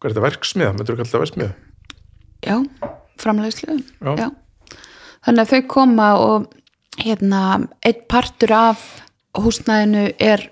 hvað 0.00 0.10
er 0.10 0.16
þetta, 0.16 0.26
verksmiða, 0.26 0.74
myndur 0.74 0.96
þú 0.96 0.98
kalla 0.98 1.12
það 1.12 1.24
verksmiða 1.26 1.54
já, 2.46 2.56
framleiðslu. 3.22 3.78
Já. 4.02 4.12
já. 4.18 4.28
þannig 5.26 5.42
að 5.42 5.52
þau 5.52 5.62
koma 5.70 6.08
og 6.20 6.50
hérna, 7.02 7.42
eitt 7.86 8.06
partur 8.10 8.54
af 8.56 8.84
húsnæðinu 9.36 10.08
er 10.22 10.48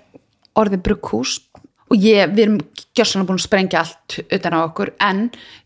orðið 0.59 0.83
brugghús 0.87 1.37
og 1.91 2.01
ég, 2.01 2.31
við 2.33 2.43
erum 2.47 2.57
gjössanlega 2.97 3.27
búin 3.29 3.39
að 3.39 3.45
sprengja 3.45 3.81
allt 3.83 4.15
utan 4.33 4.55
á 4.57 4.59
okkur, 4.65 4.91
en 5.05 5.19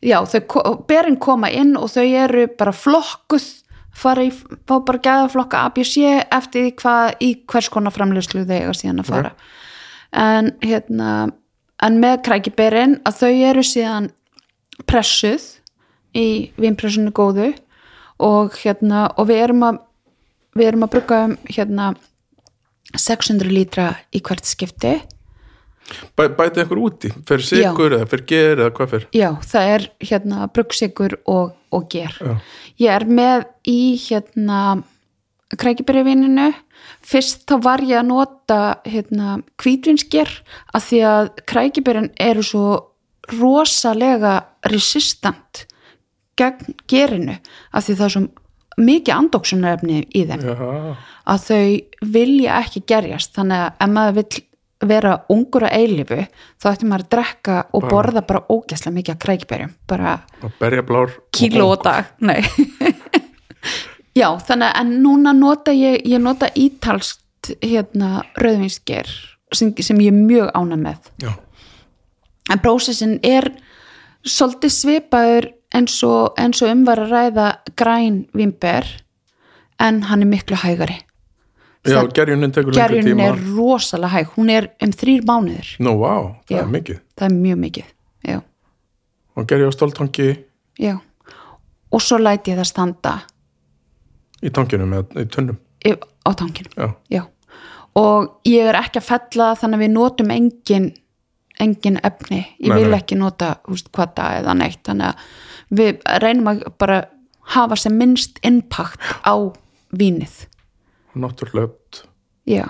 já, 0.04 0.18
þau, 0.28 0.42
ko- 0.52 0.64
berin 0.90 1.16
koma 1.22 1.48
inn 1.56 1.78
og 1.80 1.88
þau 1.94 2.04
eru 2.26 2.48
bara 2.60 2.74
flokkuð 2.76 3.46
fara 4.00 4.26
í, 4.28 4.32
fá 4.68 4.76
bara 4.86 5.00
gæðaflokka 5.04 5.62
ABC 5.70 5.96
eftir 6.32 6.70
hvað, 6.80 7.16
í 7.24 7.30
hvers 7.50 7.70
konar 7.72 7.96
framleiðslu 7.96 8.44
þau 8.48 8.56
eiga 8.58 8.76
síðan 8.78 9.02
að 9.04 9.10
fara. 9.14 9.32
En 10.12 10.52
hérna 10.64 11.10
en 11.84 12.00
með 12.04 12.22
krækiberin 12.28 12.98
að 13.08 13.18
þau 13.22 13.32
eru 13.50 13.64
síðan 13.64 14.10
pressuð 14.90 15.46
í 16.18 16.28
vínpressinu 16.60 17.12
góðu 17.16 17.52
og 18.20 18.56
hérna 18.64 19.08
og 19.16 19.30
við 19.30 19.44
erum 19.46 19.66
að 19.70 19.80
við 20.60 20.68
erum 20.72 20.84
að 20.88 20.94
brugga 20.96 21.20
um 21.30 21.36
hérna 21.48 21.90
600 22.96 23.52
lítra 23.52 23.92
í 24.16 24.22
hvert 24.26 24.48
skipti. 24.48 24.98
Bæ, 26.18 26.28
bæti 26.38 26.62
einhver 26.62 26.82
úti, 26.82 27.10
fer 27.26 27.42
sigur 27.42 27.96
eða 27.98 28.06
fer 28.10 28.22
ger 28.30 28.60
eða 28.62 28.74
hvað 28.78 28.92
fer? 28.94 29.06
Já, 29.16 29.30
það 29.42 29.70
er 29.74 29.86
hérna 30.06 30.50
brugsikur 30.54 31.18
og, 31.26 31.56
og 31.74 31.88
ger. 31.90 32.14
Já. 32.22 32.36
ég 32.78 32.94
er 32.94 33.06
með 33.10 33.48
í 33.70 33.82
hérna 33.98 34.60
krækiberivininu 35.58 36.52
fyrst 37.06 37.48
þá 37.50 37.56
var 37.66 37.84
ég 37.86 38.02
að 38.02 38.10
nota 38.12 38.60
hérna 38.86 39.40
hvítvinsger 39.62 40.30
af 40.78 40.86
því 40.90 41.00
að 41.10 41.32
krækiberin 41.50 42.12
eru 42.22 42.46
svo 42.46 42.68
rosalega 43.34 44.36
resistant 44.70 45.66
gegn 46.40 46.78
gerinu 46.90 47.40
af 47.74 47.88
því 47.88 47.98
það 47.98 48.06
er 48.06 48.16
svo 48.16 48.24
mikið 48.80 49.16
andóksunarefni 49.16 50.04
í 50.16 50.22
þeim. 50.30 50.44
Já, 50.46 50.56
að 51.30 51.46
þau 51.50 52.12
vilja 52.16 52.60
ekki 52.64 52.84
gerjast. 52.90 53.34
Þannig 53.38 53.66
að 53.66 53.84
ef 53.86 53.92
maður 53.96 54.18
vill 54.20 54.44
vera 54.90 55.14
ungur 55.34 55.66
að 55.68 55.76
eilifu 55.76 56.20
þá 56.62 56.68
ætti 56.72 56.88
maður 56.88 57.04
að 57.04 57.10
drekka 57.16 57.56
og 57.74 57.82
Bara- 57.82 57.92
borða 57.92 58.22
bara 58.28 58.44
ógæslega 58.48 58.96
mikið 58.96 59.16
að 59.16 59.24
krækibærum 59.26 59.74
bara 59.88 60.14
og 60.44 60.54
berja 60.60 60.84
blár 60.88 61.16
kíló 61.36 61.74
á 61.76 61.78
dag. 61.84 62.06
Nei. 62.20 62.40
Já 64.20 64.30
þannig 64.40 64.72
að 64.80 64.94
núna 65.04 65.34
nota 65.36 65.72
ég 65.76 66.06
ég 66.08 66.22
nota 66.24 66.50
ítalst 66.56 67.52
hérna 67.62 68.24
rauðvinsker 68.40 69.08
sem, 69.54 69.74
sem 69.84 70.00
ég 70.00 70.14
er 70.14 70.18
mjög 70.18 70.50
ána 70.56 70.78
með. 70.80 71.12
Já, 71.24 71.34
en 72.52 72.60
prósessin 72.64 73.20
er 73.24 73.52
svolítið 74.24 74.74
svipaður 74.76 75.50
eins 75.76 76.00
og, 76.04 76.34
og 76.40 76.66
um 76.70 76.86
var 76.88 77.04
að 77.04 77.14
ræða 77.14 77.48
græn 77.78 78.24
vimber 78.34 78.88
en 79.80 80.02
hann 80.10 80.24
er 80.26 80.30
miklu 80.30 80.58
hægari 80.60 80.98
já 81.88 82.02
gerjunin 82.14 82.52
tekur 82.52 82.74
gerjun 82.74 83.06
tíma. 83.06 83.24
er 83.30 83.40
rosalega 83.56 84.08
hæg. 84.14 84.28
Hún 84.36 84.50
er 84.50 84.70
um 84.84 84.92
þrýr 84.92 85.22
mánuðir. 85.26 85.70
Nú, 85.80 85.98
vá, 86.00 86.36
það 86.48 86.56
Já. 86.58 86.60
er 86.62 86.68
mikið. 86.68 87.00
það 87.18 87.26
er 87.30 87.36
mjög 87.40 87.58
mikið 87.66 87.86
já, 88.28 88.42
og 89.36 89.48
gerju 89.48 89.68
á 89.70 89.72
stóltangi 89.72 90.30
já. 90.80 91.00
og 91.92 92.02
svo 92.02 92.18
læti 92.18 92.52
ég 92.52 92.58
það 92.60 92.66
standa. 92.68 93.22
Í 94.44 94.50
tanginum 94.52 94.94
eða 94.94 95.22
í 95.24 95.26
tunnum? 95.28 95.58
Í- 95.86 95.96
á 96.00 96.32
tankinu 96.36 96.70
Já, 96.78 96.94
já. 97.10 97.24
og 97.96 98.40
ég 98.46 98.68
er 98.70 98.76
ekki 98.76 99.00
að 99.00 99.04
fella 99.08 99.56
þannig 99.56 99.76
að 99.80 99.84
við 99.88 99.92
notum 99.94 100.32
engin 100.32 100.94
engin 101.60 102.00
efni, 102.04 102.46
ég 102.60 102.70
Nei, 102.70 102.78
vil 102.80 102.90
nei. 102.92 103.00
ekki 103.02 103.18
nota 103.20 103.58
húst, 103.68 103.90
kvata 103.92 104.40
eða 104.40 104.54
neitt. 104.56 104.80
Þannig 104.84 105.10
að 105.10 105.16
við 105.76 106.00
reynum 106.22 106.48
að 106.48 106.62
bara 106.80 107.02
hafa 107.52 107.76
sem 107.76 107.98
minnst 107.98 108.40
impact 108.44 109.00
á 109.28 109.36
vínið 109.92 110.46
náttúrulegt 111.16 112.04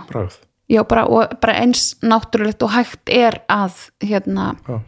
bræð 0.10 0.38
já. 0.70 0.84
bara, 0.88 1.06
og 1.08 1.40
bara 1.42 1.54
eins 1.64 1.96
náttúrulegt 2.04 2.64
og 2.64 2.72
hægt 2.76 3.10
er 3.10 3.42
að 3.50 3.90
hérna, 4.04 4.56
Já. 4.68 4.80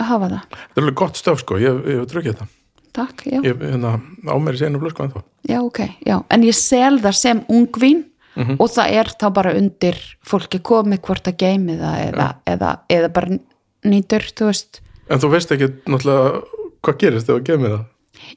að 0.00 0.06
hafa 0.06 0.28
það. 0.28 0.40
Þetta 0.50 0.76
er 0.76 0.82
alveg 0.82 0.94
gott 1.00 1.16
stöf 1.20 1.40
sko, 1.44 1.58
ég, 1.60 1.80
hef 1.86 2.06
drukkið 2.10 2.34
þetta. 2.34 2.46
Takk, 2.92 3.22
já. 3.30 3.40
Ég 3.46 3.60
hérna, 3.62 4.00
á 4.26 4.34
mér 4.42 4.54
í 4.54 4.58
senu 4.58 4.80
blösku 4.82 5.04
ennþá. 5.04 5.22
Já, 5.48 5.60
ok, 5.62 5.78
já, 6.06 6.16
en 6.30 6.42
ég 6.42 6.54
sel 6.54 6.98
það 7.00 7.14
sem 7.14 7.40
ungvín 7.48 8.04
Mhm. 8.36 8.56
og 8.60 8.68
það 8.70 8.90
er 8.94 9.04
þá 9.18 9.32
bara 9.34 9.54
undir 9.58 9.96
fólki 10.24 10.60
komið 10.62 11.00
hvort 11.02 11.26
að 11.26 11.36
geimi 11.36 11.74
það 11.78 12.12
eða, 12.12 12.26
eða, 12.46 12.78
eða 12.88 13.08
bara 13.12 13.38
nýtur, 13.84 14.22
þú 14.38 14.46
veist. 14.46 14.80
En 15.10 15.18
þú 15.18 15.30
veist 15.32 15.50
ekki 15.50 15.66
náttúrulega 15.86 16.42
hvað 16.82 16.98
gerist 16.98 17.26
þegar 17.26 17.40
þú 17.40 17.44
gemið 17.48 17.70
það? 17.74 17.84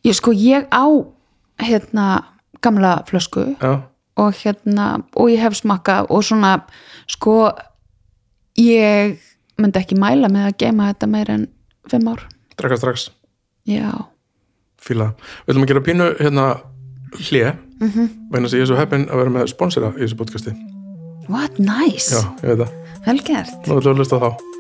Ég 0.04 0.16
sko, 0.16 0.32
ég 0.34 0.66
á 0.74 0.86
hérna 1.60 2.24
gamla 2.62 3.04
flösku 3.06 3.56
Já, 3.62 3.82
og 4.18 4.34
hérna, 4.44 4.88
og 5.16 5.32
ég 5.32 5.42
hef 5.42 5.58
smakka 5.58 6.04
og 6.10 6.24
svona, 6.26 6.56
sko 7.10 7.52
ég 8.60 9.18
myndi 9.58 9.82
ekki 9.82 9.98
mæla 10.00 10.30
með 10.32 10.50
að 10.52 10.58
geima 10.66 10.92
þetta 10.92 11.10
meir 11.10 11.34
en 11.34 11.48
fimm 11.90 12.08
ár. 12.12 12.28
drekka 12.58 12.78
strax. 12.78 13.10
Já, 13.66 14.06
Fíla, 14.84 15.14
við 15.46 15.54
ætlum 15.54 15.64
að 15.64 15.72
gera 15.72 15.86
pínu 15.88 16.08
hérna 16.20 16.48
hlje 17.30 17.54
mm 17.80 17.90
-hmm. 17.90 18.10
vegna 18.32 18.48
að 18.48 18.54
ég 18.54 18.62
er 18.62 18.68
svo 18.68 18.76
heppinn 18.76 19.10
að 19.10 19.18
vera 19.18 19.30
með 19.30 19.48
sponsora 19.48 19.94
í 19.98 20.02
þessu 20.04 20.18
podcasti. 20.18 20.56
What, 21.30 21.60
nice, 21.60 22.16
Já, 22.16 22.22
ég 22.44 22.50
veit 22.50 22.68
það, 22.68 22.74
vel 23.06 23.20
gert. 23.24 23.68
Nú 23.68 23.78
ætlum 23.78 23.84
við 23.84 23.94
að 23.94 23.98
hlusta 23.98 24.18
á 24.20 24.24
þá 24.24 24.53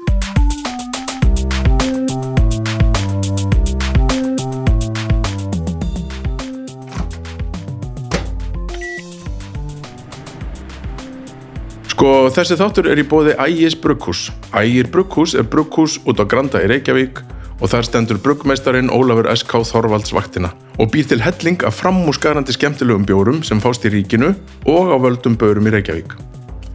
Sko, 12.04 12.28
þessi 12.36 12.58
þáttur 12.60 12.88
er 12.91 12.99
í 12.99 13.04
bóði 13.08 13.34
Ægis 13.39 13.78
Brugghús. 13.80 14.26
Ægir 14.60 14.89
Brugghús 14.91 15.38
er 15.39 15.45
brugghús 15.47 15.93
út 16.04 16.20
á 16.20 16.28
Granda 16.28 16.60
í 16.60 16.66
Reykjavík 16.68 17.22
og 17.64 17.70
þar 17.72 17.88
stendur 17.88 18.18
bruggmeistarin 18.20 18.91
Ólafur 18.91 19.30
S.K. 19.32 19.62
Þorvalds 19.70 20.12
vaktina 20.12 20.49
og 20.84 20.89
býr 20.91 21.08
til 21.08 21.24
helling 21.24 21.64
af 21.64 21.78
framúsgarandi 21.80 22.51
skemmtilegum 22.58 23.06
bjórum 23.08 23.39
sem 23.47 23.62
fást 23.64 23.88
í 23.88 23.93
ríkinu 23.93 24.34
og 24.68 24.91
á 24.91 24.99
völdum 24.99 25.38
börum 25.39 25.72
í 25.72 25.74
Reykjavík. 25.78 26.12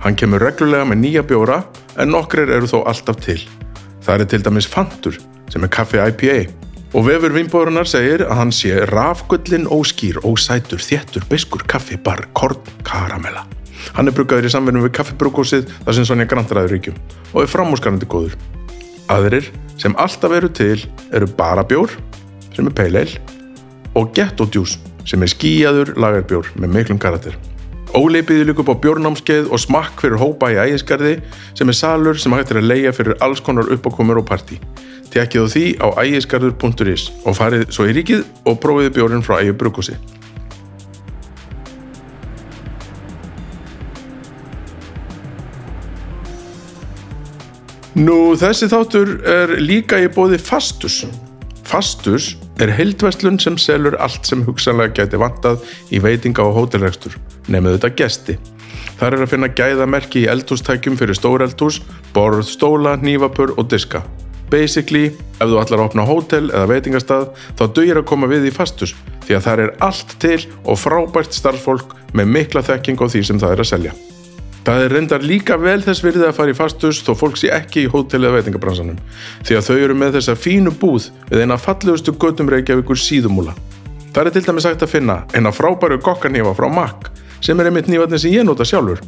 Hann 0.01 0.16
kemur 0.16 0.41
reglulega 0.41 0.89
með 0.89 1.03
nýja 1.03 1.26
bjóra 1.29 1.61
en 2.01 2.14
nokkrir 2.16 2.49
eru 2.49 2.72
þó 2.72 2.79
alltaf 2.89 3.20
til. 3.20 3.43
Það 4.09 4.24
er 4.24 4.33
til 4.33 4.43
dæmis 4.49 4.70
Fantur 4.79 5.20
sem 5.53 5.61
er 5.61 5.74
kaffi 5.76 6.01
IPA 6.01 6.39
og 6.97 7.05
vefur 7.11 7.37
vinnbórunar 7.37 7.85
segir 7.85 8.24
að 8.24 8.41
hann 8.47 8.57
sé 8.62 8.81
rafgullin 8.95 9.68
óskýr, 9.68 10.24
ósætur, 10.24 10.81
þéttur, 10.81 11.29
beskur, 11.29 11.68
kaffi, 11.68 12.01
bar, 12.01 12.24
korn, 12.33 12.64
karamella. 12.81 13.45
Hann 13.97 14.11
er 14.11 14.16
bruggaður 14.16 14.49
í 14.49 14.53
samverðinu 14.53 14.87
við 14.87 14.95
kaffibrúkósið 14.99 15.72
þar 15.85 15.97
sem 15.99 16.09
Sonja 16.09 16.29
Grantræður 16.31 16.74
ríkjum 16.76 17.01
og 17.33 17.43
er 17.43 17.53
framúskarandi 17.53 18.09
góður. 18.11 18.37
Aðrir 19.09 19.51
sem 19.81 19.97
alltaf 19.97 20.35
eru 20.37 20.51
til 20.53 20.79
eru 21.14 21.29
bara 21.39 21.64
bjór 21.66 21.95
sem 22.55 22.68
er 22.68 22.85
ale 22.87 23.07
og 23.95 24.18
juice 24.55 24.79
sem 25.09 25.22
er 25.22 25.31
skíjaður 25.33 25.95
lagarbjór 25.97 26.53
með 26.61 26.74
miklum 26.74 26.99
karakter. 27.01 27.37
Óli 27.97 28.20
býður 28.20 28.51
líka 28.51 28.61
upp 28.62 28.74
á 28.76 28.81
bjórnámskeið 28.85 29.49
og 29.49 29.62
smakk 29.62 30.03
fyrir 30.05 30.20
hópa 30.20 30.51
í 30.53 30.59
ægisgarði 30.61 31.14
sem 31.57 31.72
er 31.72 31.79
salur 31.79 32.20
sem 32.20 32.35
hægt 32.37 32.53
er 32.53 32.61
að 32.61 32.68
leia 32.68 32.93
fyrir 32.93 33.16
alls 33.24 33.41
konar 33.41 33.70
uppákomur 33.72 34.20
og 34.20 34.29
partí. 34.29 34.61
Tekkið 35.09 35.49
á 35.49 35.53
því 35.55 35.64
á 35.81 35.87
ægisgarður.is 36.05 37.09
og 37.24 37.41
farið 37.41 37.66
svo 37.72 37.89
í 37.89 37.97
ríkið 37.97 38.29
og 38.45 38.61
prófið 38.61 38.95
bjórinn 39.01 39.24
frá 39.24 39.41
ægi 39.41 39.57
Nú, 47.99 48.36
þessi 48.38 48.68
þáttur 48.70 49.09
er 49.26 49.53
líka 49.59 49.96
í 49.99 50.05
bóði 50.14 50.36
Fastus. 50.38 51.01
Fastus 51.66 52.28
er 52.62 52.70
heildverslun 52.70 53.40
sem 53.42 53.57
selur 53.59 53.96
allt 53.99 54.28
sem 54.28 54.44
hugsanlega 54.46 55.01
gæti 55.01 55.18
vantað 55.18 55.64
í 55.90 55.99
veitinga 56.05 56.44
og 56.46 56.55
hótelrekstur, 56.61 57.16
nefnum 57.51 57.74
þetta 57.74 57.90
gesti. 57.99 58.36
Þar 59.01 59.16
er 59.16 59.24
að 59.24 59.32
finna 59.32 59.49
gæðamerki 59.51 60.22
í 60.22 60.28
eldhústækjum 60.30 60.99
fyrir 61.01 61.18
stóreldhús, 61.18 61.80
borð, 62.14 62.44
stóla, 62.46 62.92
nývapur 63.03 63.57
og 63.59 63.66
diska. 63.72 64.05
Basically, 64.53 65.09
ef 65.40 65.51
þú 65.51 65.59
ætlar 65.64 65.82
að 65.82 65.88
opna 65.88 66.05
hótel 66.07 66.53
eða 66.53 66.68
veitingastað, 66.70 67.32
þá 67.59 67.64
dugir 67.80 67.99
að 67.99 68.07
koma 68.12 68.28
við 68.30 68.46
í 68.53 68.55
Fastus, 68.55 68.94
því 69.26 69.40
að 69.40 69.49
þar 69.49 69.64
er 69.64 69.74
allt 69.88 70.14
til 70.22 70.38
og 70.62 70.78
frábært 70.78 71.34
starffólk 71.34 71.99
með 72.14 72.30
mikla 72.36 72.62
þekking 72.70 73.03
á 73.03 73.07
því 73.11 73.24
sem 73.26 73.42
það 73.42 73.57
er 73.57 73.64
að 73.64 73.70
selja. 73.72 73.96
Það 74.66 74.84
er 74.84 74.94
reyndar 74.94 75.24
líka 75.24 75.56
vel 75.61 75.78
þess 75.84 76.04
virðið 76.04 76.26
að 76.28 76.36
fara 76.36 76.52
í 76.52 76.56
fastus 76.59 77.00
þó 77.06 77.12
fólk 77.16 77.38
sé 77.40 77.52
ekki 77.54 77.86
í 77.86 77.90
hótel 77.92 78.20
eða 78.24 78.38
veitingabransanum 78.38 78.98
því 79.46 79.59
að 79.59 79.68
þau 79.68 79.76
eru 79.76 79.96
með 79.96 80.18
þessa 80.18 80.36
fínu 80.36 80.74
búð 80.80 81.09
við 81.30 81.44
eina 81.44 81.61
fallegustu 81.61 82.14
göttum 82.20 82.50
Reykjavíkur 82.52 83.00
síðumúla. 83.00 83.54
Það 84.12 84.26
er 84.26 84.34
til 84.34 84.44
dæmis 84.48 84.66
sagt 84.66 84.84
að 84.84 84.92
finna 84.96 85.22
eina 85.34 85.54
frábæru 85.54 86.00
kokkanífa 86.02 86.54
frá 86.59 86.68
Mack 86.72 87.11
sem 87.44 87.61
er 87.61 87.68
einmitt 87.70 87.88
nývatni 87.88 88.18
sem 88.18 88.34
ég 88.34 88.46
nota 88.46 88.66
sjálfur 88.66 89.00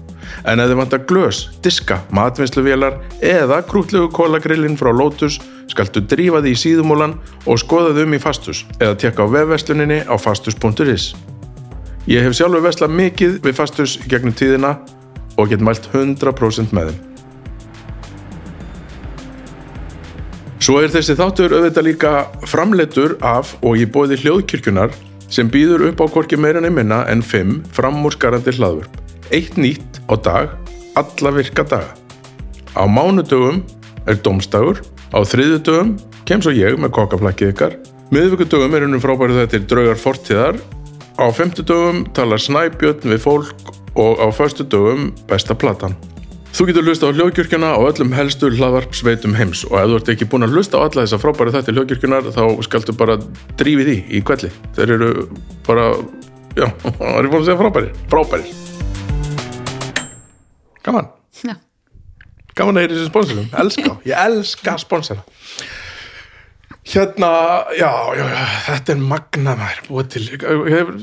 en 0.46 0.62
ef 0.62 0.68
þið 0.70 0.78
vantar 0.78 1.02
glös, 1.10 1.40
diska, 1.64 2.00
matvinnsluvélar 2.14 3.00
eða 3.26 3.58
krútlegu 3.66 4.10
kólagrillin 4.14 4.78
frá 4.78 4.92
Lotus 4.94 5.40
skaltu 5.70 6.02
drífa 6.06 6.42
því 6.44 6.54
í 6.54 6.60
síðumúlan 6.62 7.16
og 7.46 7.58
skoða 7.62 7.94
þau 7.96 8.04
um 8.06 8.16
í 8.16 8.22
fastus 8.22 8.62
eða 8.78 8.98
tekka 9.02 9.26
á 9.26 9.32
vefversluninni 9.34 10.00
á 10.06 10.14
fastus.is. 10.18 11.10
Ég 12.10 12.24
hef 12.24 12.38
sjálfur 12.38 12.64
veslað 12.64 12.96
mikið 12.96 13.36
við 13.44 13.58
fastus 13.58 13.98
gegnum 14.08 14.34
tíðina 14.36 14.76
og 15.40 15.52
get 15.52 15.64
mælt 15.64 15.88
100% 15.92 16.74
með 16.76 16.92
þeim. 16.92 17.06
Svo 20.60 20.76
er 20.84 20.92
þessi 20.92 21.16
þáttur 21.16 21.54
auðvitað 21.56 21.86
líka 21.86 22.10
framleitur 22.44 23.16
af 23.24 23.54
og 23.64 23.80
í 23.80 23.86
bóði 23.88 24.18
hljóðkirkjunar 24.20 24.92
sem 25.32 25.48
býður 25.48 25.86
upp 25.88 26.02
á 26.04 26.06
korki 26.12 26.36
meira 26.36 26.60
nefnina 26.60 27.00
en 27.08 27.22
5 27.24 27.54
framúrskarandi 27.72 28.52
hlaðvörp. 28.58 28.98
Eitt 29.32 29.56
nýtt 29.56 30.02
á 30.10 30.14
dag, 30.20 30.52
alla 31.00 31.32
virka 31.32 31.64
daga. 31.64 31.94
Á 32.76 32.84
mánudögum 32.84 33.62
er 34.06 34.20
domstagur, 34.20 34.82
á 35.16 35.18
þriðudögum 35.24 35.96
kem 36.28 36.44
svo 36.44 36.52
ég 36.54 36.76
með 36.78 36.92
kokkaflakkið 36.98 37.54
ykkar, 37.54 37.78
miðvíkudögum 38.12 38.76
er 38.76 38.86
húnum 38.86 39.02
frábæru 39.02 39.40
þetta 39.40 39.56
til 39.56 39.64
draugar 39.70 39.98
fortíðar, 40.02 40.60
á 41.16 41.24
femtudögum 41.34 42.04
talar 42.14 42.42
snæbjörn 42.42 43.10
við 43.14 43.24
fólk 43.24 43.74
og 43.94 44.20
á 44.22 44.26
förstu 44.30 44.64
dögum 44.64 45.10
besta 45.28 45.54
platan. 45.54 45.96
Þú 46.50 46.66
getur 46.66 46.82
hlusta 46.82 47.06
á 47.06 47.14
hljóðkjörkjuna 47.14 47.68
og 47.78 47.92
öllum 47.92 48.10
helstu 48.14 48.48
hlaðvarpsveitum 48.50 49.36
heims 49.38 49.62
og 49.68 49.76
ef 49.78 49.86
þú 49.86 49.98
ert 50.00 50.08
ekki 50.14 50.26
búin 50.32 50.46
að 50.46 50.56
hlusta 50.56 50.80
á 50.82 50.84
alla 50.84 51.04
þessa 51.04 51.20
frábæri 51.22 51.54
þætti 51.54 51.74
hljóðkjörkjunar 51.76 52.30
þá 52.34 52.42
skaltu 52.66 52.94
bara 52.98 53.16
drífi 53.60 53.86
því 53.86 53.96
í 54.18 54.22
kvelli. 54.26 54.50
Þeir 54.74 54.94
eru 54.96 55.10
bara, 55.68 55.84
já, 56.58 56.66
það 56.98 57.20
er 57.20 57.30
búin 57.30 57.38
að 57.38 57.46
segja 57.46 57.60
frábæri. 57.62 57.92
Frábæri. 58.10 58.56
Gaman. 60.86 61.12
Já. 61.44 61.54
Gaman 62.58 62.80
að 62.80 62.86
heyra 62.86 62.96
þessi 62.96 63.12
sponsorum. 63.12 63.46
Elska. 63.62 63.94
Ég 64.10 64.24
elska 64.26 64.74
sponsora. 64.82 65.22
Hérna, 66.90 67.30
já, 67.78 67.90
já, 68.18 68.24
já, 68.26 68.40
þetta 68.66 68.94
er 68.96 69.02
magna 69.12 69.54
maður 69.54 69.82
búið 69.86 70.06
til. 70.16 70.22
Hefur, 70.42 70.96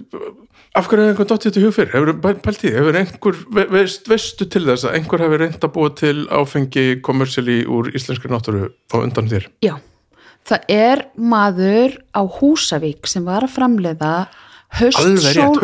af 0.77 0.87
hverju 0.87 1.03
er 1.03 1.11
einhvern 1.11 1.29
dótt 1.29 1.45
þetta 1.47 1.59
í 1.59 1.65
hug 1.65 1.75
fyrir? 1.75 1.93
Hefur 1.95 2.39
pælt 2.45 2.65
í, 2.67 2.71
hefur 2.75 2.97
einhver, 2.99 3.37
veist, 3.73 4.09
veistu 4.09 4.47
til 4.51 4.63
þess 4.67 4.85
að 4.87 4.97
einhver 4.99 5.23
hefur 5.25 5.41
reynd 5.41 5.63
að 5.65 5.73
búa 5.73 5.93
til 5.97 6.17
áfengi 6.29 6.85
kommersiali 7.05 7.63
úr 7.65 7.89
íslenskri 7.97 8.31
náttúru 8.31 8.69
á 8.93 8.95
undan 8.99 9.29
þér? 9.31 9.47
Já, 9.65 9.73
það 10.47 10.69
er 10.77 11.03
maður 11.17 11.97
á 12.13 12.21
Húsavík 12.37 13.09
sem 13.09 13.25
var 13.27 13.47
að 13.47 13.55
framleiða 13.55 14.13
höstsól 14.77 15.47
og 15.47 15.59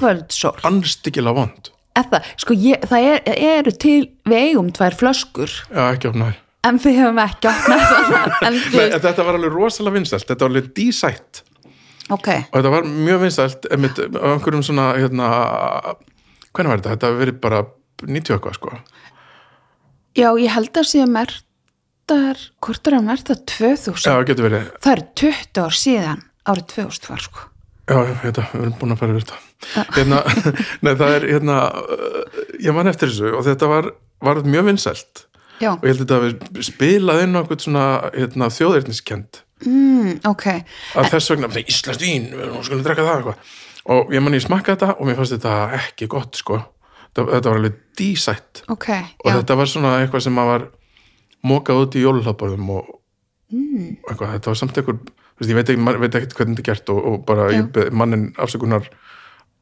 kvöldsól. 0.00 0.56
Anstíkilega 0.66 1.36
vond. 1.36 1.70
Eða, 1.96 2.20
sko, 2.36 2.56
ég, 2.60 2.82
það 2.90 3.10
er, 3.12 3.22
eru 3.56 3.72
til, 3.72 4.00
við 4.28 4.50
eigum 4.50 4.68
tvær 4.74 4.96
flöskur, 4.98 5.52
Já, 5.70 5.86
ekki 5.94 6.10
opnaður. 6.10 6.42
en 6.68 6.80
við 6.82 6.98
hefum 6.98 7.20
ekki 7.22 7.48
opnað 7.48 8.96
þetta 9.06 9.24
var 9.24 9.38
alveg 9.38 9.54
rosalega 9.54 9.96
vinsælt, 9.96 10.26
þetta 10.28 10.44
var 10.44 10.52
alveg 10.52 10.72
dísætt 10.76 11.45
ok, 12.12 12.28
og 12.28 12.58
þetta 12.58 12.72
var 12.74 12.86
mjög 12.90 13.24
vinsælt 13.24 13.66
einmitt 13.72 13.98
á 13.98 14.26
einhverjum 14.34 14.64
svona, 14.66 14.86
hérna, 14.98 15.30
hvernig 16.52 16.72
var 16.72 16.82
þetta? 16.82 16.94
Þetta 16.94 17.10
verið 17.20 17.40
bara 17.42 17.64
90 18.04 18.36
eitthvað, 18.36 18.56
sko. 18.58 18.76
já, 20.16 20.28
ég 20.42 20.54
held 20.54 20.80
að 20.80 20.88
síðan 20.92 21.14
mertar, 21.16 22.46
hvort 22.64 22.88
er 22.90 22.98
að 22.98 23.10
merta 23.10 23.36
2000? 23.56 24.06
Já, 24.06 24.24
getur 24.28 24.48
verið, 24.48 24.72
Það 24.84 24.96
eru 24.96 25.06
20 25.22 25.62
ár 25.64 25.78
síðan, 25.82 26.24
árið 26.46 26.66
2000 26.76 27.12
var, 27.12 27.26
sko. 27.28 27.46
Já, 27.86 27.98
já, 28.02 28.14
hérna, 28.24 28.48
við 28.52 28.64
erum 28.64 28.76
búin 28.80 28.96
að 28.96 29.00
fara 29.02 29.14
yfir 29.14 29.26
þetta. 29.26 29.42
Hérna, 29.94 30.20
nei, 30.84 30.92
það 30.92 31.16
er, 31.16 31.26
hérna, 31.36 31.56
uh, 31.80 32.44
ég 32.60 32.76
man 32.76 32.90
eftir 32.90 33.12
þessu 33.12 33.32
og 33.38 33.46
þetta 33.46 33.70
var, 33.70 33.90
var 34.26 34.42
mjög 34.44 34.70
vinsælt 34.72 35.26
Já, 35.62 35.70
og 35.72 35.86
ég 35.86 35.94
held 35.94 36.02
að 36.02 36.26
þetta 36.26 36.48
hafi 36.50 36.64
spilað 36.66 37.22
inn 37.24 37.32
á 37.32 37.40
eitthvað 37.40 37.62
svona, 37.64 37.84
hérna, 38.12 38.50
þjóðirniskend 38.52 39.40
mm, 39.64 40.12
ok, 40.28 40.46
að 41.00 41.10
þess 41.14 41.32
vegna, 41.32 41.50
Íslands 41.62 42.02
vín, 42.02 42.30
við 42.34 42.46
erum 42.48 42.64
skulum 42.66 42.84
drekka 42.86 43.06
það 43.06 43.20
eitthvað. 43.20 43.52
Og 43.96 44.14
ég 44.14 44.24
man 44.24 44.34
ég 44.34 44.42
smakka 44.42 44.74
þetta 44.74 44.96
og 44.96 45.06
mér 45.06 45.18
fannst 45.20 45.36
þetta 45.36 45.56
ekki 45.78 46.08
gott, 46.10 46.38
sko. 46.40 46.58
Þetta, 47.06 47.26
þetta 47.30 47.52
var 47.52 47.60
alveg 47.60 47.76
dísætt. 47.96 48.64
Ok, 48.74 48.88
og 48.90 49.30
já, 49.30 49.36
þetta 49.38 49.58
var 49.60 49.70
svona 49.70 49.92
eitthvað 50.02 50.26
sem 50.26 50.40
að 50.42 50.50
var 50.50 50.66
mokað 51.46 51.82
út 51.84 51.96
í 51.96 52.02
jóluhlaðborðum 52.02 52.72
og 52.74 52.90
mm, 53.54 53.86
eitthvað, 54.08 54.34
þetta 54.34 54.52
var 54.52 54.60
samt 54.60 54.80
eitthvað, 54.80 55.12
veist, 55.38 55.52
ég 55.52 55.58
veit 55.60 55.72
maður 55.78 56.08
ekki 56.08 56.38
hvernig 56.40 56.58
þetta 56.58 56.64
er 56.64 56.70
gert 56.72 56.92
og, 56.92 57.00
og 57.10 57.22
bara 57.28 57.48
ég 57.54 57.80
mannin 57.94 58.28
afsökunar 58.42 58.90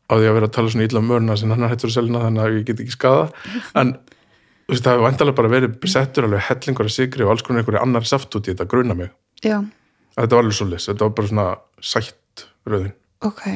á 0.08 0.12
því 0.16 0.28
að 0.28 0.36
vera 0.36 0.48
að 0.48 0.56
tala 0.56 0.72
svona 0.72 0.88
illa 0.88 1.00
um 1.00 1.08
mörna 1.08 1.36
sem 1.40 1.52
hann 1.52 1.68
hættur 1.68 1.90
að 1.90 1.96
selna 1.96 2.24
þannig 2.26 2.44
að 2.44 2.58
ég 2.58 2.66
get 2.68 2.82
ekki 2.84 2.96
skada 2.96 3.28
en 3.80 3.94
veist, 4.68 4.84
það 4.84 4.90
hefur 4.92 5.06
vandalega 5.06 5.38
bara 5.40 5.52
verið 5.52 5.88
settur 5.92 6.28
alveg 6.28 6.44
hellingur 6.48 6.90
að 6.90 6.96
sigri 6.96 7.26
og 7.26 7.34
alls 7.34 7.46
konar 7.46 7.62
einhverju 7.62 7.82
annar 7.82 8.08
saft 8.08 8.36
út 8.36 8.48
í 8.48 8.52
þetta 8.52 8.68
gruna 8.70 8.96
mig. 8.98 9.12
Já, 9.44 9.58
þetta 10.16 10.36
var 10.36 10.44
alveg 10.44 10.58
svo 10.58 10.68
lis, 10.70 10.88
þetta 10.90 11.06
var 11.08 11.16
bara 11.18 11.32
svona 11.32 11.46
sætt 11.92 12.46
rauðin 12.68 12.94
ok. 13.24 13.46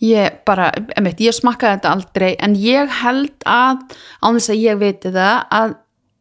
Ég 0.00 0.38
bara, 0.48 0.70
emitt, 0.96 1.20
ég 1.20 1.36
smakkaði 1.36 1.76
þetta 1.76 1.90
aldrei, 1.92 2.30
en 2.40 2.54
ég 2.56 2.88
held 3.02 3.44
að, 3.44 3.82
án 4.24 4.38
þess 4.38 4.52
að 4.54 4.62
ég 4.62 4.78
veit 4.80 5.04
það, 5.04 5.42
að, 5.52 5.74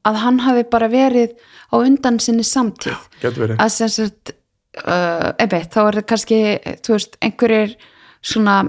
að 0.10 0.20
hann 0.26 0.42
hafi 0.44 0.66
bara 0.74 0.90
verið 0.92 1.38
á 1.72 1.76
undan 1.80 2.20
sinni 2.20 2.44
samtíð. 2.44 2.98
getur 3.22 3.46
verið, 3.46 3.62
að 3.64 3.72
sem 3.78 3.94
sagt 3.94 4.34
uh, 4.84 5.32
emitt, 5.40 5.72
þá 5.72 5.80
er 5.86 6.00
það 6.02 6.08
kannski 6.12 6.42
þú 6.84 6.96
veist, 6.98 7.18
einhverjir 7.24 7.76
svona 8.20 8.60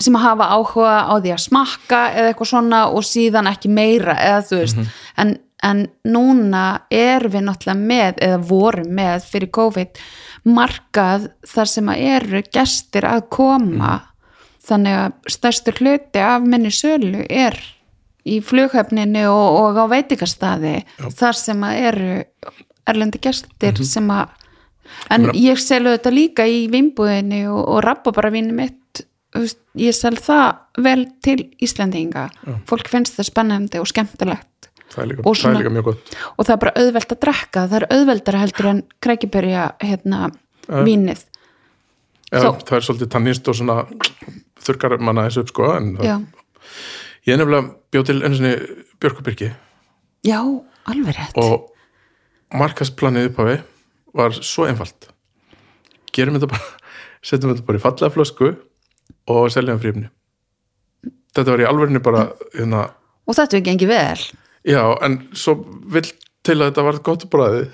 sem 0.00 0.16
hafa 0.16 0.46
áhuga 0.54 0.94
á 1.10 1.14
því 1.20 1.34
að 1.34 1.42
smakka 1.44 2.00
eða 2.14 2.30
eitthvað 2.30 2.50
svona 2.54 2.84
og 2.94 3.04
síðan 3.04 3.50
ekki 3.50 3.68
meira 3.72 4.14
eða 4.16 4.44
þú 4.48 4.60
veist 4.62 4.78
en, 5.20 5.34
en 5.66 5.84
núna 6.08 6.64
er 6.90 7.26
við 7.28 7.44
náttúrulega 7.46 7.88
með 7.90 8.20
eða 8.26 8.38
vorum 8.50 8.94
með 8.96 9.26
fyrir 9.30 9.50
COVID 9.56 10.00
markað 10.56 11.28
þar 11.48 11.70
sem 11.74 11.90
að 11.92 12.04
eru 12.14 12.42
gestir 12.52 13.06
að 13.08 13.26
koma. 13.36 13.98
Þannig 14.64 14.96
að 15.02 15.32
stærstur 15.34 15.78
hluti 15.80 16.22
af 16.22 16.44
minni 16.46 16.70
sölu 16.72 17.24
er 17.28 17.56
í 18.28 18.40
flughöfninu 18.44 19.24
og, 19.32 19.56
og 19.62 19.80
á 19.80 19.84
veitingastæði 19.90 20.74
þar 21.16 21.38
sem 21.38 21.64
að 21.64 21.80
eru 21.90 22.10
erlendi 22.90 23.20
gestir 23.22 23.80
sem 23.86 24.10
að 24.12 24.36
en 25.10 25.26
Meina- 25.28 25.34
ég 25.38 25.60
selu 25.62 25.92
þetta 25.94 26.12
líka 26.12 26.46
í 26.46 26.66
vimbúðinu 26.72 27.44
og, 27.52 27.62
og 27.76 27.82
rappa 27.86 28.12
bara 28.12 28.32
vinni 28.34 28.52
mitt 28.56 29.04
ég 29.78 29.94
sel 29.94 30.16
það 30.18 30.82
vel 30.82 31.04
til 31.22 31.38
Íslendinga. 31.62 32.28
Fólk 32.66 32.88
finnst 32.90 33.14
það 33.18 33.28
spennandi 33.30 33.78
og 33.80 33.86
skemmtilegt 33.86 34.69
það 34.90 35.02
er 35.04 35.08
líka, 35.10 35.22
Og 35.24 35.34
það 35.36 35.40
svona- 35.40 35.54
er 35.58 35.62
líka 35.64 35.72
mjög 35.76 35.84
gott. 35.90 36.14
og 36.38 36.46
það 36.46 36.52
er 36.56 36.60
bara 36.64 36.72
auðvelt 36.82 37.12
að 37.14 37.20
drekka 37.24 37.64
það 37.70 37.76
er 37.80 37.86
auðveldara 37.96 38.40
heldur 38.44 38.66
en 38.70 38.82
krækibyrja 39.02 39.64
hérna, 39.80 40.30
vínið. 40.68 41.24
Já, 42.32 42.40
Þó- 42.44 42.62
það 42.62 42.76
er 42.76 42.86
svolítið 42.86 43.10
tannist 43.10 43.48
og 43.48 43.54
svona 43.58 43.76
þurkar 44.62 45.00
manna 45.00 45.24
þessu 45.28 45.40
upp 45.44 45.48
sko 45.48 45.70
en 45.76 45.96
það, 45.96 46.26
ég 47.26 47.38
nefnilega 47.38 47.74
bjóð 47.92 48.06
til 48.06 48.22
einu 48.22 48.36
sinni 48.36 48.54
Björkubyrki 49.00 49.52
já, 50.24 50.38
alveg 50.86 51.14
rétt. 51.16 51.36
Og 51.40 51.70
markasplanið 52.52 53.30
upphafi 53.30 53.62
var 54.14 54.30
svo 54.30 54.66
einfalt. 54.68 55.08
Gerum 56.12 56.34
þetta 56.38 56.48
bara 56.50 56.62
setjum 57.22 57.54
þetta 57.54 57.66
bara 57.66 57.78
í 57.78 57.82
fallega 57.82 58.14
flösku 58.14 58.56
og 59.30 59.50
seljum 59.52 59.78
frífni 59.82 60.08
þetta 61.34 61.50
var 61.54 61.62
í 61.62 61.66
alverðinu 61.68 62.00
bara 62.02 62.22
hérna, 62.54 62.90
og 63.26 63.36
þetta 63.38 63.56
er 63.58 63.62
gengið 63.68 63.90
vel 63.92 64.22
já, 64.66 64.82
en 65.04 65.20
svo 65.36 65.60
vill 65.92 66.08
til 66.46 66.58
að 66.58 66.70
þetta 66.70 66.86
var 66.86 67.00
gott 67.04 67.26
bræði 67.32 67.66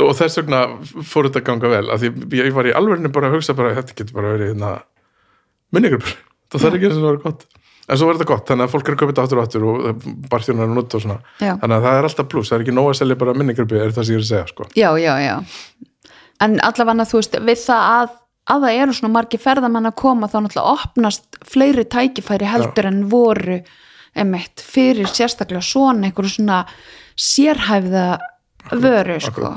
og 0.00 0.14
þess 0.16 0.40
vegna 0.40 0.60
fór 1.04 1.28
þetta 1.28 1.42
að 1.42 1.48
ganga 1.50 1.72
vel 1.74 1.86
af 1.92 2.00
því 2.00 2.38
ég 2.38 2.54
var 2.56 2.70
í 2.70 2.76
alverðinu 2.76 3.12
bara 3.12 3.28
að 3.28 3.38
hugsa 3.38 3.56
bara, 3.58 3.74
þetta 3.76 3.96
getur 3.98 4.16
bara 4.16 4.34
verið 4.36 4.54
hérna, 4.54 4.70
minningrupur 5.74 6.14
það 6.50 6.64
þarf 6.64 6.78
ekki 6.78 6.88
eins 6.88 6.96
og 6.96 7.02
það 7.02 7.10
var 7.10 7.24
gott. 7.26 7.42
En 7.90 7.98
svo 7.98 8.06
var 8.06 8.16
þetta 8.16 8.30
gott, 8.30 8.46
þannig 8.46 8.66
að 8.66 8.72
fólk 8.74 8.88
er 8.88 8.94
að 8.94 9.00
köpa 9.00 9.10
þetta 9.10 9.22
aftur 9.24 9.40
og 9.40 9.44
aftur 9.44 9.62
og 9.66 9.70
barþjónar 10.30 10.68
er 10.68 10.74
nút 10.76 10.94
og 10.94 11.02
svona. 11.02 11.18
Já. 11.42 11.52
þannig 11.58 11.74
að 11.74 11.84
það 11.86 11.98
er 11.98 12.08
alltaf 12.08 12.28
pluss, 12.30 12.50
það 12.50 12.56
er 12.56 12.64
ekki 12.64 12.74
nóg 12.76 12.90
að 12.90 12.98
selja 13.00 13.18
bara 13.18 13.34
minningruppi 13.34 13.80
er 13.80 13.94
það 13.96 14.06
sem 14.06 14.14
ég 14.14 14.20
er 14.20 14.24
að 14.24 14.30
segja 14.30 14.50
sko. 14.52 14.62
já, 14.78 14.90
já, 15.02 15.14
já. 15.24 15.36
En 16.40 16.52
allavega 16.64 17.08
þú 17.10 17.20
veist, 17.20 17.34
við 17.50 17.58
það 17.64 17.82
að 17.90 18.08
að 18.50 18.64
það 18.64 18.78
eru 18.82 18.96
svona 18.96 19.14
margir 19.14 19.42
ferðamenn 19.42 19.90
að 19.90 19.98
koma 20.00 20.28
þá 20.30 20.38
náttúrulega 20.40 20.74
opnast 20.74 21.38
fleiri 21.46 21.84
tækifæri 21.86 22.48
heldur 22.50 22.88
en 22.88 23.04
voru 23.12 23.60
emitt, 24.18 24.62
fyrir 24.64 25.08
sérstaklega 25.08 25.62
svona 25.64 26.08
einhverju 26.08 26.34
svona 26.34 26.64
sérhæfða 27.18 28.18
vöru 28.72 29.20
sko. 29.20 29.54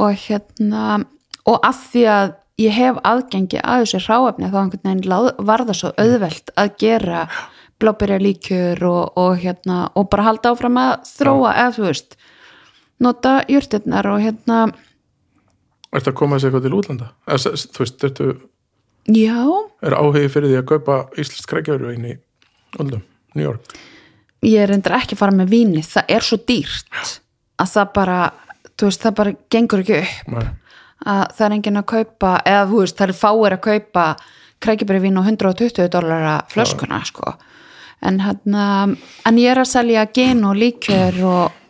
og 0.00 0.14
hérna 0.26 1.04
og 1.46 1.58
að 1.66 1.80
því 1.90 2.04
að 2.08 2.34
ég 2.62 2.76
hef 2.76 3.00
aðgengi 3.04 3.60
að 3.62 3.84
þessu 3.84 4.00
ráefni 4.06 4.50
þá 4.52 4.58
einhvern 4.62 4.88
veginn 4.88 5.46
var 5.46 5.64
það 5.66 5.78
svo 5.78 5.90
auðvelt 5.98 6.52
að 6.56 6.76
gera 6.78 7.26
blábyrja 7.82 8.18
líkjur 8.22 8.84
og, 8.86 9.18
og 9.18 9.36
hérna 9.42 9.88
og 9.98 10.08
bara 10.12 10.28
halda 10.28 10.52
áfram 10.52 10.78
að 10.78 10.92
þróa 11.10 11.54
eða 11.56 11.74
þú 11.76 11.86
veist 11.88 12.16
nota 13.02 13.36
jurtirnar 13.50 14.06
og 14.12 14.22
hérna. 14.22 14.64
Er 15.90 16.00
þetta 16.00 16.12
að 16.12 16.18
koma 16.20 16.38
þessi 16.38 16.48
eitthvað 16.48 16.66
til 16.66 16.76
útlanda? 16.78 17.08
Eða, 17.26 17.54
þú 17.74 17.84
veist, 17.84 18.04
já, 19.18 19.40
er 19.82 19.96
áhugi 19.98 20.28
fyrir 20.32 20.52
því 20.52 20.60
að 20.60 20.68
kaupa 20.70 20.98
Íslands 21.18 21.48
krækjaveru 21.50 21.96
inn 21.96 22.06
í 22.12 22.14
Oldum, 22.80 23.02
New 23.34 23.44
York? 23.46 23.74
ég 24.42 24.66
reyndar 24.66 24.96
ekki 24.98 25.14
að 25.14 25.22
fara 25.22 25.36
með 25.38 25.52
víni 25.54 25.82
það 25.86 26.08
er 26.16 26.26
svo 26.26 26.38
dýrt 26.48 27.12
að 27.62 27.68
það 27.76 27.92
bara, 27.94 28.18
þú 28.74 28.88
veist, 28.88 29.02
það 29.04 29.16
bara 29.20 29.34
gengur 29.54 29.82
ekki 29.84 29.98
upp 30.00 30.32
Nei. 30.34 30.46
að 31.06 31.24
það 31.36 31.46
er 31.46 31.56
enginn 31.56 31.80
að 31.82 31.88
kaupa 31.92 32.32
eða 32.50 32.64
þú 32.72 32.80
veist, 32.82 32.96
það 32.98 33.08
er 33.12 33.18
fáir 33.20 33.56
að 33.56 33.62
kaupa 33.68 34.06
krækibæri 34.62 35.02
vín 35.04 35.18
og 35.20 35.28
120 35.30 35.88
dollara 35.92 36.34
flöskuna 36.50 37.02
sko 37.06 37.36
en 38.02 38.18
hérna, 38.18 38.64
en 39.26 39.38
ég 39.38 39.52
er 39.52 39.60
að 39.62 39.70
selja 39.70 40.08
gen 40.10 40.42
og 40.48 40.56
líkjör 40.58 41.20
og, 41.22 41.60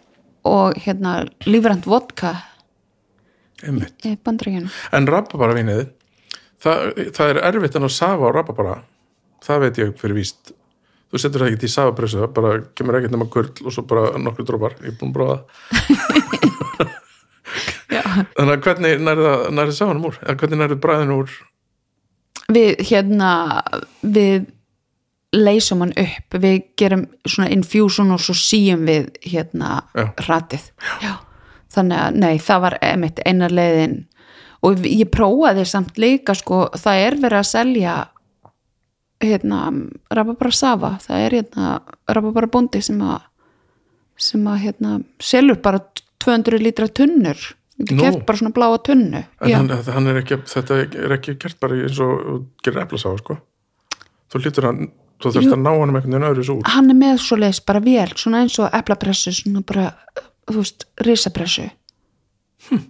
og 0.48 0.78
hérna 0.80 1.26
lífrænt 1.44 1.84
vodka 1.88 2.32
Einmitt. 3.62 4.00
í 4.08 4.16
bandringinu 4.16 4.72
En 4.96 5.06
rababara 5.06 5.54
vínið, 5.58 5.84
það, 6.62 6.88
það 7.14 7.34
er 7.34 7.42
erfitt 7.52 7.76
en 7.78 7.86
að 7.86 7.94
safa 7.94 8.32
á 8.32 8.34
rababara, 8.34 8.78
það 9.44 9.60
veit 9.66 9.78
ég 9.82 9.92
fyrir 10.00 10.18
víst. 10.18 10.54
Þú 11.12 11.20
setur 11.20 11.44
það 11.44 11.52
ekki 11.52 11.68
í 11.68 11.72
safapressu, 11.76 12.22
það 12.22 12.34
bara 12.38 12.52
kemur 12.78 12.96
ekkert 12.98 13.12
nema 13.12 13.28
kurl 13.32 13.52
og 13.68 13.74
svo 13.74 13.84
bara 13.84 14.16
nokkur 14.16 14.48
drópar, 14.48 14.78
ég 14.80 14.94
er 14.94 14.98
búin 15.00 15.12
að. 15.28 15.40
Já. 17.92 18.02
Þannig 18.32 18.54
að 18.54 18.62
hvernig 18.64 19.02
nærði 19.04 19.24
það, 19.28 19.42
nærði 19.58 19.74
safanum 19.76 20.06
úr? 20.08 20.20
Eða 20.24 20.38
hvernig 20.40 20.62
nærði 20.62 20.78
bræðinu 20.80 21.18
úr? 21.20 21.34
við 22.52 22.80
hérna 22.88 23.32
við 24.02 24.48
leysum 25.32 25.84
hann 25.84 25.94
upp 25.96 26.36
við 26.42 26.62
gerum 26.76 27.06
svona 27.24 27.50
infusion 27.54 28.12
og 28.12 28.20
svo 28.20 28.34
síum 28.36 28.84
við 28.88 29.08
hérna 29.24 29.82
Já. 29.96 30.10
ratið 30.26 30.66
Já. 31.02 31.14
þannig 31.72 31.98
að 31.98 32.18
nei, 32.20 32.34
það 32.38 32.64
var 32.66 32.78
emitt 32.84 33.22
einar 33.24 33.54
leiðin 33.54 34.02
og 34.62 34.84
ég 34.86 35.08
prófaði 35.10 35.64
samt 35.66 35.96
líka 35.98 36.36
sko, 36.38 36.66
það 36.76 37.06
er 37.06 37.18
verið 37.22 37.40
að 37.40 37.48
selja 37.48 37.94
hérna 39.22 39.64
rababara 40.12 40.52
safa, 40.54 40.96
það 41.04 41.26
er 41.26 41.36
hérna 41.38 41.72
rababara 42.10 42.50
bóndi 42.52 42.82
sem 42.84 43.00
að 43.02 43.20
sem 44.22 44.46
að 44.46 44.62
hérna 44.66 44.96
selur 45.22 45.58
bara 45.62 45.80
200 46.22 46.60
lítra 46.62 46.86
tunnur. 46.92 47.38
Þú 47.82 47.96
Nú. 47.96 48.02
keft 48.04 48.26
bara 48.28 48.38
svona 48.38 48.54
bláa 48.54 48.78
tunnu. 48.84 49.22
En 49.42 49.54
hann, 49.56 49.70
hann 49.94 50.10
er 50.12 50.20
ekki, 50.20 50.36
þetta 50.46 50.76
er 50.84 51.14
ekki 51.16 51.34
gert 51.40 51.58
bara 51.62 51.78
eins 51.80 51.98
og 52.04 52.44
gerir 52.62 52.84
eplasáfa, 52.84 53.18
sko. 53.22 53.38
Þú 54.30 54.42
lítur 54.44 54.66
hann, 54.68 54.90
þú 55.18 55.32
þarfst 55.34 55.54
að 55.56 55.62
ná 55.64 55.70
hann 55.72 55.90
með 55.94 56.02
einhvern 56.02 56.12
veginn 56.12 56.28
öðru 56.28 56.44
svo 56.46 56.56
út. 56.60 56.70
hann 56.76 56.92
er 56.92 56.98
með 57.00 57.16
svo 57.24 57.38
leiðis 57.40 57.62
bara 57.66 57.82
vel 57.82 58.08
svona 58.14 58.44
eins 58.44 58.58
og 58.62 58.76
eplapressu 58.78 59.32
svona 59.34 59.64
bara, 59.66 59.88
þú 60.50 60.58
veist, 60.60 60.86
risapressu. 61.08 61.66
Hm. 62.68 62.84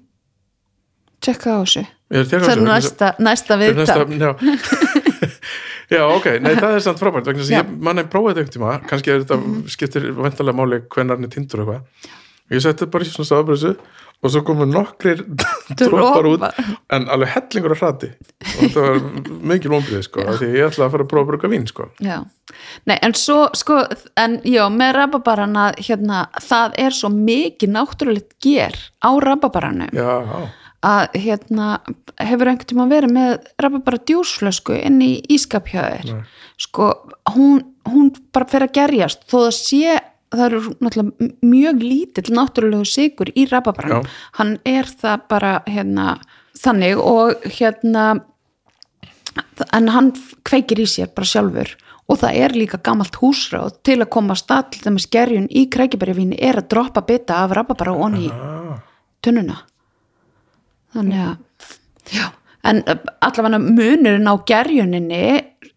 tjekka 1.23 1.57
á 1.57 1.59
þessu. 1.63 1.87
Er 2.13 2.29
það 2.29 2.51
er 2.53 2.63
næsta, 2.67 3.15
næsta 3.23 3.57
viðtal. 3.63 4.05
næsta, 4.11 4.35
já. 5.93 6.01
já, 6.01 6.05
ok, 6.17 6.29
nei, 6.43 6.53
það 6.57 6.77
er 6.79 6.85
samt 6.89 7.03
frábært 7.03 7.31
vegna 7.31 7.47
Já. 7.47 7.61
ég 7.61 7.73
manna 7.85 8.07
prófaði 8.09 8.43
þetta 8.43 8.43
einhvern 8.43 8.57
tíma. 8.59 8.77
Kannski 8.91 9.17
þetta, 9.19 9.41
skiptir 9.77 10.09
vantarlega 10.17 10.59
máli 10.59 10.83
hvenær 10.89 11.19
hann 11.19 11.29
er 11.29 11.35
tindur 11.37 11.65
og 11.65 11.75
eitthvað. 11.77 12.17
Ég 12.53 12.65
setti 12.65 12.89
bara 12.93 13.07
í 13.07 13.13
svona 13.13 13.29
stafabröðsu 13.31 13.77
og 14.23 14.31
svo 14.31 14.43
komu 14.47 14.67
nokkrir 14.71 15.25
drópar 15.81 16.29
út 16.31 16.45
en 16.95 17.09
alveg 17.11 17.33
hellingur 17.35 17.75
að 17.75 17.81
hrati. 17.81 18.11
Og 18.45 18.61
þetta 18.61 18.85
var 18.85 19.01
mikil 19.51 19.73
vonbrið 19.73 20.05
sko, 20.07 20.27
því 20.39 20.51
ég 20.53 20.69
ætlaði 20.69 20.87
að 20.87 20.95
fara 20.95 21.07
að 21.07 21.11
prófa 21.11 21.25
að 21.25 21.31
bruka 21.33 21.51
vín 21.51 21.67
sko. 21.71 21.89
já, 22.03 22.21
nei 22.87 22.97
en 23.03 23.17
svo 23.19 23.39
sko, 23.59 23.81
en 24.21 24.39
já, 24.47 24.63
með 24.71 24.95
rababarana 25.01 25.69
hérna, 25.81 26.25
það 26.45 26.79
er 26.85 26.99
svo 26.99 27.11
mikið 27.15 27.75
náttúrulegt 27.75 28.37
ger 28.43 28.79
á 29.03 29.11
rababaranu 29.27 29.91
já, 29.91 30.13
að 30.83 31.19
hérna 31.23 31.69
hefur 32.19 32.51
einhvern 32.51 32.71
tíma 32.73 32.89
verið 32.91 33.15
með 33.15 33.35
rababara 33.63 34.01
djúsflösku 34.03 34.77
inn 34.79 35.01
í 35.05 35.13
ískapjöður 35.31 36.25
sko, 36.61 36.89
hún, 37.35 37.63
hún 37.89 38.11
bara 38.35 38.51
fer 38.51 38.67
að 38.67 38.75
gerjast 38.81 39.23
þó 39.31 39.37
það 39.45 39.55
sé 39.59 40.01
það 40.33 40.45
eru 40.47 40.61
náttúrulega 40.81 41.31
mjög 41.45 41.87
lítill 41.87 42.35
náttúrulegu 42.35 42.89
sigur 42.89 43.33
í 43.37 43.47
rababaran 43.51 44.09
hann 44.41 44.57
er 44.69 44.89
það 44.89 45.27
bara 45.31 45.55
hérna 45.69 46.17
þannig 46.59 47.01
og 47.01 47.47
hérna 47.47 48.07
en 49.73 49.89
hann 49.93 50.13
kveikir 50.47 50.83
í 50.83 50.87
sér 50.89 51.11
bara 51.15 51.29
sjálfur. 51.29 51.75
Og 52.11 52.19
það 52.21 52.39
er 52.45 52.55
líka 52.59 52.81
gamalt 52.85 53.17
húsráð 53.23 53.77
til 53.87 54.01
að 54.03 54.11
koma 54.13 54.35
stað 54.37 54.73
til 54.73 54.81
þeim 54.85 54.99
skerjun 55.01 55.45
í 55.49 55.69
krækibærivíni 55.73 56.41
er 56.43 56.59
að 56.61 56.69
droppa 56.75 57.05
bita 57.09 57.45
af 57.45 57.55
rababara 57.57 57.95
og 57.95 58.09
onni 58.09 58.27
ah, 58.35 58.81
tunnuna 59.25 59.61
þannig 60.97 61.23
að 61.27 62.13
já, 62.13 62.27
en 62.69 62.83
allavega 63.23 63.61
munurinn 63.63 64.31
á 64.31 64.35
gerjuninni 64.49 65.25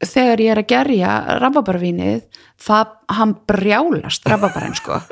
þegar 0.06 0.44
ég 0.44 0.52
er 0.54 0.62
að 0.62 0.70
gerja 0.74 1.14
rababarvínið 1.42 2.44
það, 2.62 2.92
hann 3.16 3.34
brjálast 3.48 4.28
rababarinn 4.30 4.78
sko. 4.78 5.00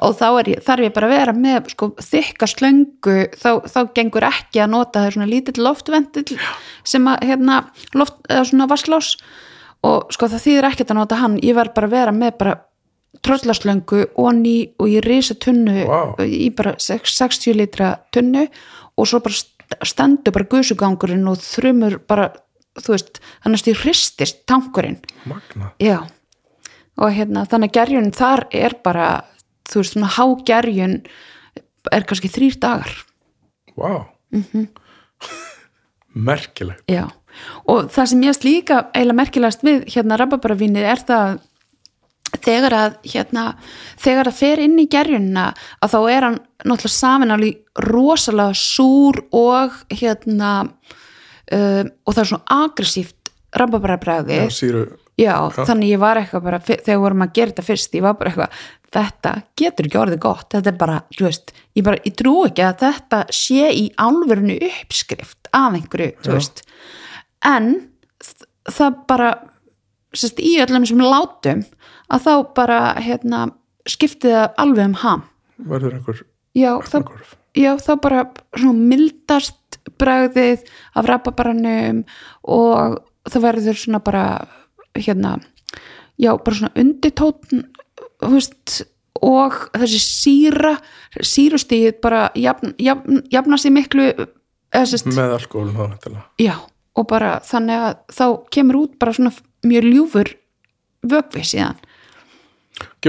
Og 0.00 0.14
þá 0.16 0.26
er 0.40 0.48
ég, 0.54 0.60
þarf 0.64 0.86
ég 0.86 0.92
bara 0.96 1.08
að 1.10 1.12
vera 1.12 1.32
með 1.36 1.66
sko, 1.74 1.90
þykka 2.00 2.46
slöngu 2.48 3.16
þá, 3.36 3.50
þá 3.68 3.80
gengur 3.98 4.24
ekki 4.24 4.62
að 4.64 4.70
nota 4.72 5.02
það 5.04 5.16
svona 5.18 5.28
lítill 5.28 5.64
loftventil 5.66 6.38
sem 6.88 7.08
að 7.12 7.26
hérna, 7.28 7.58
loft, 7.92 8.22
eða 8.32 8.46
svona 8.48 8.68
vasslás 8.70 9.10
og 9.84 10.14
sko 10.16 10.30
það 10.32 10.44
þýðir 10.46 10.68
ekkert 10.70 10.94
að 10.94 10.98
nota 11.02 11.18
hann. 11.20 11.36
Ég 11.44 11.58
verð 11.58 11.74
bara 11.76 11.90
að 11.90 11.96
vera 11.98 12.14
með 12.16 12.38
bara 12.40 12.54
tröllaslöngu 13.20 14.06
og 14.16 14.32
ný 14.40 14.56
og 14.80 14.88
ég 14.88 15.04
risa 15.04 15.36
tunnu 15.36 15.84
Vá. 15.84 16.16
í 16.24 16.48
bara 16.56 16.72
sex- 16.80 17.18
60 17.20 17.58
litra 17.60 17.92
tunnu 18.14 18.46
og 19.02 19.10
svo 19.10 19.20
bara 19.24 19.34
st- 19.34 19.78
stendur 19.88 20.34
bara 20.36 20.48
gusugangurinn 20.52 21.26
og 21.30 21.40
þrumur 21.42 21.98
bara 22.08 22.30
þú 22.78 22.94
veist, 22.94 23.18
þannig 23.44 23.60
að 23.60 23.66
því 23.68 23.74
hristist 23.82 24.42
tankurinn. 24.48 25.00
Magna. 25.28 25.72
Já, 25.82 25.98
og 26.96 27.12
hérna 27.12 27.42
þannig 27.50 27.72
að 27.72 27.76
gerjun 27.80 28.12
þar 28.16 28.46
er 28.56 28.76
bara 28.84 29.08
þú 29.68 29.82
veist, 29.82 29.96
svona 29.96 30.12
hágerjun 30.16 30.94
er 31.92 32.06
kannski 32.08 32.30
þrýr 32.32 32.56
dagar. 32.62 32.94
Vá. 33.76 34.06
Mhm. 34.32 34.68
Merkilegt. 36.12 36.84
Já, 36.92 37.06
og 37.64 37.86
það 37.92 38.10
sem 38.10 38.24
ég 38.26 38.42
líka 38.44 38.82
eiginlega 38.92 39.16
merkilegast 39.22 39.62
við 39.64 39.86
hérna 39.94 40.18
rababaravinnið 40.20 40.84
er 40.92 41.00
það 41.08 41.22
að 41.32 41.40
þegar 42.42 42.74
að 42.76 42.94
hérna, 43.12 43.44
þegar 44.00 44.28
að 44.30 44.36
fer 44.40 44.60
inn 44.64 44.76
í 44.80 44.86
gerjunina 44.92 45.46
að 45.84 45.94
þá 45.94 45.98
er 46.12 46.26
hann 46.26 46.38
náttúrulega 46.68 47.34
alveg 47.36 47.84
rosalega 47.88 48.58
súr 48.58 49.22
og 49.34 49.78
hérna 49.90 50.52
um, 50.62 51.92
og 52.06 52.14
það 52.14 52.22
er 52.24 52.30
svona 52.32 52.60
aggressíft 52.64 53.32
rababarabræði 53.58 54.42
Já, 54.42 54.46
Já, 55.20 55.34
þannig 55.52 55.92
ég 55.92 56.00
var 56.00 56.16
eitthvað 56.16 56.44
bara, 56.46 56.58
þegar 56.64 57.02
vorum 57.02 57.24
að 57.26 57.34
gera 57.36 57.52
þetta 57.52 57.64
fyrst, 57.66 57.96
ég 57.98 58.04
var 58.04 58.14
bara 58.16 58.30
eitthvað, 58.30 58.60
þetta 58.96 59.32
getur 59.60 59.88
ekki 59.88 60.00
orðið 60.00 60.20
gott, 60.24 60.46
þetta 60.54 60.70
er 60.72 60.78
bara, 60.80 60.98
þú 61.12 61.26
veist, 61.26 61.52
ég 61.76 61.84
bara, 61.86 62.00
ég 62.06 62.16
trú 62.16 62.32
ekki 62.48 62.64
að 62.64 62.78
þetta 62.80 63.20
sé 63.36 63.68
í 63.76 63.84
álverinu 64.00 64.56
uppskrift 64.70 65.50
af 65.52 65.76
einhverju, 65.76 66.14
þú 66.24 66.36
veist, 66.38 66.64
en 67.52 67.68
það 68.72 68.98
bara, 69.12 69.30
sérst, 70.16 70.40
í 70.40 70.54
öllum 70.64 70.88
sem 70.88 71.04
látum, 71.04 71.62
að 72.08 72.26
þá 72.26 72.32
bara, 72.56 72.80
hérna, 73.04 73.44
skiptið 73.88 74.38
alveg 74.64 74.94
um 74.94 74.98
ham. 75.04 75.26
Verður 75.68 75.98
einhver 75.98 76.24
Já, 76.52 76.76
þá, 76.84 76.98
já, 77.56 77.72
þá 77.80 77.92
bara 78.02 78.24
svona 78.52 78.88
mildast 78.92 79.78
bragðið 80.00 80.66
af 80.98 81.08
rababaranum 81.08 82.02
og 82.44 82.98
það 83.30 83.44
verður 83.46 83.78
svona 83.78 84.02
bara 84.04 84.24
hérna, 84.98 85.36
já, 86.20 86.34
bara 86.36 86.58
svona 86.58 86.74
undirtótn 86.82 87.64
veist, 88.32 88.82
og 89.22 89.56
þessi 89.76 90.02
síra 90.02 90.74
sírustíð 91.22 92.00
bara 92.04 92.26
jafn, 92.38 92.74
jafn, 92.82 93.22
jafnast 93.32 93.68
í 93.68 93.72
miklu 93.74 94.10
sérst, 94.72 95.08
Með 95.08 95.36
alkoholum 95.38 95.96
já, 96.40 96.56
og 96.98 97.08
bara 97.08 97.38
þannig 97.46 97.86
að 97.88 97.96
þá 98.18 98.26
kemur 98.54 98.82
út 98.84 98.98
bara 99.00 99.16
svona 99.16 99.34
mjög 99.66 99.88
ljúfur 99.88 100.34
vögvi 101.02 101.44
síðan. 101.46 101.78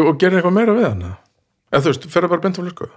Og 0.02 0.18
gerir 0.20 0.40
eitthvað 0.40 0.56
meira 0.56 0.76
við 0.76 0.90
hann 0.90 1.06
eða? 1.08 1.18
Þú 1.74 1.90
veist, 1.90 2.06
ferða 2.14 2.30
bara 2.30 2.44
bent 2.44 2.60
á 2.60 2.62
flösku 2.62 2.90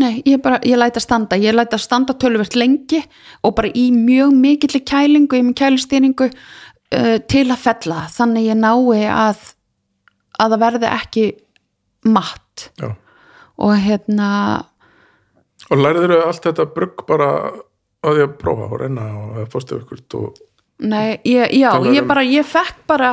Nei, 0.00 0.22
ég 0.24 0.40
bara, 0.40 0.56
ég 0.64 0.78
læt 0.80 0.96
að 0.96 1.04
standa, 1.04 1.36
ég 1.36 1.52
læt 1.52 1.74
að 1.76 1.82
standa 1.84 2.14
tölvert 2.16 2.54
lengi 2.56 3.02
og 3.44 3.54
bara 3.58 3.68
í 3.76 3.90
mjög 3.92 4.32
mikilli 4.32 4.80
kælingu, 4.88 5.36
í 5.36 5.44
mjög 5.44 5.58
kælistýringu 5.60 6.28
uh, 6.32 7.18
til 7.28 7.44
að 7.50 7.60
fella, 7.60 8.06
þannig 8.14 8.48
ég 8.48 8.60
nái 8.60 9.02
að, 9.12 9.42
að 10.40 10.54
það 10.54 10.62
verði 10.64 10.92
ekki 10.92 11.26
matt. 12.08 12.70
Já. 12.80 12.94
Og 13.62 13.74
hérna, 13.78 14.30
Og 15.70 15.78
læriður 15.78 16.24
allt 16.24 16.48
þetta 16.48 16.66
brugg 16.72 17.04
bara 17.08 17.28
að 18.02 18.16
því 18.16 18.24
að 18.24 18.32
prófa 18.40 18.66
og 18.66 18.80
reyna 18.80 19.04
og 19.20 19.52
fórstu 19.52 19.78
ykkur 19.78 20.00
og 20.18 20.40
nei, 20.82 21.20
ég, 21.28 21.52
já, 21.54 21.70
ég 21.86 22.02
um- 22.02 22.08
bara, 22.08 22.24
ég 22.26 22.48
fekk 22.48 22.82
bara, 22.90 23.12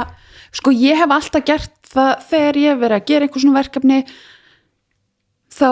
sko, 0.56 0.72
ég 0.74 0.98
hef 0.98 1.12
alltaf 1.14 1.46
gert 1.46 1.76
það 1.92 2.26
þegar 2.32 2.58
ég 2.58 2.74
hef 2.74 2.82
verið 2.82 2.98
að 2.98 3.08
gera 3.12 3.28
einhver 3.28 3.44
svona 3.44 3.60
verkefni, 3.60 4.00
þá 5.54 5.70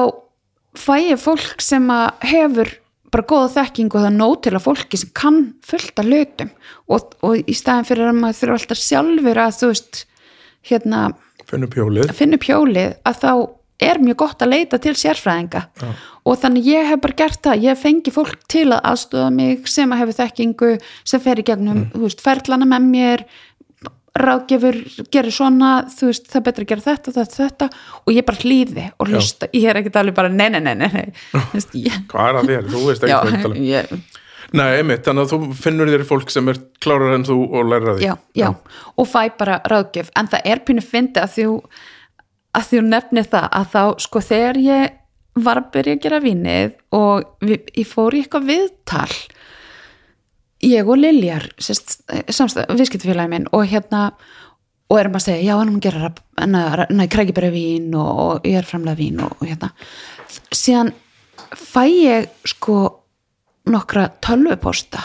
fæ 0.79 0.95
ég 1.11 1.19
fólk 1.21 1.63
sem 1.63 1.87
að 1.93 2.27
hefur 2.31 2.71
bara 3.13 3.23
góða 3.29 3.51
þekking 3.55 3.93
og 3.93 4.01
það 4.01 4.09
er 4.09 4.17
nóg 4.17 4.33
til 4.43 4.51
að 4.57 4.65
fólki 4.65 4.99
sem 4.99 5.11
kann 5.15 5.37
fullt 5.65 6.01
af 6.01 6.09
hlutum 6.09 6.49
og, 6.91 7.13
og 7.23 7.37
í 7.39 7.55
staðin 7.55 7.87
fyrir 7.87 8.09
að 8.09 8.17
maður 8.19 8.39
þurfa 8.41 8.57
alltaf 8.61 8.81
sjálfur 8.83 9.39
að 9.45 9.55
þú 9.61 9.69
veist 9.71 10.01
hérna 10.67 11.05
pjólið 11.47 12.11
finna 12.17 12.35
upp 12.39 12.47
hjólið 12.49 12.97
að 13.07 13.21
þá 13.23 13.31
er 13.87 13.99
mjög 14.01 14.17
gott 14.23 14.41
að 14.41 14.51
leita 14.55 14.79
til 14.81 14.93
sérfræðinga 14.97 15.61
Já. 15.79 15.89
og 16.27 16.39
þannig 16.41 16.65
ég 16.67 16.87
hef 16.89 17.01
bara 17.03 17.17
gert 17.21 17.41
það 17.45 17.63
ég 17.67 17.77
fengi 17.79 18.13
fólk 18.15 18.39
til 18.49 18.65
að 18.73 18.81
aðstöða 18.91 19.27
mig 19.37 19.67
sem 19.69 19.93
að 19.93 20.01
hefur 20.01 20.17
þekkingu 20.17 20.71
sem 21.07 21.21
fer 21.23 21.39
í 21.39 21.45
gegnum 21.45 21.83
Mm. 21.85 22.01
veist, 22.01 22.23
ferlana 22.25 22.65
með 22.65 22.89
mér 22.91 23.23
ráðgefur, 24.21 24.77
gerir 25.13 25.35
svona 25.35 25.71
þú 25.93 26.11
veist, 26.11 26.29
það 26.29 26.39
er 26.39 26.45
betra 26.47 26.65
að 26.65 26.71
gera 26.71 26.85
þetta, 26.85 27.15
þetta, 27.17 27.39
þetta 27.41 27.69
og 28.03 28.13
ég 28.15 28.27
bara 28.27 28.43
hlýði 28.43 28.85
og 28.97 29.11
hlusta. 29.11 29.49
Ég 29.55 29.67
er 29.71 29.81
ekkert 29.81 29.99
alveg 30.01 30.17
bara, 30.17 30.31
nei, 30.33 30.47
nei, 30.53 30.61
nei, 30.63 30.75
nei, 30.77 31.03
Hvað 32.11 32.29
er 32.29 32.39
að 32.41 32.53
þér? 32.53 32.71
Þú 32.73 32.85
veist 32.87 33.07
já, 33.07 33.19
hvað 33.25 33.59
ég 33.63 33.91
Nei, 34.55 34.77
einmitt, 34.77 35.03
þannig 35.03 35.25
að 35.25 35.31
þú 35.33 35.55
finnur 35.59 35.89
þér 35.91 36.03
fólk 36.07 36.29
sem 36.31 36.47
er 36.47 36.59
klárar 36.79 37.17
en 37.17 37.25
þú 37.27 37.35
og 37.51 37.67
læra 37.67 37.97
því. 37.97 38.05
Já, 38.07 38.13
já, 38.37 38.47
og 38.95 39.09
fæ 39.11 39.33
bara 39.35 39.57
ráðgjöf. 39.67 40.11
En 40.15 40.29
það 40.31 40.47
er 40.53 40.61
pínu 40.63 40.83
fyndi 40.85 41.19
að 41.19 41.33
þú 41.33 41.47
að 42.55 42.69
þú 42.71 42.83
nefnir 42.87 43.27
það 43.27 43.49
að 43.59 43.67
þá 43.73 43.81
sko 44.05 44.21
þegar 44.23 44.61
ég 44.63 44.95
var 45.45 45.61
að 45.61 45.71
byrja 45.75 45.97
að 45.97 46.03
gera 46.05 46.21
vinnið 46.23 46.71
og 46.97 47.43
við, 47.43 47.67
ég 47.77 47.89
fór 47.89 48.15
í 48.15 48.23
eitthvað 48.23 48.47
viðtal 48.53 49.17
ég 50.65 50.89
og 50.89 50.99
Liljar 50.99 51.49
samstæð, 51.61 52.71
viðskiptfélagi 52.73 53.31
minn 53.31 53.49
og 53.53 53.67
hérna 53.69 54.11
og 54.87 55.01
erum 55.01 55.17
að 55.19 55.25
segja, 55.25 55.49
já, 55.49 55.57
hann 55.59 55.81
gera 55.83 56.13
næ, 56.47 57.07
kræki 57.11 57.35
bara 57.35 57.51
vín 57.51 57.91
og, 57.97 58.21
og 58.23 58.47
ég 58.47 58.61
er 58.61 58.67
framlega 58.67 58.99
vín 58.99 59.19
og, 59.23 59.35
og 59.41 59.49
hérna 59.49 59.73
síðan 60.55 60.93
fæ 61.57 61.83
ég 61.91 62.29
sko 62.47 62.79
nokkra 63.67 64.07
tölvuposta 64.23 65.03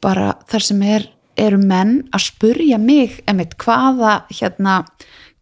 bara 0.00 0.32
þar 0.48 0.64
sem 0.64 0.82
er, 0.88 1.06
eru 1.36 1.60
menn 1.60 2.00
að 2.16 2.30
spurja 2.30 2.80
mig 2.80 3.20
emitt 3.28 3.58
hvaða 3.60 4.22
hérna 4.32 4.82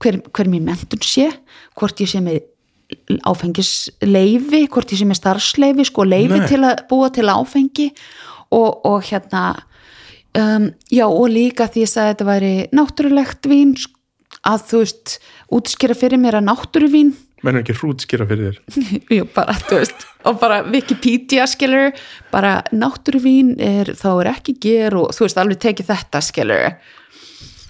hver, 0.02 0.20
hver 0.34 0.50
mín 0.50 0.66
mentun 0.66 1.02
sé 1.06 1.30
hvort 1.78 2.00
ég 2.02 2.10
sé 2.10 2.22
með 2.24 2.42
áfengisleifi, 3.28 4.64
hvort 4.72 4.92
ég 4.94 5.02
sé 5.02 5.06
með 5.06 5.20
starfsleifi 5.20 5.86
sko 5.86 6.06
leifi 6.08 6.40
Nei. 6.40 6.48
til 6.48 6.62
að 6.64 6.82
búa 6.90 7.10
til 7.12 7.28
áfengi 7.28 7.90
og, 7.92 8.37
og 8.54 9.04
hérna 9.08 9.44
um, 10.38 10.70
já 10.92 11.06
og 11.06 11.28
líka 11.32 11.68
því 11.68 11.86
að 11.86 12.10
þetta 12.12 12.28
væri 12.28 12.52
náttúrulegt 12.74 13.48
vín 13.50 13.74
að 14.46 14.66
þú 14.70 14.82
veist 14.84 15.16
útskýra 15.54 15.96
fyrir 15.98 16.20
mér 16.22 16.40
að 16.40 16.48
náttúruvín 16.50 17.16
Menn 17.46 17.60
ekki 17.60 17.76
hrútskýra 17.78 18.24
fyrir 18.26 18.56
þér? 18.56 18.80
Jú, 19.14 19.24
bara, 19.30 19.54
þú 19.62 19.76
veist, 19.78 20.00
og 20.26 20.40
bara 20.40 20.56
Wikipedia 20.66 21.44
skilur, 21.46 21.92
bara 22.32 22.56
náttúruvín 22.74 23.52
er, 23.62 23.92
þá 23.94 24.08
er 24.16 24.30
ekki 24.32 24.56
ger 24.58 24.96
og 24.98 25.12
þú 25.14 25.28
veist, 25.28 25.38
alveg 25.38 25.62
tekið 25.62 25.92
þetta 25.92 26.24
skilur 26.24 26.66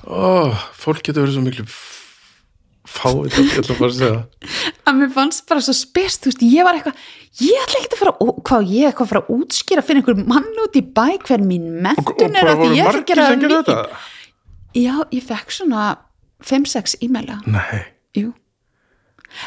Ó, 0.08 0.56
fólk 0.72 1.02
getur 1.04 1.26
verið 1.26 1.36
svo 1.36 1.44
miklu 1.44 1.66
fáið 2.88 3.36
þetta, 3.36 3.76
að 3.76 4.02
að 4.08 4.18
að 4.88 4.98
mér 5.00 5.10
fannst 5.14 5.44
bara 5.50 5.62
svo 5.64 5.74
spest, 5.76 6.28
veist, 6.28 6.42
ég 6.42 6.66
var 6.66 6.78
eitthvað 6.78 6.96
ég 7.44 7.62
ætla 7.64 7.82
ekki 7.82 7.92
að 7.94 8.00
fara, 8.02 8.14
hvað 8.48 8.72
ég 8.72 8.88
eitthvað 8.88 9.06
að 9.06 9.12
fara 9.12 9.22
að 9.24 9.32
útskýra 9.36 9.84
fyrir 9.86 10.02
einhver 10.02 10.22
mann 10.32 10.62
út 10.64 10.78
í 10.78 10.82
bæ 10.82 11.06
hver 11.28 11.44
mín 11.44 11.68
Og, 11.92 12.02
og 12.02 12.24
mentun 12.24 12.40
er 12.40 12.48
bara 12.48 12.56
að 12.56 12.64
því 12.64 12.68
voru 12.68 12.78
ég 12.78 12.88
ætla 12.88 13.02
að 13.02 13.08
gera 13.12 13.28
mikið. 13.36 13.56
þetta 13.58 13.78
Já, 14.78 14.94
ég 15.16 15.24
fekk 15.26 15.54
svona 15.54 15.84
5-6 16.44 16.98
e-maila. 17.02 17.38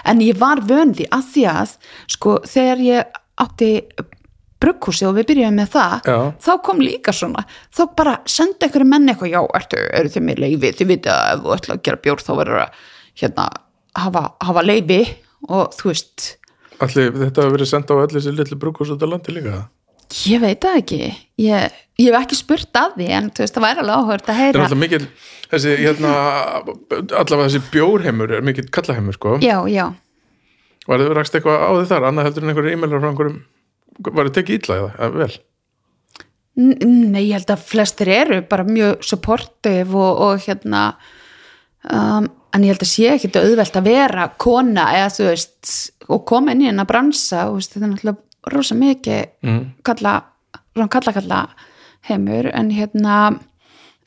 En 0.08 0.22
ég 0.22 0.38
var 0.40 0.62
vön 0.68 0.92
því 0.98 1.08
að 1.14 1.30
því 1.34 1.44
að 1.52 1.76
sko 2.12 2.34
þegar 2.48 2.82
ég 2.86 3.22
átti 3.42 3.70
brugghúsi 4.62 5.08
og 5.10 5.16
við 5.18 5.32
byrjuðum 5.32 5.58
með 5.58 5.72
það 5.74 5.94
Já. 6.06 6.18
þá 6.46 6.52
kom 6.68 6.82
líka 6.84 7.14
svona 7.16 7.44
þá 7.74 7.82
bara 7.98 8.16
senda 8.30 8.70
ykkur 8.70 8.86
menn 8.86 9.10
eitthvað 9.10 9.34
já, 9.34 9.42
ertu, 9.58 9.80
eru 9.98 10.12
þið 10.14 10.26
með 10.28 10.42
leifi 10.44 10.74
þið 10.78 10.92
vita 10.92 11.16
að 11.18 11.32
ef 11.34 11.42
þú 11.46 11.56
ætla 11.56 11.78
að 11.78 11.84
gera 11.88 12.02
bjór 12.06 12.22
þá 12.22 12.32
verður 12.38 12.62
að 12.66 12.84
hérna, 13.20 13.48
hafa, 13.98 14.24
hafa 14.44 14.64
leifi 14.66 15.02
og 15.50 15.74
þú 15.78 15.92
veist. 15.92 16.28
Allir 16.82 17.12
þetta 17.14 17.44
hefur 17.46 17.56
verið 17.58 17.70
senda 17.70 17.98
á 17.98 18.04
allir 18.06 18.24
sér 18.26 18.38
litlu 18.38 18.58
brúkos 18.62 18.92
út 18.94 19.04
á 19.04 19.08
landi 19.10 19.36
líka? 19.36 19.68
Ég 20.28 20.42
veit 20.44 20.60
það 20.64 20.80
ekki. 20.82 21.02
Ég, 21.40 21.76
ég 22.02 22.10
hef 22.12 22.18
ekki 22.26 22.36
spurt 22.40 22.76
að 22.76 22.98
því 23.00 23.10
en 23.16 23.30
veist 23.38 23.56
það 23.56 23.66
væri 23.68 23.84
alveg 23.84 24.00
áhört 24.02 24.26
að 24.32 24.40
Það 24.42 24.48
er 24.50 24.58
heyra. 24.60 24.80
mikil, 24.82 25.06
þessi, 25.54 25.76
hérna 25.80 26.14
allavega 27.22 27.46
þessi 27.48 27.62
bjórheimur 27.72 28.34
er 28.36 28.44
mikil 28.44 28.68
kallaheimur, 28.74 29.16
sko. 29.16 29.38
Já, 29.44 29.58
já, 29.72 29.86
Var 30.90 30.98
þið 30.98 31.14
rakst 31.14 31.36
eitthvað 31.38 31.62
á 31.62 31.70
þið 31.78 31.88
þar, 31.92 32.06
annað 32.10 32.28
heldur 32.28 32.44
en 32.44 32.52
einhverju 32.52 32.76
e-mailar 32.76 33.02
frá 33.02 33.10
einhverjum? 33.12 33.40
Var 34.02 34.28
þið 34.28 34.36
tekið 34.40 34.70
eða, 34.76 34.92
eða 34.98 35.22
vel? 35.22 35.34
Nei, 36.62 37.22
ég 37.30 37.36
held 37.38 37.52
að 37.54 37.66
flestir 37.70 38.10
eru 38.12 38.42
bara 38.50 38.66
mjög 38.68 39.06
supportive 39.08 39.96
og, 39.96 40.24
og 40.26 40.42
hérna 40.44 40.82
um, 41.88 42.28
en 42.54 42.64
ég 42.66 42.74
held 42.74 42.84
að 42.86 42.92
sé 42.92 43.10
ekki 43.14 43.30
auðvelt 43.40 43.78
að 43.80 43.88
vera 43.88 44.28
kona 44.38 44.86
eða 44.98 45.12
þú 45.16 45.28
veist 45.30 45.72
og 46.12 46.26
koma 46.28 46.52
inn 46.52 46.62
í 46.66 46.68
hennar 46.70 46.88
bransa 46.90 47.46
og 47.50 47.60
veist, 47.60 47.74
þetta 47.76 47.86
er 47.88 47.94
náttúrulega 47.94 48.54
rosa 48.56 48.76
mikið 48.76 49.22
Mm. 49.44 49.64
kalla, 49.84 50.16
kalla 50.90 51.14
kalla 51.14 51.40
heimur. 52.10 52.50
En 52.54 52.72
hérna 52.72 53.40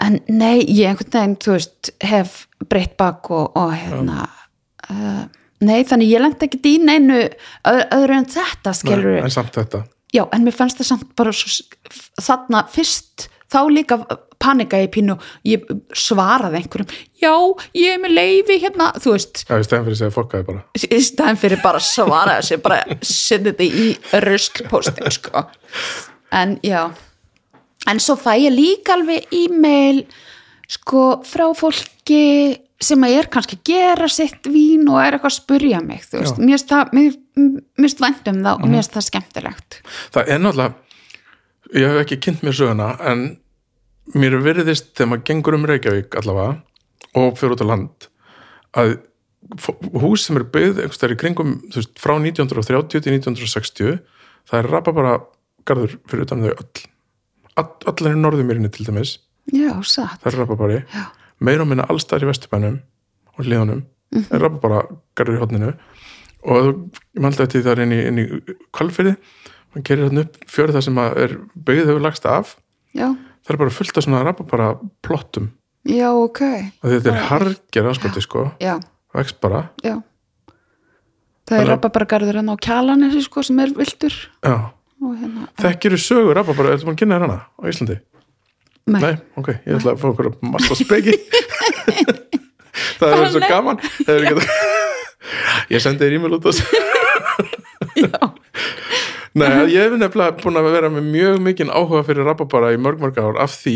en 0.03 0.21
nei, 0.29 0.65
ég 0.67 0.89
einhvern 0.91 1.11
veginn 1.15 1.37
þú 1.39 1.53
veist, 1.55 1.91
hef 2.03 2.47
breytt 2.69 2.97
bak 2.99 3.31
og, 3.31 3.53
og 3.57 3.73
hérna 3.73 4.25
uh, 4.91 5.25
nei, 5.61 5.85
þannig 5.87 6.11
ég 6.11 6.21
lendi 6.25 6.49
ekki 6.49 6.61
í 6.75 6.79
neinu 6.83 7.21
öð- 7.65 7.89
öðru 7.95 8.17
en 8.19 8.27
þetta 8.27 8.73
skilur 8.75 9.15
Nei, 9.21 9.23
En 9.23 9.31
samt 9.31 9.55
þetta. 9.55 9.85
Já, 10.15 10.25
en 10.33 10.45
mér 10.47 10.55
fannst 10.55 10.79
það 10.79 10.87
samt 10.93 11.15
bara 11.17 11.33
svo, 11.33 11.51
þarna 12.23 12.65
fyrst 12.71 13.29
þá 13.53 13.59
líka 13.73 13.99
panika 14.45 14.81
ég 14.83 14.91
pínu 14.95 15.17
ég 15.49 15.65
svaraði 15.97 16.61
einhverjum 16.61 16.91
já, 17.23 17.33
ég 17.79 17.95
er 17.95 18.03
með 18.03 18.17
leifi 18.19 18.59
hérna 18.65 18.91
þú 18.99 19.15
veist, 19.17 19.45
Já, 19.49 19.57
í 19.57 19.67
stæðan 19.67 19.87
fyrir 19.87 19.97
að 19.97 20.03
segja 20.03 20.17
fokkaði 20.19 20.49
bara 20.51 20.65
í 20.85 21.01
staðin 21.09 21.41
fyrir 21.41 21.63
bara 21.65 21.81
að 21.81 21.89
svara 21.89 22.37
þessi, 22.41 22.61
bara 22.65 22.99
setja 23.01 23.53
þetta 23.53 23.69
í 23.69 23.87
ruslpostin 24.27 25.15
sko. 25.15 25.47
en 26.35 26.59
já 26.67 26.83
en 27.91 28.01
svo 28.01 28.17
fæ 28.21 28.35
ég 28.41 28.55
líka 28.55 28.97
alveg 28.99 29.27
e-mail 29.33 30.05
sko 30.71 31.23
frá 31.29 31.47
fólki 31.57 32.61
sem 32.85 33.05
að 33.07 33.17
er 33.19 33.29
kannski 33.33 33.57
að 33.59 33.69
gera 33.69 34.09
sitt 34.13 34.49
vín 34.51 34.89
og 34.91 34.99
er 35.01 35.17
eitthvað 35.17 35.31
að 35.31 35.37
spurja 35.39 35.81
mig. 35.85 36.03
Mhm. 36.13 36.41
mér 36.45 36.59
finnst 36.59 36.69
það 36.69 36.91
mér 36.97 37.13
finnst 37.81 38.01
vænt 38.03 38.29
um 38.29 38.41
það 38.45 38.55
og 38.55 38.69
mér 38.69 38.81
finnst 38.83 38.97
það 38.97 39.07
skemmtilegt 39.09 39.79
Það 40.15 40.29
er 40.29 40.43
náttúrulega, 40.43 40.75
ég 41.73 41.87
hef 41.89 42.03
ekki 42.05 42.21
kynnt 42.27 42.45
mér 42.45 42.57
söguna 42.57 42.91
en 43.01 43.25
mér 44.15 44.37
virðist 44.45 44.93
þegar 44.95 45.11
maður 45.13 45.25
gengur 45.31 45.57
um 45.59 45.67
Reykjavík 45.71 46.17
allavega 46.21 46.63
og 47.17 47.39
fyrir 47.39 47.55
út 47.57 47.65
á 47.65 47.67
land 47.71 48.09
að 48.75 48.97
hús 50.03 50.25
sem 50.27 50.37
er 50.41 50.47
byggð 50.49 50.83
einhvers 50.83 51.01
þar 51.01 51.15
í 51.15 51.19
kringum 51.21 51.55
veist, 51.75 51.93
frá 52.01 52.15
1930 52.17 53.05
til 53.05 53.15
1960 53.17 53.99
það 54.51 54.59
er 54.61 54.71
rapa 54.73 54.93
bara 54.97 55.15
garður 55.69 55.97
fyrir 56.11 56.27
utan 56.27 56.45
þau 56.45 56.51
öll. 56.53 56.85
All, 57.57 57.71
allar 57.89 58.17
í 58.17 58.19
norðumýrinni 58.21 58.69
til 58.75 58.85
dæmis. 58.89 59.19
Já, 59.53 59.71
satt. 59.87 60.19
Það 60.25 60.31
er 60.33 60.39
rapa 60.43 60.57
bara 60.59 60.81
meira 61.45 61.63
og 61.65 61.69
minna 61.71 61.87
allstæðar 61.89 62.27
í 62.27 62.31
vesturbænum 62.33 62.81
og 63.37 63.45
hlíðunum 63.45 63.85
Mhm. 64.15 64.27
er 64.31 64.41
rapa 64.45 64.61
bara 64.63 64.83
garður 65.17 65.37
í 65.37 65.41
hotninu 65.43 65.71
og 66.45 66.67
ég 67.17 67.23
mældi 67.25 67.41
þetta 67.47 67.63
þar 67.65 67.81
inn 67.83 67.93
í, 67.93 68.01
í 68.23 68.57
kvalfyrði 68.71 69.17
mann 69.75 69.85
gerir 69.87 70.07
þarna 70.09 70.25
upp 70.29 70.39
fjörð 70.55 70.77
það 70.79 70.87
sem 70.89 70.99
er 71.05 71.37
byggð 71.69 71.91
hefur 71.91 72.05
lagst 72.07 72.27
af. 72.31 72.55
Já, 72.95 73.09
það 73.45 73.55
er 73.57 73.61
bara 73.65 73.75
fullt 73.75 73.99
af 73.99 74.07
svona 74.07 74.23
rapa 74.25 74.47
bara 74.49 74.71
plottum 75.03 75.51
já, 75.85 76.09
ok. 76.15 76.41
Og 76.85 76.91
þetta 76.95 77.11
er 77.13 77.27
harger 77.29 77.91
anskoti 77.91 78.23
sko. 78.25 78.47
Já, 78.63 78.79
vex 79.15 79.35
bara, 79.43 79.69
já. 79.85 79.99
Það 81.45 81.59
er 81.59 81.59
Þannig 81.59 81.67
að- 81.67 81.73
rappa 81.75 81.91
bara 81.93 82.07
garður 82.09 82.39
hérna 82.41 82.55
á 82.57 82.65
kjalanesi 82.65 83.21
sko 83.27 83.43
sem 83.45 83.59
er 83.61 83.75
og 85.05 85.17
hérna, 85.21 85.49
þekkir 85.61 85.97
sögur 86.01 86.37
rapa 86.39 86.55
bara, 86.57 86.73
ertu 86.73 86.87
búin 86.89 86.97
að 86.97 87.01
kynna 87.03 87.19
þér 87.19 87.25
hana 87.27 87.39
á 87.45 87.63
Íslandi? 87.69 87.97
nei, 88.87 89.01
Nei, 89.01 89.13
ok, 89.41 89.49
ég 89.67 89.77
ætla 89.79 89.93
að 89.95 90.01
fá 90.01 90.07
okkur 90.11 90.29
massa 90.45 90.77
speki. 90.79 91.15
Það 92.99 93.13
er 93.15 93.31
svo 93.33 93.41
gaman. 93.45 93.79
Það 94.05 94.15
er 94.15 94.27
ekki 94.29 94.47
ég 95.75 95.83
sendi 95.83 96.05
þér 96.05 96.17
e-mail 96.19 96.37
út 96.39 96.47
á 96.47 96.51
þessu. 96.51 96.65
Já, 98.01 98.21
Nei, 99.35 99.49
ég 99.75 99.83
hef 99.83 99.95
nefnilega 99.99 100.37
búin 100.39 100.59
að 100.61 100.69
vera 100.71 100.89
með 100.95 101.07
mjög 101.11 101.41
mikinn 101.43 101.71
áhuga 101.75 102.05
fyrir 102.07 102.23
rababara 102.29 102.69
í 102.71 102.79
mörg 102.79 103.01
mörg 103.03 103.17
ár 103.19 103.39
af 103.43 103.51
því 103.59 103.73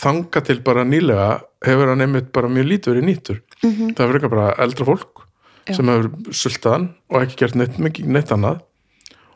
þanga 0.00 0.40
til 0.48 0.60
bara 0.64 0.84
nýlega 0.88 1.26
hefur 1.66 1.90
hann 1.92 2.00
einmitt 2.06 2.30
bara 2.32 2.48
mjög 2.48 2.70
lítið 2.70 2.94
verið 2.94 3.04
nýtur 3.10 3.40
Mhm. 3.64 3.90
það 3.94 4.06
hefur 4.06 4.16
ekki 4.20 4.30
bara 4.32 4.54
eldra 4.64 4.86
fólk 4.88 5.24
Já. 5.68 5.74
sem 5.76 5.86
hefur 5.92 6.32
sultaðan 6.32 6.88
og 7.10 7.20
ekki 7.22 7.36
gert 7.42 7.54
neitt, 7.60 7.76
mikið, 7.78 8.06
neitt 8.06 8.32
annað. 8.32 8.62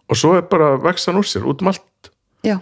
Og 0.09 0.17
svo 0.17 0.33
er 0.39 0.43
bara 0.49 0.77
vexan 0.81 1.17
úr 1.21 1.25
sér 1.29 1.45
út 1.45 1.61
um 1.61 1.69
allt. 1.69 2.11
Já, 2.45 2.61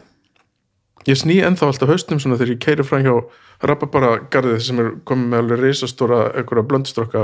ég 1.06 1.16
sný 1.16 1.38
ennþá 1.46 1.66
alltaf 1.70 1.88
haustum 1.88 2.18
svona 2.18 2.36
þegar 2.36 2.56
ég 2.56 2.58
keiri 2.58 2.82
fram 2.84 3.02
hjá 3.06 3.14
rababara 3.62 4.18
garðið 4.30 4.60
sem 4.66 4.78
er 4.80 4.90
komið 5.06 5.28
með 5.30 5.38
alveg 5.38 5.60
reisastóra 5.62 6.20
einhverja 6.34 6.66
blöndstrokka 6.66 7.22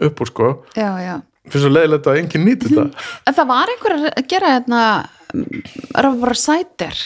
upp 0.00 0.20
úr 0.20 0.26
sko. 0.32 0.64
Já, 0.74 0.96
já 1.04 1.20
finnst 1.50 1.64
svo 1.66 1.72
leiðilegt 1.72 2.08
að 2.10 2.20
enginn 2.22 2.46
nýti 2.48 2.70
þetta? 2.70 3.04
En 3.28 3.36
það 3.36 3.50
var 3.52 3.74
einhver 3.74 3.96
að 4.10 4.24
gera 4.30 4.54
hérna 4.56 4.80
rappa 5.98 6.16
bara 6.24 6.38
sætir. 6.38 7.04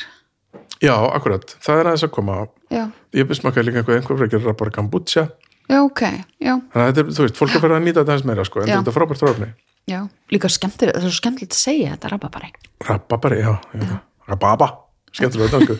Já, 0.78 0.94
akkurat, 0.94 1.56
það 1.64 1.80
er 1.82 1.90
aðeins 1.90 2.06
að 2.06 2.14
koma. 2.14 2.40
Já, 2.70 2.84
ég 3.16 3.30
smakkaði 3.34 3.70
líka 3.70 3.82
einhver 3.82 3.98
einhver 3.98 4.26
að 4.28 4.34
gera 4.36 4.54
bara 4.58 4.74
kombucha. 4.74 5.24
Já, 5.68 5.82
ok, 5.84 6.02
já. 6.40 6.54
Þannig 6.72 6.82
að 6.82 6.86
þetta 6.88 7.02
er, 7.02 7.08
þú 7.12 7.24
veist, 7.26 7.38
fólk 7.38 7.56
er 7.56 7.62
fyrir 7.64 7.76
að 7.76 7.82
nýta 7.84 8.00
þetta 8.00 8.12
aðeins 8.14 8.28
meira 8.28 8.44
sko, 8.48 8.62
en 8.62 8.70
Já. 8.70 8.76
þetta 8.78 8.88
er 8.88 8.96
frábært 8.96 9.24
ráfni 9.26 9.48
Já, 9.88 9.98
líka 10.32 10.48
skemmtilegt, 10.52 10.96
það 10.96 11.04
er 11.04 11.12
svo 11.12 11.18
skemmtilegt 11.18 11.56
að 11.56 11.60
segja 11.60 11.90
þetta 11.94 12.12
rababari. 12.12 12.48
rababari, 12.88 13.40
já, 13.42 13.52
já. 13.76 13.98
rababa 14.28 14.68
skemmtilega 15.12 15.60
þetta 15.60 15.74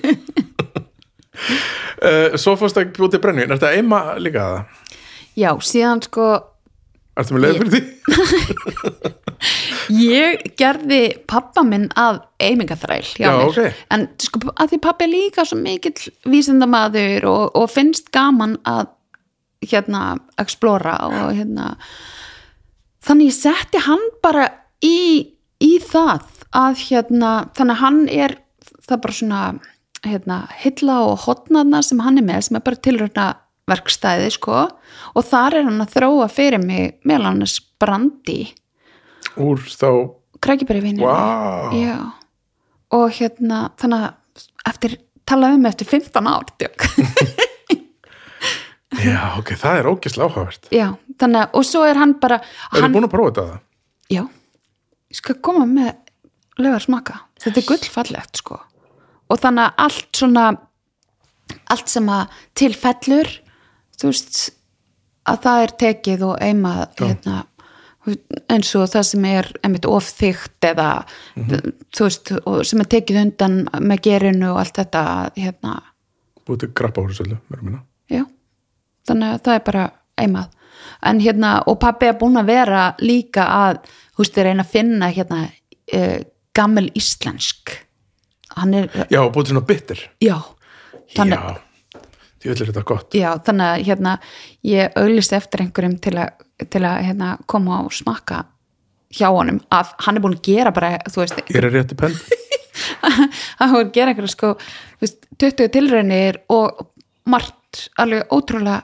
uh, 2.05 2.37
svo 2.43 2.55
fórst 2.61 2.81
að 2.81 2.93
bjóti 2.99 3.21
brennu. 3.23 3.47
Er 3.47 3.55
þetta 3.55 3.73
eima 3.79 4.03
líka 4.21 4.45
það? 4.45 4.95
Já, 5.39 5.51
síðan 5.65 6.05
sko, 6.05 6.29
Ertu 7.19 7.35
með 7.35 7.45
leið 7.45 7.57
fyrir 7.59 7.73
því? 7.75 7.81
ég 9.99 10.45
gerði 10.61 11.01
pappa 11.31 11.65
minn 11.67 11.89
að 11.99 12.21
eimingaþræl 12.43 13.03
hjá 13.07 13.25
Já, 13.27 13.33
mér. 13.33 13.49
ok. 13.49 13.81
En 13.95 14.07
sko, 14.23 14.43
að 14.55 14.73
því 14.75 14.81
pappi 14.87 15.07
er 15.07 15.13
líka 15.13 15.47
svo 15.49 15.59
mikill 15.61 16.13
vísindamaður 16.31 17.27
og, 17.31 17.45
og 17.59 17.69
finnst 17.73 18.13
gaman 18.15 18.57
að 18.69 18.93
hérna 19.67 20.03
explora 20.39 20.95
og 21.09 21.33
hérna 21.35 21.73
þannig 23.03 23.33
ég 23.33 23.39
setti 23.39 23.81
hann 23.83 24.05
bara 24.23 24.47
í, 24.85 25.27
í 25.65 25.73
það 25.83 26.29
að 26.55 26.85
hérna, 26.87 27.33
þannig 27.59 27.83
hann 27.83 27.99
er 28.09 28.37
það 28.87 28.95
er 28.95 29.03
bara 29.05 29.19
svona 29.19 29.43
hérna, 30.07 30.39
hilla 30.63 31.01
og 31.11 31.25
hotnaðna 31.27 31.83
sem 31.83 32.01
hann 32.05 32.21
er 32.21 32.27
með 32.29 32.47
sem 32.47 32.59
er 32.61 32.65
bara 32.65 32.83
tilröna 32.87 33.27
verkstæði 33.69 34.31
sko. 34.35 34.67
Og 35.15 35.27
þar 35.27 35.61
er 35.61 35.69
hann 35.69 35.83
að 35.85 35.95
þróa 35.97 36.29
fyrir 36.33 36.63
mig 36.63 36.99
meðal 37.09 37.33
annars 37.33 37.59
brandi. 37.81 38.41
Úr 39.39 39.61
þá, 39.63 39.91
krækibæri 40.43 40.97
wow 41.03 42.17
og 42.95 43.13
hérna 43.19 43.69
þannig 43.81 44.07
að 44.07 44.45
eftir, 44.71 44.97
talaði 45.29 45.59
um 45.59 45.65
mig 45.65 45.75
eftir 45.75 45.89
15 45.91 46.29
ár 46.31 46.47
já, 49.05 49.21
ok, 49.39 49.53
það 49.61 49.79
er 49.79 49.89
ógislega 49.91 50.29
áhugavert. 50.31 50.71
Já, 50.73 50.87
þannig 51.21 51.43
að, 51.43 51.51
og 51.61 51.67
svo 51.69 51.83
er 51.85 52.01
hann 52.01 52.15
bara 52.23 52.39
er 52.41 52.81
hann, 52.81 52.95
búin 52.95 53.07
að 53.07 53.13
prófa 53.13 53.35
þetta? 53.37 53.59
Já, 54.09 54.23
ég 55.13 55.21
skal 55.21 55.37
koma 55.45 55.67
með 55.69 55.93
lögar 56.59 56.83
smaka, 56.83 57.19
þetta 57.45 57.61
er 57.61 57.69
gullfallegt 57.69 58.41
sko, 58.41 58.57
og 59.29 59.43
þannig 59.43 59.69
að 59.69 59.85
allt 59.85 60.23
svona 60.23 60.47
allt 61.73 61.93
sem 61.93 62.09
að 62.13 62.41
tilfellur 62.59 63.31
þú 63.99 64.11
veist 64.13 64.41
að 65.29 65.45
það 65.45 65.63
er 65.63 65.75
tekið 65.85 66.25
og 66.29 66.35
eimað 66.41 66.83
hérna, 67.03 67.43
eins 68.49 68.71
og 68.79 68.89
það 68.89 69.07
sem 69.11 69.29
er 69.29 69.51
einmitt 69.67 69.89
of 69.89 70.09
þygt 70.17 70.65
eða 70.71 70.89
þú 71.37 72.07
veist, 72.07 72.33
sem 72.71 72.83
er 72.85 72.91
tekið 72.95 73.21
undan 73.25 73.61
með 73.85 74.03
gerinu 74.09 74.55
og 74.55 74.63
allt 74.63 74.81
þetta 74.81 75.05
hérna, 75.37 75.77
búið 76.49 76.65
til 76.65 76.73
grappa 76.81 77.05
já 78.09 78.25
þannig 79.09 79.35
að 79.35 79.43
það 79.45 79.59
er 79.59 79.67
bara 79.67 79.85
eimað. 80.19 80.55
En 81.09 81.21
hérna, 81.23 81.53
og 81.71 81.79
pappi 81.83 82.09
er 82.09 82.17
búin 82.19 82.39
að 82.41 82.51
vera 82.51 82.83
líka 83.03 83.47
að, 83.55 83.83
þú 84.17 84.25
veist, 84.25 84.41
reyna 84.49 84.65
að 84.65 84.73
finna 84.73 85.11
hérna, 85.15 85.41
uh, 85.99 86.19
gammel 86.57 86.89
íslensk. 86.99 87.75
Er, 88.59 88.89
já, 89.13 89.21
búið 89.31 89.51
til 89.51 89.55
svona 89.55 89.67
bitter. 89.69 90.01
Já 90.25 90.37
þannig, 91.15 91.61
því 92.43 92.53
öll 92.53 92.61
er 92.63 92.71
þetta 92.71 92.85
gott. 92.87 93.17
Já, 93.17 93.31
þannig 93.47 93.73
að 93.73 93.87
hérna, 93.89 94.15
ég 94.67 94.99
auglist 94.99 95.35
eftir 95.37 95.65
einhverjum 95.65 95.99
til 96.05 96.15
að, 96.23 96.47
til 96.67 96.85
að 96.87 97.03
hérna, 97.09 97.33
koma 97.51 97.83
og 97.87 97.95
smakka 97.97 98.45
hjá 99.15 99.31
honum 99.33 99.61
að 99.73 99.95
hann 100.05 100.19
er 100.19 100.25
búin 100.25 100.37
að 100.37 100.51
gera 100.51 100.73
bara, 100.75 100.99
veist, 101.15 101.41
er 101.57 101.69
rétti 101.73 101.97
penn. 101.99 102.17
hann 103.03 103.73
hefur 103.73 103.91
gera 103.95 104.13
einhverja 104.13 104.35
sko 104.35 104.53
veist, 105.01 105.23
20 105.41 105.73
tilraunir 105.75 106.43
og 106.53 106.85
margt 107.29 107.89
alveg 108.01 108.31
ótrúlega 108.33 108.83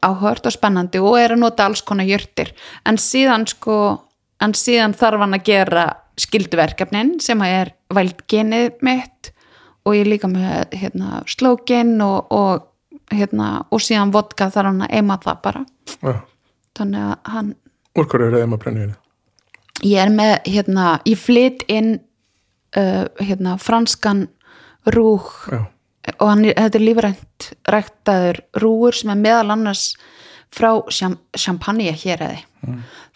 áhört 0.00 0.46
og 0.48 0.54
spennandi 0.54 1.00
og 1.02 1.18
er 1.20 1.34
að 1.34 1.42
nota 1.42 1.66
alls 1.68 1.82
konar 1.84 2.08
jörtir. 2.08 2.54
En 2.88 2.98
síðan 3.00 3.46
sko 3.50 3.76
en 4.40 4.54
síðan 4.56 4.96
þarf 4.96 5.24
hann 5.24 5.36
að 5.36 5.46
gera 5.50 5.84
skilduverkefnin 6.20 7.18
sem 7.22 7.40
að 7.44 7.56
er 7.58 7.72
vældgenið 7.96 8.80
mitt 8.86 9.30
og 9.84 9.96
ég 9.96 10.04
er 10.04 10.10
líka 10.12 10.28
með 10.30 10.74
hérna, 10.76 11.20
slógin 11.28 11.94
og, 12.04 12.32
og 12.32 12.69
hérna, 13.14 13.50
og 13.70 13.82
síðan 13.82 14.12
vodka 14.14 14.50
þarf 14.52 14.72
hann 14.72 14.84
að 14.86 14.94
eima 14.98 15.18
það 15.22 15.42
bara. 15.44 15.64
Já. 16.00 16.14
þannig 16.78 17.06
að 17.06 17.32
hann 17.34 17.54
úr 17.98 18.06
hverju 18.06 18.28
er 18.28 18.36
það 18.36 18.50
maður 18.52 18.62
brennu 18.64 18.86
ég 19.86 19.98
er 20.04 20.12
með 20.14 20.32
hérna, 20.46 20.86
ég 21.08 21.20
flyt 21.20 21.64
inn 21.72 21.90
uh, 22.78 23.04
hérna, 23.20 23.56
franskan 23.60 24.26
rúg 24.94 25.28
já, 25.50 25.64
og 26.18 26.26
hann, 26.28 26.46
þetta 26.48 26.78
er 26.78 26.84
lífrænt 26.86 27.50
ræktaður 27.68 28.42
rúur 28.62 28.96
sem 28.96 29.12
er 29.12 29.20
meðal 29.20 29.54
annars 29.56 29.90
frá 30.50 30.72
champagne 30.90 31.92
hér 31.94 32.24
eði 32.26 32.40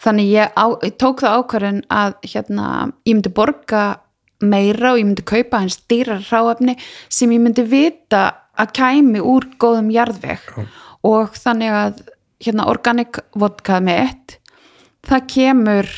þannig 0.01 0.29
ég, 0.31 0.53
á, 0.55 0.65
ég 0.85 0.95
tók 1.01 1.23
það 1.23 1.39
ákvarðin 1.41 1.81
að 1.91 2.15
hérna, 2.23 2.67
ég 3.05 3.17
myndi 3.17 3.33
borga 3.35 3.83
meira 4.43 4.93
og 4.93 4.99
ég 5.01 5.07
myndi 5.09 5.25
kaupa 5.27 5.61
hans 5.63 5.77
dýrar 5.89 6.23
ráefni 6.29 6.77
sem 7.09 7.31
ég 7.31 7.43
myndi 7.43 7.65
vita 7.67 8.23
að 8.61 8.73
kæmi 8.79 9.21
úr 9.23 9.47
góðum 9.61 9.91
jarðveg. 9.93 10.43
Og 11.05 11.35
þannig 11.37 11.75
að 11.75 12.03
hérna, 12.43 12.67
organic 12.71 13.21
vodka 13.37 13.79
með 13.83 14.03
ett 14.09 14.37
það 15.05 15.27
kemur 15.31 15.91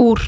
úr 0.00 0.22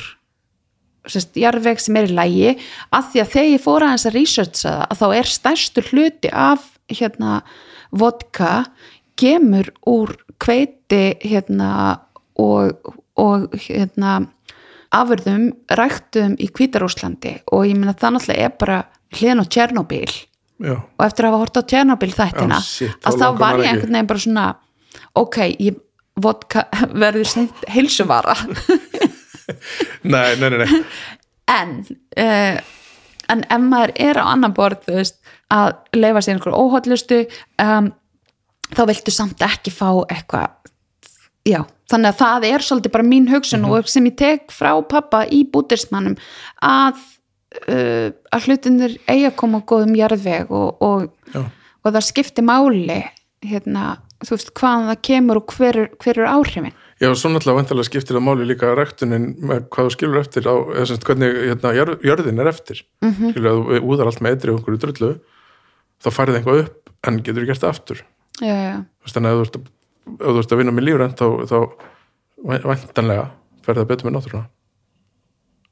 sérst, 1.11 1.37
jarðveg 1.37 1.83
sem 1.83 1.99
er 2.01 2.09
í 2.09 2.17
lægi 2.17 2.51
að 2.95 3.11
því 3.13 3.23
að 3.23 3.33
þegar 3.35 3.51
ég 3.51 3.65
fór 3.65 3.87
aðeins 3.87 4.07
að 4.09 4.17
researcha 4.19 4.61
það 4.65 4.85
að 4.87 5.01
þá 5.01 5.07
er 5.19 5.31
stærstu 5.35 5.85
hluti 5.91 6.33
af 6.33 6.67
hérna 6.93 7.39
vodka 7.95 8.53
kemur 9.21 9.71
úr 9.89 10.15
kveiti 10.43 11.03
hérna 11.23 11.71
og, 12.41 12.95
og 13.21 13.55
hérna 13.67 14.17
afurðum 14.95 15.51
ræktum 15.75 16.37
í 16.39 16.49
Hvítarúslandi 16.55 17.39
og 17.53 17.67
ég 17.69 17.79
meina 17.79 17.97
það 17.99 18.17
náttúrulega 18.17 18.49
er 18.49 18.57
bara 18.61 18.79
hliðin 19.15 19.43
á 19.43 19.47
Tjernobyl 19.47 20.15
já, 20.63 20.77
og 20.77 21.07
eftir 21.07 21.27
að 21.27 21.33
hafa 21.33 21.43
hort 21.43 21.59
á 21.59 21.63
Tjernobyl 21.73 22.13
þættina 22.15 22.61
Já, 22.61 22.69
shit, 22.69 23.01
að 23.03 23.19
þá 23.23 23.27
var 23.41 23.59
ég 23.59 23.71
einhvern 23.73 23.99
veginn 23.99 24.13
bara 24.13 24.25
svona 24.27 24.47
ok, 25.19 25.41
ég 25.59 25.81
vodka 26.25 26.69
verður 27.03 27.27
seint 27.27 27.67
heilsuvara. 27.71 28.37
Nei, 30.05 30.37
nei, 30.41 30.49
nei, 30.49 30.59
nei. 30.63 30.85
en 31.61 31.73
uh, 32.21 32.57
en 33.33 33.43
ef 33.45 33.63
maður 33.65 33.93
er 34.01 34.21
á 34.21 34.25
annan 34.33 34.55
borð 34.57 34.89
veist, 34.89 35.19
að 35.53 35.75
leifa 35.97 36.23
sér 36.25 36.39
einhver 36.39 36.57
óhóllustu 36.57 37.23
um, 37.61 37.91
þá 38.75 38.83
viltu 38.91 39.13
samt 39.15 39.45
ekki 39.45 39.73
fá 39.75 39.89
eitthvað 40.09 40.53
já, 41.45 41.61
þannig 41.93 42.13
að 42.13 42.21
það 42.21 42.47
er 42.51 42.65
svolítið 42.65 42.95
bara 42.97 43.09
mín 43.09 43.29
hugsun 43.33 43.67
og 43.69 43.91
sem 43.91 44.09
ég 44.09 44.17
tek 44.21 44.55
frá 44.55 44.73
pappa 44.89 45.25
í 45.29 45.45
bútismannum 45.53 46.17
að 46.65 47.01
uh, 47.69 48.09
að 48.35 48.49
hlutinir 48.49 48.97
eigi 49.11 49.29
að 49.29 49.37
koma 49.41 49.63
góðum 49.67 49.95
jarðveg 49.99 50.51
og, 50.55 50.83
og, 50.85 51.45
og 51.85 51.93
það 51.93 52.07
skipti 52.09 52.45
máli 52.45 53.03
hérna, 53.45 53.99
þú 54.25 54.37
veist, 54.37 54.53
hvaðan 54.57 54.89
það 54.91 55.03
kemur 55.11 55.41
og 55.41 55.55
hver, 55.59 55.79
er- 55.85 55.93
hver 56.01 56.21
er 56.23 56.31
áhrifin. 56.33 56.75
Já, 57.03 57.11
svo 57.19 57.29
náttúrulega 57.33 57.59
vantarlega 57.59 57.89
skiptir 57.91 58.17
það 58.17 58.25
máli 58.25 58.47
líka 58.49 58.71
ræktunin 58.79 59.27
með 59.43 59.65
hvað 59.75 59.89
þú 59.89 59.95
skilur 59.97 60.21
eftir 60.23 60.47
á, 60.47 60.55
eða 60.55 60.87
semst 60.89 61.07
hvernig 61.09 61.39
hérna, 61.51 61.73
jörð, 61.75 61.95
jörðin 62.07 62.41
er 62.41 62.51
eftir. 62.53 62.85
Mm 63.03 63.11
-hmm. 63.13 63.31
skilur 63.35 63.51
að 63.51 63.59
þú 63.61 63.81
úðar 63.91 64.07
allt 64.07 64.23
með 64.23 64.31
eitri 64.33 64.51
og 64.53 64.59
einhverju 64.59 64.81
drullu 64.85 65.11
þá 66.05 66.09
farið 66.11 66.37
eitthvað 66.39 66.61
upp 66.65 66.91
en 67.07 67.23
getur 67.23 67.43
þú 67.43 67.47
gert 67.47 67.61
það 67.61 67.75
aftur. 67.75 68.05
Já, 68.41 68.55
já, 68.55 68.85
þannig 69.13 69.31
að 69.31 69.41
ef 69.41 69.51
þú 70.19 70.39
ert 70.39 70.53
að, 70.53 70.59
vinna 70.59 70.73
með 70.73 70.85
lífrænt 70.85 71.19
þá, 71.19 71.29
þá 71.51 71.59
væntanlega 72.65 73.31
fer 73.63 73.75
það 73.75 73.89
betur 73.89 74.07
með 74.07 74.15
náttúruna. 74.17 74.47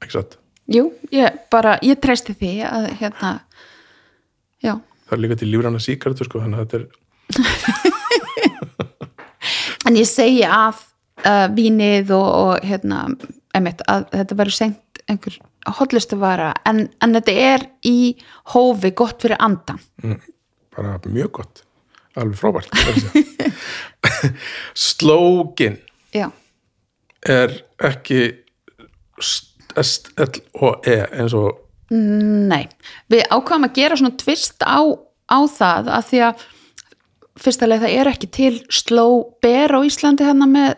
Ekki 0.03 0.12
satt 0.12 0.39
jú, 0.72 0.84
ég 1.14 1.26
bara 1.52 1.72
ég 1.84 2.00
treysti 2.02 2.32
því 2.38 2.52
að 2.68 2.84
hérna 3.00 3.30
já, 4.62 4.74
það 5.06 5.14
er 5.16 5.22
líka 5.24 5.36
til 5.40 5.50
lífræna 5.52 5.80
síkartu 5.82 6.22
sko, 6.28 6.36
þannig 6.44 6.58
að 6.58 6.62
þetta 6.64 6.78
er 6.80 6.84
en 9.88 9.94
ég 9.98 10.08
segi 10.08 10.44
að 10.48 10.76
uh, 11.26 11.46
vínið 11.54 12.06
og, 12.16 12.28
og 12.42 12.54
hérna, 12.66 12.98
emitt, 13.56 13.80
að 13.88 14.00
þetta 14.12 14.38
verður 14.42 14.58
seint 14.58 14.80
einhver 15.10 15.34
hotlustu 15.78 16.14
vara 16.18 16.48
en, 16.68 16.78
en 17.02 17.14
þetta 17.16 17.32
er 17.54 17.60
í 17.86 17.98
hófi 18.54 18.90
gott 18.98 19.18
fyrir 19.22 19.38
andan 19.42 19.80
bara 20.76 21.00
mjög 21.04 21.32
gott. 21.32 21.64
Alveg 22.16 22.36
frábært 22.36 22.68
slógin 24.88 25.78
er 27.22 27.54
ekki 27.80 28.20
S-L-O-E 29.80 30.98
eins 31.10 31.36
og 31.36 31.58
nei. 31.92 32.66
Við 33.12 33.26
ákvæðum 33.28 33.68
að 33.68 33.76
gera 33.76 33.98
svona 34.00 34.16
tvist 34.20 34.64
á, 34.64 34.80
á 35.28 35.38
það 35.50 35.90
að 35.92 36.06
því 36.10 36.22
að 36.28 36.44
fyrsta 37.42 37.68
leið 37.68 37.84
það 37.84 37.96
er 37.98 38.10
ekki 38.12 38.30
til 38.32 38.54
sló 38.72 39.06
ber 39.44 39.74
á 39.76 39.80
Íslandi 39.84 40.28
hérna 40.28 40.48
með 40.48 40.70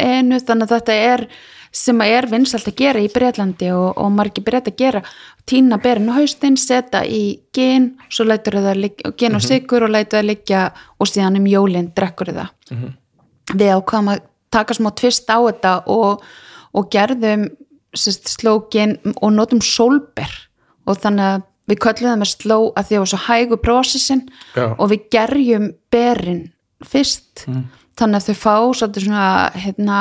enu 0.00 0.38
þannig 0.40 0.68
að 0.68 0.74
þetta 0.76 0.96
er 1.12 1.26
sem 1.72 2.00
að 2.04 2.14
er 2.18 2.28
vinsalt 2.28 2.68
að 2.68 2.76
gera 2.82 3.00
í 3.00 3.08
Breitlandi 3.12 3.70
og, 3.72 3.94
og 3.96 4.10
margir 4.12 4.44
breyta 4.44 4.68
að 4.68 4.80
gera 4.82 5.00
tína 5.48 5.78
berinu 5.80 6.12
haustinn, 6.12 6.58
setja 6.60 7.00
í 7.08 7.40
gen 7.56 7.94
svo 8.12 8.26
lætur 8.28 8.58
það 8.60 8.82
liggja, 8.82 9.12
gen 9.16 9.38
og 9.38 9.44
sigur 9.44 9.86
og 9.86 9.94
lætur 9.94 10.20
það 10.20 10.28
liggja 10.28 10.66
og 11.00 11.08
síðan 11.08 11.40
um 11.40 11.48
jólinn 11.48 11.88
drekkur 11.96 12.34
það. 12.36 12.52
Við 13.56 13.72
ákvæðum 13.72 14.12
að 14.12 14.26
taka 14.52 14.76
smá 14.76 14.90
tvist 15.00 15.32
á 15.32 15.40
þetta 15.40 15.74
og, 15.90 16.22
og 16.76 16.92
gerðum 16.92 17.48
slógin 17.94 18.96
og 19.18 19.32
notum 19.34 19.62
sólber. 19.64 20.30
Og 20.88 20.98
þannig 21.02 21.28
að 21.28 21.44
við 21.70 21.80
köllum 21.84 22.10
það 22.10 22.20
með 22.22 22.30
sló 22.32 22.58
að 22.74 22.88
því 22.88 22.94
að 22.94 22.96
það 22.96 23.02
var 23.02 23.12
svo 23.12 23.20
hægu 23.26 23.58
prósessin 23.62 24.22
og 24.72 24.84
við 24.92 25.04
gerjum 25.14 25.68
berin 25.92 26.42
fyrst. 26.82 27.46
Þannig 27.98 28.18
að 28.18 28.28
þau 28.28 28.38
fá 28.40 28.56
svolítið 28.80 29.06
svona 29.06 29.28
hérna, 29.54 29.98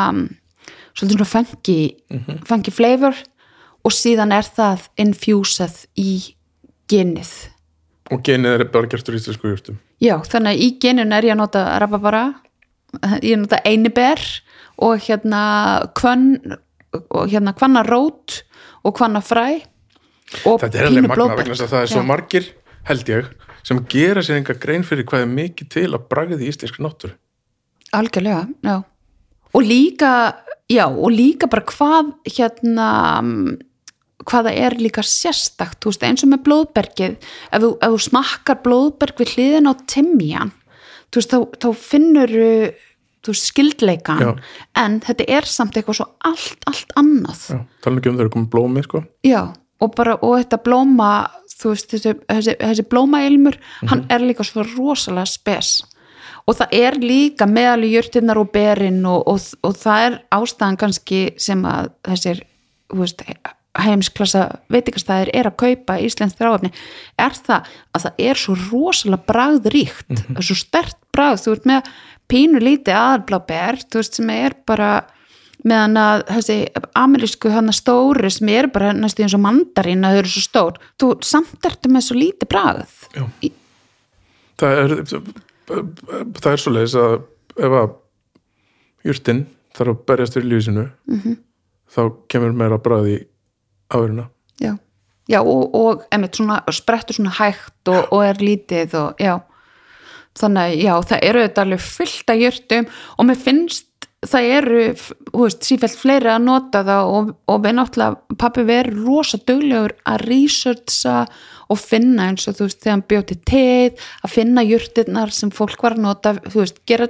svolítið 0.95 1.19
svona 1.19 1.31
funky, 1.35 1.79
funky 2.47 2.73
flavor 2.73 3.17
og 3.81 3.95
síðan 3.95 4.33
er 4.33 4.47
það 4.47 4.87
infjúsað 5.01 5.85
í 5.99 6.11
genið. 6.91 7.31
Og 8.11 8.23
genið 8.25 8.57
er 8.57 8.67
bara 8.73 8.89
gert 8.89 9.07
úr 9.07 9.17
íslensku 9.19 9.51
júrtum 9.51 9.77
Já, 10.01 10.15
þannig 10.25 10.55
að 10.55 10.63
í 10.65 10.69
genun 10.81 11.13
er 11.13 11.27
ég 11.27 11.35
að 11.35 11.43
nota 11.43 11.61
rababara, 11.79 12.23
ég 13.21 13.37
nota 13.37 13.59
einiber 13.69 14.21
og 14.81 15.03
hérna 15.05 15.41
kvönn 15.97 16.55
og 16.99 17.29
hérna 17.31 17.53
og 18.83 18.95
kvannafræ 18.97 19.47
og 20.47 20.61
þetta 20.61 20.77
er 20.77 20.89
alveg 20.89 21.05
pínu 21.05 21.15
blóðberg. 21.15 21.55
það 21.61 21.81
er 21.81 21.91
svo 21.91 22.03
margir 22.07 22.47
held 22.87 23.11
ég 23.11 23.31
sem 23.63 23.81
gera 23.89 24.23
sér 24.25 24.39
enga 24.41 24.55
grein 24.57 24.85
fyrir 24.87 25.05
hvað 25.07 25.25
er 25.25 25.33
mikið 25.35 25.69
til 25.75 25.89
að 25.91 26.07
bragðið 26.11 26.45
í 26.45 26.49
íslenski 26.51 26.83
náttúru 26.83 27.17
Algjörlega, 27.91 28.45
já. 28.63 28.77
Og 29.51 29.65
líka, 29.67 30.11
já, 30.71 30.85
og 30.87 31.11
líka 31.11 31.49
bara 31.51 31.65
hvað 31.67 32.13
hérna, 32.23 32.87
hvað 34.23 34.47
það 34.47 34.59
er 34.63 34.75
líka 34.79 35.03
sérstakt, 35.03 35.83
veist, 35.83 36.05
eins 36.07 36.23
og 36.23 36.31
með 36.31 36.45
blóðbergið, 36.45 37.17
ef 37.51 37.65
þú, 37.65 37.71
ef 37.75 37.91
þú 37.91 37.99
smakkar 38.05 38.61
blóðberg 38.63 39.19
við 39.19 39.33
hliðin 39.35 39.67
á 39.67 39.73
veist, 41.19 41.33
þá, 41.35 41.51
þá 41.59 41.69
finnur 41.75 42.31
þú 42.31 42.55
veist, 43.29 43.49
skildleikan, 43.51 44.21
Já. 44.21 44.31
en 44.81 44.99
þetta 45.05 45.27
er 45.37 45.45
samt 45.45 45.77
eitthvað 45.77 45.99
svo 45.99 46.07
allt, 46.25 46.57
allt 46.69 46.95
annað. 46.97 47.43
Já, 47.53 47.59
tala 47.85 48.01
ekki 48.01 48.09
um 48.09 48.17
þegar 48.17 48.33
komið 48.33 48.49
blómi 48.55 48.83
sko. 48.85 49.03
Já, 49.27 49.41
og 49.81 49.93
bara, 49.97 50.17
og 50.25 50.35
þetta 50.41 50.61
blóma, 50.65 51.11
þú 51.53 51.75
veist, 51.75 51.89
þessi, 51.93 52.15
þessi, 52.25 52.57
þessi 52.63 52.87
blómailmur, 52.89 53.57
hann 53.91 54.05
er 54.09 54.25
líka 54.25 54.45
svo 54.47 54.65
rosalega 54.73 55.29
spes. 55.29 55.79
Og 56.49 56.57
það 56.57 56.73
er 56.73 56.97
líka 56.97 57.45
meðal 57.45 57.85
í 57.85 57.93
jörtinnar 57.93 58.39
og 58.41 58.49
berin 58.53 59.03
og, 59.05 59.27
og, 59.29 59.49
og 59.61 59.75
það 59.77 60.05
er 60.07 60.21
ástæðan 60.33 60.79
kannski 60.81 61.23
sem 61.37 61.61
að 61.69 61.91
þessir, 62.07 62.45
þú 62.89 63.03
veist, 63.03 63.25
heimsklassa 63.79 64.47
veitingastæðir 64.71 65.31
er 65.37 65.47
að 65.47 65.59
kaupa 65.61 65.97
íslensk 66.03 66.39
þráefni, 66.39 66.71
er 67.21 67.35
það 67.37 67.69
að 67.95 68.05
það 68.05 68.25
er 68.25 68.41
svo 68.41 68.55
rosalega 68.65 69.27
bragðríkt, 69.29 70.09
mm 70.09 70.17
-hmm. 70.17 70.41
svo 70.43 70.55
stert 70.59 70.97
bragð, 71.15 71.45
þú 71.45 71.53
ert 71.55 71.65
með 71.65 71.91
pínu 72.31 72.61
lítið 72.63 72.95
aðalbláber, 72.97 73.81
þú 73.91 73.99
veist, 74.01 74.17
sem 74.19 74.29
er 74.33 74.55
bara 74.67 74.91
meðan 75.67 75.97
að 76.01 76.23
þessi 76.31 76.55
amerísku 76.97 77.51
hana 77.53 77.73
stóri 77.75 78.31
sem 78.33 78.49
er 78.49 78.65
bara 78.73 78.93
næstu 78.97 79.21
eins 79.21 79.35
og 79.37 79.43
mandarín 79.43 80.01
að 80.07 80.15
þau 80.15 80.21
eru 80.23 80.31
svo 80.33 80.41
stór 80.47 80.79
þú 80.97 81.09
samt 81.27 81.67
ertu 81.69 81.91
með 81.93 82.05
svo 82.07 82.15
lítið 82.17 82.49
bragð 82.49 82.95
Já. 83.13 83.25
Í- 83.45 83.51
það 84.57 84.79
er 84.81 84.95
það 86.41 86.51
er 86.55 86.61
svo 86.63 86.73
leiðis 86.73 86.95
að 86.97 87.13
ef 87.61 87.75
að 87.81 87.93
júrtin 89.05 89.43
þarf 89.77 89.93
að 89.93 90.01
berjast 90.09 90.33
fyrir 90.37 90.49
lífisinu 90.51 90.87
Mhm. 91.07 91.19
-hmm. 91.21 91.37
þá 91.93 92.01
kemur 92.29 92.53
meira 92.53 92.77
bragð 92.81 93.07
í 93.13 93.17
áveruna 93.93 94.25
já, 94.61 94.77
já 95.29 95.39
og, 95.45 95.75
og 95.75 96.03
emitt 96.11 96.35
svona 96.35 96.63
sprettur 96.71 97.13
svona 97.15 97.29
hægt 97.37 97.87
og, 97.87 98.07
og 98.11 98.23
er 98.25 98.35
lítið 98.41 98.93
og 98.95 99.15
já 99.19 99.39
þannig 100.39 100.61
að 100.63 100.83
já, 100.85 100.93
það 101.11 101.23
eru 101.29 101.45
þetta 101.45 101.63
alveg 101.65 101.87
fullt 101.87 102.33
að 102.33 102.43
jörtum 102.45 102.91
og 103.17 103.27
mér 103.27 103.39
finnst 103.41 103.87
það 104.21 104.47
eru, 104.53 104.81
þú 104.93 105.39
veist, 105.41 105.63
sífælt 105.65 105.97
fleiri 105.97 106.29
að 106.29 106.43
nota 106.45 106.83
það 106.85 107.11
og, 107.15 107.31
og 107.49 107.63
við 107.63 107.73
náttúrulega 107.77 108.37
pappi 108.43 108.65
verið 108.67 108.99
rosa 109.07 109.39
duglegur 109.41 109.95
að 110.05 110.25
researcha 110.29 111.15
og 111.71 111.81
finna 111.81 112.27
eins 112.29 112.45
og 112.49 112.59
þú 112.59 112.67
veist, 112.67 112.81
þegar 112.83 112.95
hann 112.95 113.05
bjóti 113.09 113.37
teið 113.49 114.05
að 114.21 114.35
finna 114.35 114.65
jörtirnar 114.67 115.33
sem 115.33 115.53
fólk 115.55 115.81
var 115.81 115.97
að 115.97 116.05
nota 116.05 116.35
þú 116.43 116.61
veist, 116.61 116.81
gera 116.89 117.09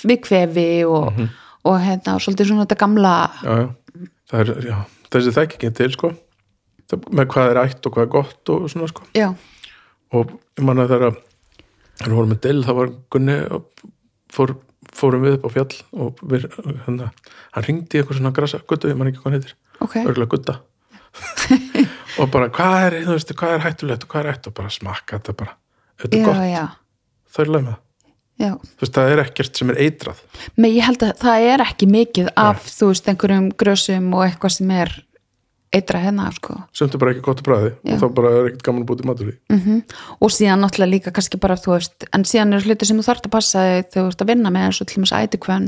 við 0.00 0.22
kvefi 0.24 0.68
og, 0.88 1.20
og 1.68 1.78
hérna, 1.84 2.16
svolítið 2.22 2.50
svona 2.50 2.64
þetta 2.64 2.80
gamla 2.80 3.14
já, 3.44 3.52
já. 3.60 4.08
það 4.32 4.40
er, 4.46 4.54
já, 4.70 4.78
þessi 5.12 5.36
þekking 5.36 5.76
til 5.76 5.90
sko. 5.92 6.14
Það, 6.88 7.06
með 7.16 7.30
hvað 7.32 7.52
er 7.52 7.62
ætt 7.62 7.86
og 7.86 7.94
hvað 7.94 8.06
er 8.06 8.10
gott 8.16 8.52
og 8.52 8.66
svona 8.72 8.88
sko. 8.90 9.04
Já, 9.16 9.28
og 10.16 10.34
ég 10.56 10.64
manna 10.64 10.88
þegar 10.88 11.12
að 11.12 11.20
þegar 11.20 11.33
við 12.02 12.14
vorum 12.16 12.32
með 12.34 12.40
Dill, 12.46 12.60
það 12.66 12.78
var 12.80 12.92
Gunni 13.14 13.36
fór, 14.34 14.54
fórum 14.94 15.24
við 15.26 15.38
upp 15.38 15.46
á 15.46 15.50
fjall 15.54 15.74
og 16.04 16.22
við, 16.32 16.46
hérna, 16.86 17.10
hann 17.54 17.66
ringdi 17.68 18.00
eitthvað 18.00 18.20
svona 18.20 18.34
grasa 18.36 18.62
guttu, 18.66 18.90
ég 18.90 18.98
man 18.98 19.10
ekki 19.10 19.22
hvað 19.22 19.30
hann 19.30 19.40
heitir. 19.40 19.56
Ok. 19.84 19.98
Örgulega 20.02 20.32
gutta. 20.34 20.58
Og 22.20 22.30
bara 22.30 22.50
hvað 22.54 22.76
er, 22.88 22.96
þú 23.06 23.14
veist, 23.16 23.32
hvað 23.38 23.56
er 23.56 23.64
hættulegt 23.64 24.04
og 24.06 24.10
hvað 24.10 24.24
er 24.24 24.32
ætt 24.32 24.48
og 24.50 24.54
bara 24.54 24.70
smakka 24.70 25.18
þetta 25.18 25.34
bara. 25.38 25.56
Þetta 26.02 26.18
er 26.18 26.26
gott, 26.26 26.42
já, 26.50 26.64
það 27.34 27.44
er 27.44 27.72
já. 28.40 28.50
Þú 28.50 28.84
veist, 28.84 28.94
það 28.96 29.12
er 29.12 29.22
ekkert 29.22 29.60
sem 29.60 29.72
er 29.72 29.80
eitrað. 29.84 30.22
Men 30.58 30.74
ég 30.74 30.86
held 30.88 31.04
að 31.06 31.12
það 31.22 31.48
er 31.52 31.64
ekki 31.64 31.88
mikið 31.90 32.30
af, 32.40 32.66
þú 32.66 32.90
veist, 32.90 33.10
einhverjum 33.10 33.48
grösum 33.62 34.08
og 34.14 34.24
eitthvað 34.26 34.56
sem 34.56 34.72
er 34.74 34.94
eitra 35.74 36.00
hérna 36.02 36.26
sko. 36.34 36.56
Sumt 36.76 36.94
er 36.94 37.02
bara 37.02 37.14
ekki 37.14 37.24
gott 37.24 37.40
að 37.42 37.48
bræði 37.48 37.70
Já. 37.72 37.94
og 37.94 38.02
þá 38.02 38.06
bara 38.18 38.32
er 38.34 38.48
ekkert 38.50 38.66
gaman 38.66 38.84
að 38.84 38.90
búti 38.90 39.06
matur 39.08 39.30
í 39.32 39.36
mm 39.52 39.80
og 40.20 40.32
síðan 40.32 40.62
náttúrulega 40.62 40.92
líka 40.92 41.12
kannski 41.14 41.40
bara 41.40 41.56
þú 41.60 41.72
veist, 41.74 42.06
en 42.14 42.24
síðan 42.28 42.54
eru 42.56 42.68
hluti 42.68 42.86
sem 42.88 43.00
þú 43.00 43.06
þarft 43.08 43.26
að 43.28 43.34
passa 43.34 43.64
þegar 43.64 43.88
þú 43.94 44.04
ert 44.10 44.22
að 44.24 44.30
vinna 44.30 44.52
með 44.54 44.66
eins 44.68 44.80
og 44.80 44.88
til 44.90 45.00
dæmis 45.00 45.14
ætikvön 45.18 45.66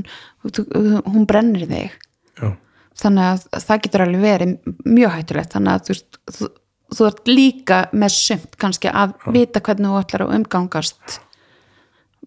hún 1.07 1.27
brennir 1.27 1.67
þig. 1.71 1.97
Já, 2.41 2.49
þannig 3.03 3.31
að 3.33 3.65
það 3.67 3.83
getur 3.87 4.05
alveg 4.07 4.27
verið 4.27 4.55
mjög 4.85 5.17
hættulegt. 5.17 5.57
Þannig 5.57 5.73
að 5.73 5.83
þú, 5.87 5.97
veist, 5.97 6.21
þú, 6.37 6.51
þú 6.97 7.09
ert 7.11 7.33
líka 7.33 7.81
með 7.93 8.15
sumt 8.17 8.61
kannski 8.63 8.93
að 8.93 9.17
vita 9.35 9.61
hvernig 9.65 9.91
þú 9.91 10.05
ætlar 10.05 10.27
að 10.27 10.37
umgangast 10.39 11.19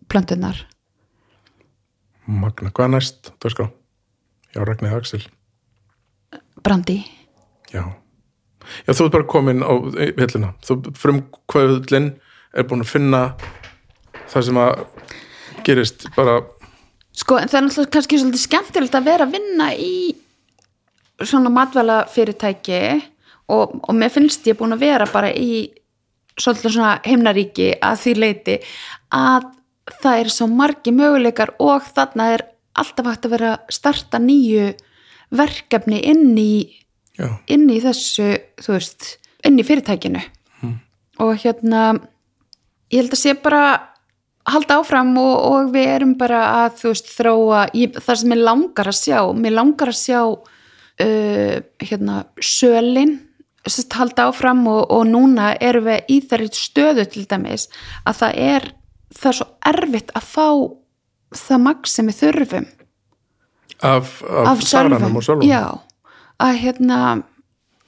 plöntunar 0.09 0.65
magna, 2.29 2.69
hvað 2.69 2.91
næst 2.93 3.31
Dörskrá? 3.41 3.69
já, 4.53 4.61
Ragnæði 4.65 4.97
Axel. 4.97 5.23
Brandi 6.63 6.99
já. 7.73 7.83
já, 8.85 8.91
þú 8.93 9.05
ert 9.05 9.15
bara 9.17 9.29
komin 9.35 9.63
á 9.65 9.73
villina, 10.17 10.53
þú 10.65 10.93
frum 10.97 11.23
kvöðlinn 11.51 12.13
er 12.53 12.67
búin 12.69 12.85
að 12.85 12.93
finna 12.93 13.23
það 14.29 14.47
sem 14.47 14.61
að 14.61 14.85
gerist 15.67 16.07
bara 16.15 16.39
sko 17.19 17.37
en 17.39 17.51
það 17.51 17.59
er 17.59 17.65
náttúrulega 17.67 17.93
kannski 17.95 18.19
svolítið 18.19 18.45
skemmtilegt 18.45 18.97
að 18.97 19.07
vera 19.09 19.27
að 19.27 19.35
vinna 19.35 19.69
í 19.75 19.93
svona 21.19 21.51
matvæla 21.51 22.03
fyrirtæki 22.13 22.81
og, 23.51 23.79
og 23.83 23.93
mér 23.97 24.13
finnst 24.13 24.47
ég 24.47 24.57
búin 24.59 24.75
að 24.75 24.85
vera 24.85 25.07
bara 25.11 25.31
í 25.33 25.67
svolítið 26.39 26.75
svona 26.75 26.93
heimnaríki 27.05 27.73
að 27.83 28.03
því 28.03 28.13
leiti 28.23 28.59
að 29.15 29.49
það 29.99 30.21
er 30.21 30.31
svo 30.31 30.47
margi 30.51 30.93
möguleikar 30.95 31.55
og 31.59 31.87
þarna 31.95 32.29
er 32.35 32.45
alltaf 32.79 33.09
hægt 33.09 33.25
að 33.27 33.33
vera 33.35 33.53
að 33.55 33.73
starta 33.75 34.21
nýju 34.21 34.69
verkefni 35.35 35.99
inn 36.09 36.37
í 36.39 36.53
já, 37.19 37.29
inn 37.51 37.67
í 37.69 37.79
þessu, 37.83 38.31
þú 38.63 38.75
veist 38.75 39.11
inn 39.47 39.59
í 39.59 39.67
fyrirtækinu. 39.67 40.23
Og 41.19 41.35
hérna 41.41 41.83
ég 42.89 43.03
held 43.03 43.13
að 43.13 43.21
sé 43.21 43.35
bara 43.37 43.63
halda 44.49 44.79
áfram 44.79 45.11
og, 45.19 45.33
og 45.49 45.71
við 45.73 45.89
erum 45.97 46.13
bara 46.19 46.41
að 46.63 46.77
þú 46.81 46.93
veist 46.93 47.11
þróa 47.13 47.63
ég, 47.77 47.97
það 47.99 48.21
sem 48.21 48.33
ég 48.33 48.41
langar 48.47 48.89
að 48.89 48.97
sjá 48.97 49.19
mér 49.35 49.55
langar 49.57 49.91
að 49.91 49.99
sjá 49.99 50.21
uh, 50.25 51.55
hérna 51.83 52.23
sölin 52.41 53.17
sest, 53.67 53.93
halda 53.93 54.29
áfram 54.31 54.63
og, 54.71 54.81
og 54.95 55.05
núna 55.09 55.51
erum 55.61 55.89
við 55.89 56.15
í 56.15 56.19
þeirri 56.25 56.49
stöðu 56.55 57.05
til 57.11 57.25
dæmis 57.29 57.67
að 58.07 58.21
það 58.23 58.41
er 58.47 58.69
það 59.15 59.31
er 59.31 59.39
svo 59.39 59.49
erfitt 59.73 60.13
að 60.17 60.29
fá 60.29 60.49
það 61.35 61.63
maks 61.65 61.95
sem 61.97 62.09
við 62.09 62.19
þurfum. 62.23 62.67
Af, 63.79 64.15
af, 64.25 64.47
af 64.49 64.63
sölvum. 64.65 65.45
Já, 65.45 65.63
að 66.39 66.59
hérna 66.63 66.99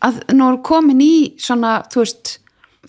að 0.02 0.22
nú 0.34 0.48
er 0.50 0.62
komin 0.66 1.04
í 1.04 1.14
svona 1.42 1.82
þú 1.92 2.04
veist, 2.04 2.34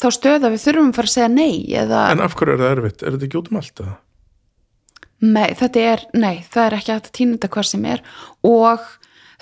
þá 0.00 0.08
stöða 0.16 0.52
við 0.52 0.64
þurfum 0.64 0.88
að 0.92 0.96
fara 0.98 1.10
að 1.10 1.16
segja 1.16 1.32
nei 1.32 1.56
eða 1.82 2.06
en 2.12 2.24
af 2.24 2.38
hverju 2.38 2.56
er 2.56 2.62
það 2.62 2.74
erfitt? 2.76 3.02
er 3.02 3.14
þetta 3.16 3.28
ekki 3.28 3.40
út 3.42 3.52
um 3.52 3.60
allt? 3.60 3.84
eða? 3.84 3.94
nei, 5.22 5.48
þetta 5.60 5.86
er, 5.92 6.04
nei, 6.18 6.34
það 6.50 6.66
er 6.66 6.76
ekki 6.78 6.94
að 6.96 7.12
týna 7.12 7.36
þetta 7.36 7.52
hvað 7.56 7.70
sem 7.70 7.88
er 7.92 8.04
og 8.48 8.90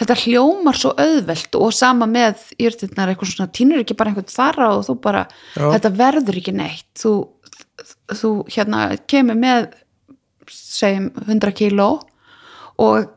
þetta 0.00 0.16
hljómar 0.22 0.78
svo 0.80 0.94
auðvelt 0.96 1.58
og 1.60 1.74
sama 1.76 2.08
með 2.08 2.46
írtirnar 2.60 3.12
eitthvað 3.12 3.34
svona 3.34 3.52
týnur 3.56 3.82
ekki 3.82 3.96
bara 3.98 4.12
einhvern 4.12 4.32
þarra 4.32 4.70
og 4.78 4.86
þú 4.88 4.96
bara 5.04 5.26
Já. 5.54 5.66
þetta 5.76 5.92
verður 6.00 6.40
ekki 6.40 6.54
neitt 6.56 6.88
þú, 7.00 7.14
þú 8.16 8.32
hérna 8.48 8.84
kemur 9.10 9.38
með 9.40 9.70
segjum 10.50 11.10
100 11.26 11.54
kíló 11.56 11.90
og 12.80 13.10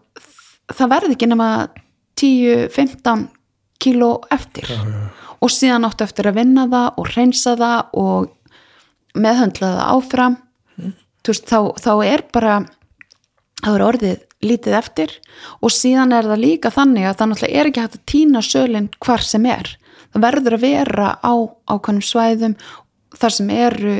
það 0.74 0.92
verður 0.92 1.16
ekki 1.16 1.30
nema 1.32 1.50
10-15 2.20 3.28
kíló 3.84 4.22
eftir. 4.32 4.68
Já, 4.70 4.80
já. 4.80 5.10
og 5.44 5.52
síðan 5.52 5.88
áttu 5.88 6.06
eftir 6.06 6.30
að 6.30 6.40
vinna 6.40 6.68
það 6.72 7.00
og 7.02 7.10
reynsa 7.18 7.56
það 7.60 7.98
og 8.00 8.30
meðhöndla 9.20 9.72
það 9.74 9.90
áfram. 9.98 10.38
Þú 11.24 11.34
veist, 11.34 11.50
þá, 11.50 11.60
þá 11.80 11.94
er 12.08 12.24
bara 12.36 12.54
þá 13.64 13.72
er 13.74 13.86
orðið 13.88 14.24
lítið 14.44 14.78
eftir. 14.80 15.18
Og 15.64 15.74
síðan 15.74 16.16
er 16.16 16.28
það 16.28 16.44
líka 16.44 16.72
þannig 16.74 17.08
að 17.08 17.18
það 17.20 17.32
náttúrulega 17.32 17.60
er 17.60 17.70
ekki 17.70 17.84
hægt 17.84 18.00
að 18.00 18.08
týna 18.14 18.44
sölinn 18.46 18.90
hvar 19.04 19.26
sem 19.26 19.50
er. 19.52 19.76
Það 20.14 20.26
verður 20.28 20.58
að 20.58 20.66
vera 20.66 21.10
á 21.20 21.34
ákvæmum 21.72 22.06
svæðum 22.06 22.58
þar 23.14 23.34
sem 23.36 23.50
eru 23.54 23.96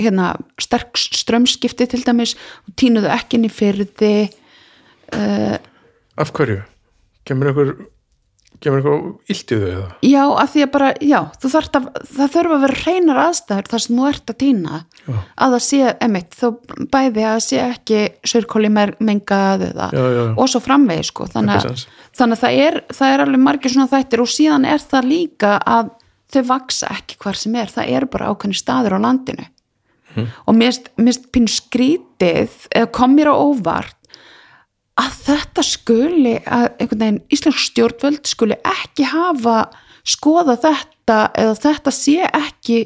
hérna, 0.00 0.30
sterk 0.62 0.98
strömskipti 0.98 1.86
til 1.90 2.02
dæmis. 2.06 2.34
Og 2.66 2.76
týnuðu 2.80 3.10
ekki 3.14 3.38
inn 3.38 3.48
í 3.48 3.52
fyrði 3.52 4.14
af 5.14 6.32
hverju? 6.34 6.62
Kemur 7.24 7.50
einhver 7.50 7.74
kemur 8.64 8.78
einhver 8.80 9.00
illt 9.28 9.50
í 9.52 9.56
þau 9.60 9.68
eða? 9.68 9.86
Já, 10.06 10.22
að 10.40 10.50
því 10.54 10.62
að 10.64 10.70
bara, 10.76 10.90
já, 11.04 11.18
að 11.20 11.54
það 12.14 12.28
þurfa 12.36 12.54
að 12.56 12.62
vera 12.64 12.78
hreinar 12.84 13.20
aðstæður 13.24 13.70
þar 13.72 13.82
sem 13.84 13.98
þú 13.98 14.06
ert 14.10 14.30
að 14.32 14.38
týna 14.44 14.78
Já. 15.04 15.16
að 15.44 15.56
það 15.56 15.64
sé, 15.66 15.80
emitt, 16.06 16.36
þó 16.38 16.46
bæði 16.94 17.24
að 17.24 17.34
það 17.34 17.42
sé 17.48 17.58
ekki 17.64 17.98
sörkóli 18.30 18.70
mengað 18.72 19.66
eða, 19.70 19.88
Já, 19.92 20.00
já, 20.04 20.22
já. 20.22 20.34
og 20.38 20.48
svo 20.54 20.62
framvegi 20.64 21.04
sko, 21.10 21.26
þannig, 21.34 21.66
að- 21.66 21.84
þannig 22.20 22.38
að 22.38 22.44
það 22.46 22.60
er, 22.68 22.78
það 22.94 23.12
er 23.16 23.24
alveg 23.26 23.42
margir 23.48 23.74
svona 23.74 23.90
þættir 23.92 24.24
og 24.24 24.32
síðan 24.32 24.68
er 24.70 24.86
það 24.94 25.10
líka 25.10 25.52
að 25.74 25.90
þau 26.34 26.42
vaksa 26.54 26.88
ekki 26.94 27.18
hvar 27.20 27.36
sem 27.42 27.54
er, 27.60 27.66
það 27.74 27.92
eru 27.98 28.06
bara 28.14 28.30
ákveðni 28.32 28.56
staður 28.62 28.96
á 28.96 29.04
landinu 29.04 29.44
og 30.46 30.54
mér 30.54 30.72
finnst- 31.34 31.58
skrítið 31.74 32.54
eða 32.70 32.90
kom 32.94 33.16
mér 33.18 33.28
á 33.28 33.36
óvart 33.36 33.96
að 35.00 35.14
þetta 35.26 35.64
skuli 35.66 36.34
að 36.44 36.66
einhvern 36.78 37.00
veginn 37.02 37.22
íslensk 37.34 37.62
stjórnvöld 37.68 38.28
skuli 38.30 38.58
ekki 38.62 39.08
hafa 39.10 39.64
skoða 40.06 40.56
þetta 40.60 41.18
eða 41.40 41.54
þetta 41.64 41.94
sé 41.94 42.28
ekki 42.28 42.78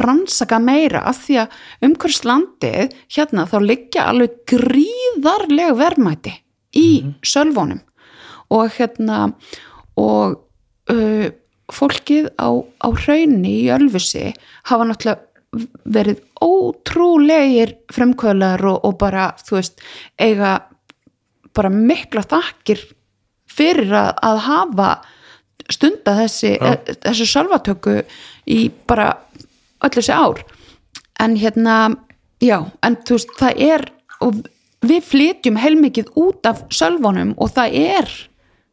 rannsaka 0.00 0.58
meira 0.62 1.02
af 1.08 1.22
því 1.24 1.38
að 1.42 1.56
umhverfs 1.88 2.22
landið 2.28 2.96
hérna 3.16 3.46
þá 3.50 3.56
liggja 3.64 4.08
alveg 4.12 4.36
gríðarleg 4.52 5.74
verðmæti 5.80 6.34
í 6.76 6.88
sölvónum 7.24 7.80
og 8.52 8.76
hérna 8.76 9.22
og 9.98 10.36
uh, 10.92 11.28
fólkið 11.72 12.28
á, 12.38 12.48
á 12.62 12.88
hraunni 12.94 13.56
í 13.64 13.70
Ölfusi 13.74 14.28
hafa 14.68 14.86
náttúrulega 14.86 15.24
verið 15.88 16.20
ótrúlegir 16.44 17.72
fremkvölar 17.94 18.60
og, 18.68 18.82
og 18.84 18.98
bara, 19.00 19.30
þú 19.40 19.56
veist, 19.56 19.80
eiga 20.20 20.58
bara 21.56 21.72
mikla 21.72 22.24
þakkir 22.26 22.82
fyrir 23.56 23.92
að, 23.94 24.12
að 24.26 24.42
hafa 24.46 24.90
stunda 25.72 26.16
þessi, 26.20 26.54
Já. 26.54 26.74
e, 26.74 26.96
þessi 27.06 27.28
sölvatöku 27.30 27.96
í 28.46 28.60
bara 28.88 29.10
öll 29.84 29.94
þessi 29.96 30.14
ár 30.14 30.44
en 31.22 31.36
hérna, 31.40 31.96
já 32.44 32.58
en 32.84 32.98
þú 33.06 33.18
veist, 33.18 33.36
það 33.40 33.62
er 33.66 33.86
og 34.24 34.40
við 34.86 35.04
flytjum 35.10 35.60
heilmikið 35.60 36.10
út 36.20 36.48
af 36.48 36.64
sölvunum 36.74 37.34
og 37.40 37.52
það 37.56 37.78
er 37.82 38.10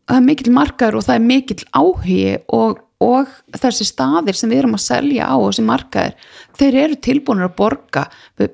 það 0.10 0.18
er 0.18 0.26
mikill 0.28 0.56
markaður 0.56 1.00
og 1.00 1.06
það 1.08 1.16
er 1.16 1.28
mikill 1.28 1.64
áhugi 1.72 2.24
og, 2.54 2.82
og 3.04 3.32
þessi 3.60 3.88
staðir 3.88 4.38
sem 4.38 4.52
við 4.52 4.64
erum 4.64 4.78
að 4.78 4.86
selja 4.86 5.30
á 5.32 5.36
þessi 5.40 5.66
markaður, 5.68 6.28
þeir 6.60 6.80
eru 6.84 7.00
tilbúinir 7.08 7.48
að 7.48 7.56
borga 7.62 8.06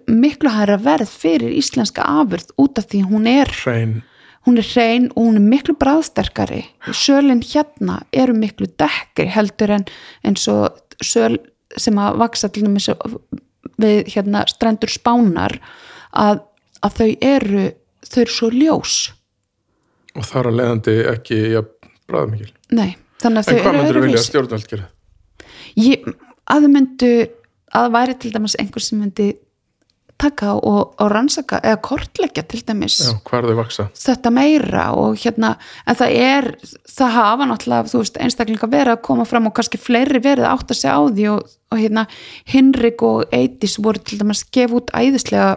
miklu 0.08 0.54
hæra 0.54 0.78
verð 0.82 1.12
fyrir 1.12 1.58
íslenska 1.58 2.06
afurð 2.22 2.54
út 2.62 2.80
af 2.82 2.90
því 2.92 3.04
hún 3.10 3.30
er 3.30 3.52
hrein 3.64 4.00
hún 4.50 4.60
er 4.62 4.68
hrein 4.68 5.08
og 5.14 5.28
hún 5.28 5.40
er 5.40 5.46
miklu 5.46 5.76
bræðsterkari 5.80 6.64
sölin 6.90 7.44
hérna 7.46 8.02
eru 8.14 8.34
miklu 8.38 8.70
dekkri 8.82 9.30
heldur 9.30 9.76
en 9.78 9.86
eins 10.26 10.48
og 10.52 10.80
söl 11.06 11.38
sem 11.78 12.00
að 12.02 12.20
vaksa 12.24 12.50
til 12.50 12.66
dæmis 12.66 12.90
við 13.80 14.10
hérna 14.16 14.44
strendur 14.50 14.92
spánar 14.92 15.60
að, 16.12 16.42
að 16.82 16.98
þau 17.00 17.10
eru 17.22 17.66
þau 18.10 18.22
eru 18.24 18.36
svo 18.36 18.52
ljós 18.56 18.96
og 20.18 20.26
þar 20.26 20.50
að 20.50 20.58
leiðandi 20.60 20.96
ekki 21.14 21.42
ja, 21.54 21.64
bræðmikil 22.10 22.52
nei, 22.76 22.96
þannig 23.22 23.44
að 23.44 23.54
en 23.54 23.62
hvað 23.62 23.70
eru 23.70 23.84
myndir 23.84 24.02
vilja 24.02 24.18
öðruvísi. 24.18 24.32
stjórnvöld 24.32 24.72
gera? 24.72 24.90
ég, 25.78 26.10
að 26.50 26.66
þau 26.66 26.74
myndu 26.74 27.14
að 27.70 27.86
það 27.86 27.96
væri 28.00 28.18
til 28.18 28.34
dæmis 28.34 28.58
einhver 28.60 28.86
sem 28.86 29.04
myndi 29.04 29.30
taka 30.20 30.54
og, 30.58 30.94
og 31.00 31.12
rannsaka 31.14 31.62
eða 31.64 31.80
kortleggja 31.86 32.44
til 32.50 32.62
dæmis 32.68 33.00
Já, 33.02 33.14
þetta 34.04 34.34
meira 34.36 34.86
og 35.00 35.18
hérna 35.22 35.54
en 35.86 36.00
það 36.00 36.16
er, 36.26 36.50
það 36.92 37.16
hafa 37.18 37.50
náttúrulega 37.50 37.92
þú 37.94 38.04
veist, 38.04 38.22
einstaklinga 38.22 38.72
verið 38.72 38.96
að 38.96 39.04
koma 39.10 39.28
fram 39.30 39.50
og 39.50 39.56
kannski 39.58 39.82
fleiri 39.82 40.22
verið 40.24 40.48
að 40.48 40.56
átta 40.56 40.78
sig 40.78 40.92
á 40.92 41.00
því 41.08 41.28
og, 41.34 41.52
og 41.72 41.84
hérna, 41.84 42.06
Hinrik 42.52 43.04
og 43.06 43.36
Eidis 43.36 43.80
voru 43.80 44.04
til 44.04 44.22
dæmis 44.22 44.46
gefa 44.52 44.82
út 44.82 44.94
æðislega 44.96 45.54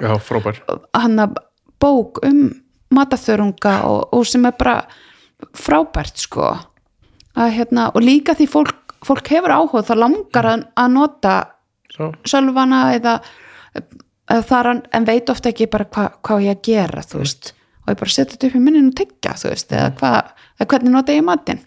hann 0.97 1.24
að 1.26 1.40
bók 1.82 2.22
um 2.26 2.44
mataþörunga 2.93 3.74
og, 3.89 4.12
og 4.14 4.26
sem 4.28 4.44
er 4.47 4.55
bara 4.59 4.82
frábært 5.59 6.20
sko. 6.22 6.52
Að 7.32 7.55
hérna, 7.56 7.89
og 7.97 8.05
líka 8.05 8.36
því 8.36 8.48
fólk, 8.52 8.97
fólk 9.06 9.30
hefur 9.32 9.55
áhuga, 9.56 9.84
það 9.89 10.02
langar 10.05 10.48
að, 10.51 10.66
að 10.76 10.93
nota 10.98 11.36
Svo, 11.93 12.09
sölvana 12.24 12.86
eða, 12.97 13.18
eða 14.31 14.44
þar 14.49 14.70
en, 14.74 15.09
veit 15.09 15.32
ofta 15.32 15.51
ekki 15.53 15.70
bara 15.73 15.89
hva, 15.89 16.07
hvað 16.23 16.47
ég 16.47 16.59
að 16.59 16.65
gera 16.69 17.05
þú 17.07 17.23
veist, 17.23 17.53
og 17.82 17.93
ég 17.93 18.01
bara 18.03 18.15
setja 18.15 18.35
þetta 18.35 18.51
upp 18.51 18.59
í 18.59 18.62
minninu 18.62 18.93
og 18.93 18.99
tyggja 19.01 19.36
þú 19.40 19.53
veist, 19.53 19.74
eða, 19.74 19.90
hva, 20.01 20.12
eða 20.59 20.70
hvernig 20.74 20.94
nota 20.94 21.16
ég 21.16 21.27
matinn. 21.27 21.62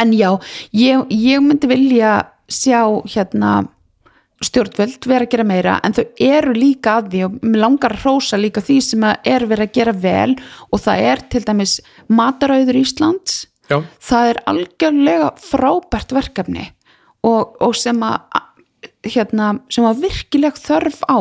En 0.00 0.12
já, 0.12 0.30
ég, 0.76 1.06
ég 1.12 1.44
myndi 1.44 1.70
vilja 1.70 2.18
sjá 2.52 2.82
hérna 3.08 3.62
stjórnvöld 4.44 5.06
vera 5.08 5.24
að 5.24 5.32
gera 5.32 5.46
meira 5.48 5.76
en 5.84 5.94
þau 5.96 6.04
eru 6.20 6.52
líka 6.56 6.98
að 7.00 7.12
því 7.12 7.20
og 7.24 7.36
mér 7.40 7.62
langar 7.62 7.94
að 7.94 8.02
hrósa 8.02 8.38
líka 8.40 8.60
því 8.64 8.76
sem 8.84 9.06
er 9.08 9.46
verið 9.48 9.64
að 9.64 9.76
gera 9.78 9.94
vel 9.96 10.34
og 10.68 10.82
það 10.84 11.04
er 11.10 11.22
til 11.32 11.42
dæmis 11.46 11.76
matarauður 12.12 12.80
Íslands. 12.82 13.46
Já, 13.66 13.80
það 13.98 14.28
er 14.30 14.42
algjörlega 14.52 15.30
frábært 15.42 16.12
verkefni 16.14 16.68
og, 17.26 17.56
og 17.64 17.72
sem 17.74 18.04
að 18.06 18.44
hérna, 19.12 19.56
sem 19.72 19.86
að 19.86 20.04
virkileg 20.06 20.58
þörf 20.60 21.02
á 21.06 21.18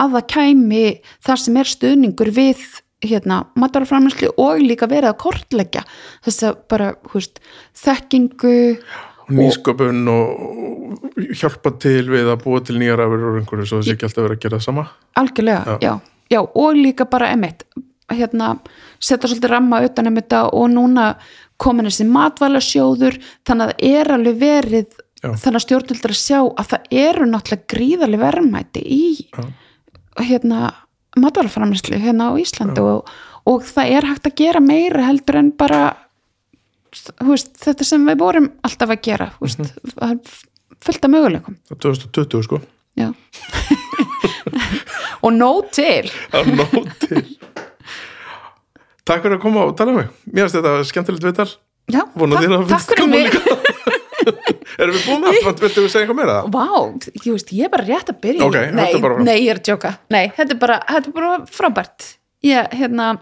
að 0.00 0.16
það 0.16 0.26
kæmi 0.34 0.84
þar 1.24 1.42
sem 1.44 1.58
er 1.60 1.70
stuðningur 1.70 2.30
við 2.34 2.62
hérna, 3.04 3.44
mataraframlæslu 3.60 4.32
og 4.40 4.62
líka 4.64 4.88
verið 4.90 5.12
að 5.12 5.20
kortleggja 5.22 5.84
þess 6.24 6.46
að 6.48 6.62
bara 6.72 6.92
húst, 7.12 7.40
þekkingu 7.78 8.54
og 9.24 9.32
nýsköpun 9.34 10.02
og 10.12 11.30
hjálpa 11.36 11.74
til 11.80 12.04
við 12.10 12.28
að 12.32 12.42
búa 12.44 12.60
til 12.64 12.76
nýjar 12.80 13.04
afur 13.04 13.30
og 13.30 13.38
einhverju 13.40 13.68
svo 13.68 13.80
þessi 13.80 13.94
ekki 13.96 14.08
alltaf 14.08 14.26
verið 14.26 14.36
að 14.36 14.44
gera 14.44 14.58
það 14.58 14.66
sama 14.68 14.86
algjörlega, 15.20 15.78
já. 15.84 15.94
Já, 16.32 16.40
og 16.40 16.78
líka 16.80 17.04
bara 17.06 17.28
emitt, 17.34 17.66
hérna 18.10 18.54
setja 18.98 19.28
svolítið 19.28 19.52
ramma 19.52 19.82
utan 19.84 20.08
um 20.08 20.16
þetta 20.18 20.44
og 20.56 20.70
núna 20.72 21.08
komin 21.60 21.88
þessi 21.88 22.06
matvælasjóður 22.10 23.18
þannig 23.46 23.66
að 23.66 23.72
það 23.74 23.98
er 24.00 24.12
alveg 24.16 24.40
verið 24.40 24.96
Já. 25.24 25.30
þannig 25.40 25.56
að 25.56 25.64
stjórnvöldur 25.64 26.12
að 26.12 26.20
sjá 26.20 26.38
að 26.44 26.70
það 26.70 26.88
eru 27.00 27.26
náttúrulega 27.30 27.68
gríðarlega 27.72 28.24
verðmæti 28.26 28.82
í 28.84 29.04
Já. 29.32 29.44
hérna 30.20 30.58
matvælaframlæslu 31.16 32.00
hérna 32.02 32.28
á 32.28 32.32
Íslandi 32.42 32.84
og, 32.84 33.12
og 33.48 33.64
það 33.64 33.92
er 33.96 34.08
hægt 34.10 34.28
að 34.28 34.36
gera 34.42 34.60
meira 34.60 35.06
heldur 35.06 35.40
en 35.40 35.52
bara 35.56 35.82
veist, 37.24 37.54
þetta 37.62 37.86
sem 37.88 38.04
við 38.10 38.20
vorum 38.20 38.50
alltaf 38.66 38.92
að 38.92 39.02
gera 39.08 39.30
veist, 39.40 39.64
það 39.94 40.10
er 40.10 40.36
fullt 40.84 41.06
af 41.06 41.12
möguleikum. 41.14 41.58
Það 41.70 41.76
er 41.76 41.82
2020 42.04 42.44
sko. 42.44 42.60
Já. 43.00 43.08
og 45.24 45.30
nóg 45.32 45.70
til. 45.74 46.10
Nóg 46.52 46.90
til. 47.06 47.24
Takk 49.04 49.24
fyrir 49.24 49.38
að 49.38 49.44
koma 49.44 49.68
og 49.68 49.76
tala 49.78 49.94
um 49.94 50.02
mig. 50.02 50.10
Mér 50.28 50.46
finnst 50.46 50.60
þetta 50.60 50.74
skemmtilegt 50.88 51.28
viðtal. 51.30 51.48
Já, 51.92 52.02
takk 52.04 52.68
finnst 52.68 52.92
fyrir 52.92 53.08
mig 53.12 53.72
Erum 54.78 54.96
við 54.96 55.04
búin 55.06 55.28
allt? 55.30 55.60
Viltu 55.62 55.84
við 55.84 55.92
segja 55.92 56.04
eitthvað 56.06 56.18
meira? 56.20 56.36
Vá, 56.50 56.64
ég 57.20 57.30
veist, 57.34 57.52
ég 57.54 57.68
er 57.68 57.72
bara 57.74 57.86
rétt 57.86 58.10
að 58.10 58.18
byrja 58.24 58.46
Ok, 58.48 58.58
nei, 58.74 58.88
bara- 59.04 59.22
nei, 59.22 59.36
ég 59.44 59.52
er 59.54 59.60
að 59.60 59.68
djóka. 59.70 59.92
Nei, 60.10 60.24
þetta 60.36 60.50
er 60.56 60.60
bara, 60.64 60.78
þetta 60.88 61.10
er 61.12 61.16
bara 61.20 61.36
frábært. 61.54 62.08
Ég, 62.44 62.74
hérna 62.80 63.12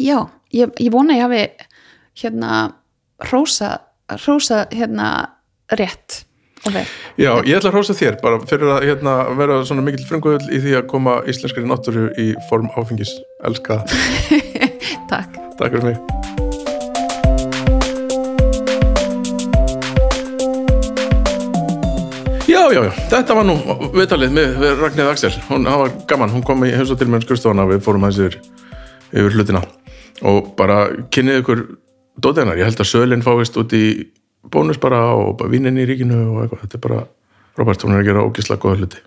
Já, 0.00 0.18
ég, 0.52 0.72
ég 0.80 0.90
vona 0.92 1.14
ég 1.14 1.22
hafi 1.26 1.42
hérna 2.22 2.74
rósa, 3.30 3.72
rósa 4.26 4.66
hérna 4.72 5.08
rétt. 5.70 6.24
Vel 6.62 6.84
Já, 7.18 7.32
ég 7.42 7.56
ætla 7.58 7.72
að 7.72 7.74
hrósa 7.74 7.94
þér 7.98 8.20
bara 8.22 8.38
fyrir 8.46 8.70
að 8.70 8.84
hérna, 8.86 9.16
vera 9.36 9.56
svona 9.66 9.82
mikill 9.82 10.06
frumkvöld 10.06 10.46
í 10.54 10.60
því 10.62 10.76
að 10.78 10.86
koma 10.92 11.16
íslenskari 11.26 11.66
náttúru 11.66 12.06
í 12.22 12.28
form 12.48 12.70
áfengis. 12.78 13.16
Elska. 13.42 13.82
Það, 13.90 14.46
Takk. 15.12 15.42
Takk 15.58 15.74
fyrir 15.80 15.90
mig 15.92 16.41
Já, 22.62 22.68
já, 22.70 22.82
já, 22.86 22.92
þetta 23.10 23.34
var 23.34 23.46
nú 23.48 23.54
viðtalið 23.90 24.34
með, 24.36 24.52
með 24.62 24.80
Ragnhið 24.84 25.08
Axel. 25.10 25.30
Hún, 25.48 25.64
var 25.66 25.88
gaman, 26.06 26.30
hún 26.30 26.44
kom 26.46 26.60
í 26.62 26.68
hins 26.70 26.92
og 26.94 26.98
til 27.00 27.08
með 27.10 27.24
skurstofana 27.24 27.64
við 27.66 27.80
fórum 27.82 28.06
aðeins 28.06 28.20
yfir, 28.22 28.36
yfir 29.10 29.34
hlutina. 29.34 29.62
Og 30.30 30.52
bara 30.54 30.76
kynnið 31.10 31.40
ykkur 31.40 31.64
dótiðanar, 32.22 32.60
ég 32.60 32.70
held 32.70 32.84
að 32.84 32.88
sölinn 32.92 33.26
fáist 33.26 33.58
út 33.58 33.74
í 33.74 33.82
bónus 34.46 34.78
bara 34.78 35.00
og 35.10 35.42
vínin 35.50 35.80
í 35.82 35.88
ríkinu 35.90 36.20
og 36.20 36.44
eitthvað, 36.44 36.62
þetta 36.62 36.78
er 36.78 36.84
bara 36.86 37.02
Robert, 37.58 37.82
hún 37.82 37.96
er 37.96 38.04
að 38.04 38.12
gera 38.12 38.24
ógislega 38.28 38.62
góða 38.62 38.78
hluti. 38.78 39.02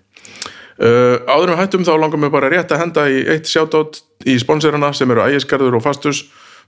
Uh, 0.76 1.16
Áður 1.24 1.54
við 1.54 1.60
hættum 1.62 1.88
þá 1.88 1.94
langar 1.96 2.24
mig 2.26 2.36
bara 2.36 2.52
rétt 2.52 2.76
að 2.76 2.84
henda 2.84 3.08
í 3.08 3.24
eitt 3.24 3.48
sjátátt 3.48 4.02
í 4.28 4.36
sponsorana 4.42 4.92
sem 4.92 5.16
eru 5.16 5.24
ægisgarður 5.30 5.80
og 5.80 5.86
fastus. 5.88 6.26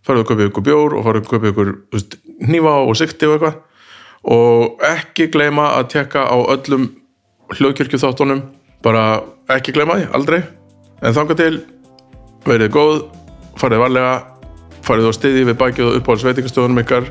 Farið 0.09 0.25
að 0.25 0.31
köpa 0.33 0.49
ykkur 0.49 0.71
bjór 0.73 0.97
og 0.97 1.05
farið 1.05 1.27
að 1.27 1.33
köpa 1.35 1.53
ykkur 1.53 1.77
hnífa 2.49 2.79
og 2.81 2.97
sikti 2.97 3.29
og 3.29 3.37
eitthvað 3.37 3.65
og 4.29 4.83
ekki 4.85 5.29
gleyma 5.33 5.73
að 5.79 5.91
tekka 5.95 6.25
á 6.29 6.37
öllum 6.55 6.89
hljóðkirkju 7.57 8.01
þáttunum 8.03 8.43
bara 8.85 9.23
ekki 9.53 9.75
gleyma 9.77 9.99
því, 9.99 10.09
aldrei. 10.15 10.41
En 11.03 11.15
þangað 11.17 11.41
til 11.41 11.55
verið 12.49 12.73
góð, 12.75 13.01
farið 13.61 13.85
varlega 13.85 14.13
farið 14.87 15.11
á 15.11 15.13
stiði 15.17 15.47
við 15.49 15.59
bakið 15.61 15.89
og 15.89 15.99
upp 16.01 16.13
á 16.13 16.21
sveitingastöðunum 16.23 16.83
ykkar. 16.85 17.11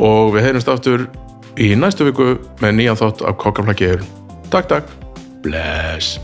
Og 0.00 0.34
við 0.34 0.48
heyrumst 0.48 0.72
aftur 0.72 1.06
í 1.60 1.72
næstu 1.76 2.08
viku 2.08 2.34
með 2.62 2.76
nýjan 2.78 3.00
þátt 3.00 3.24
af 3.26 3.40
kokkaflakki 3.40 3.94
Takk, 4.50 4.66
takk, 4.66 4.92
bless 5.44 6.18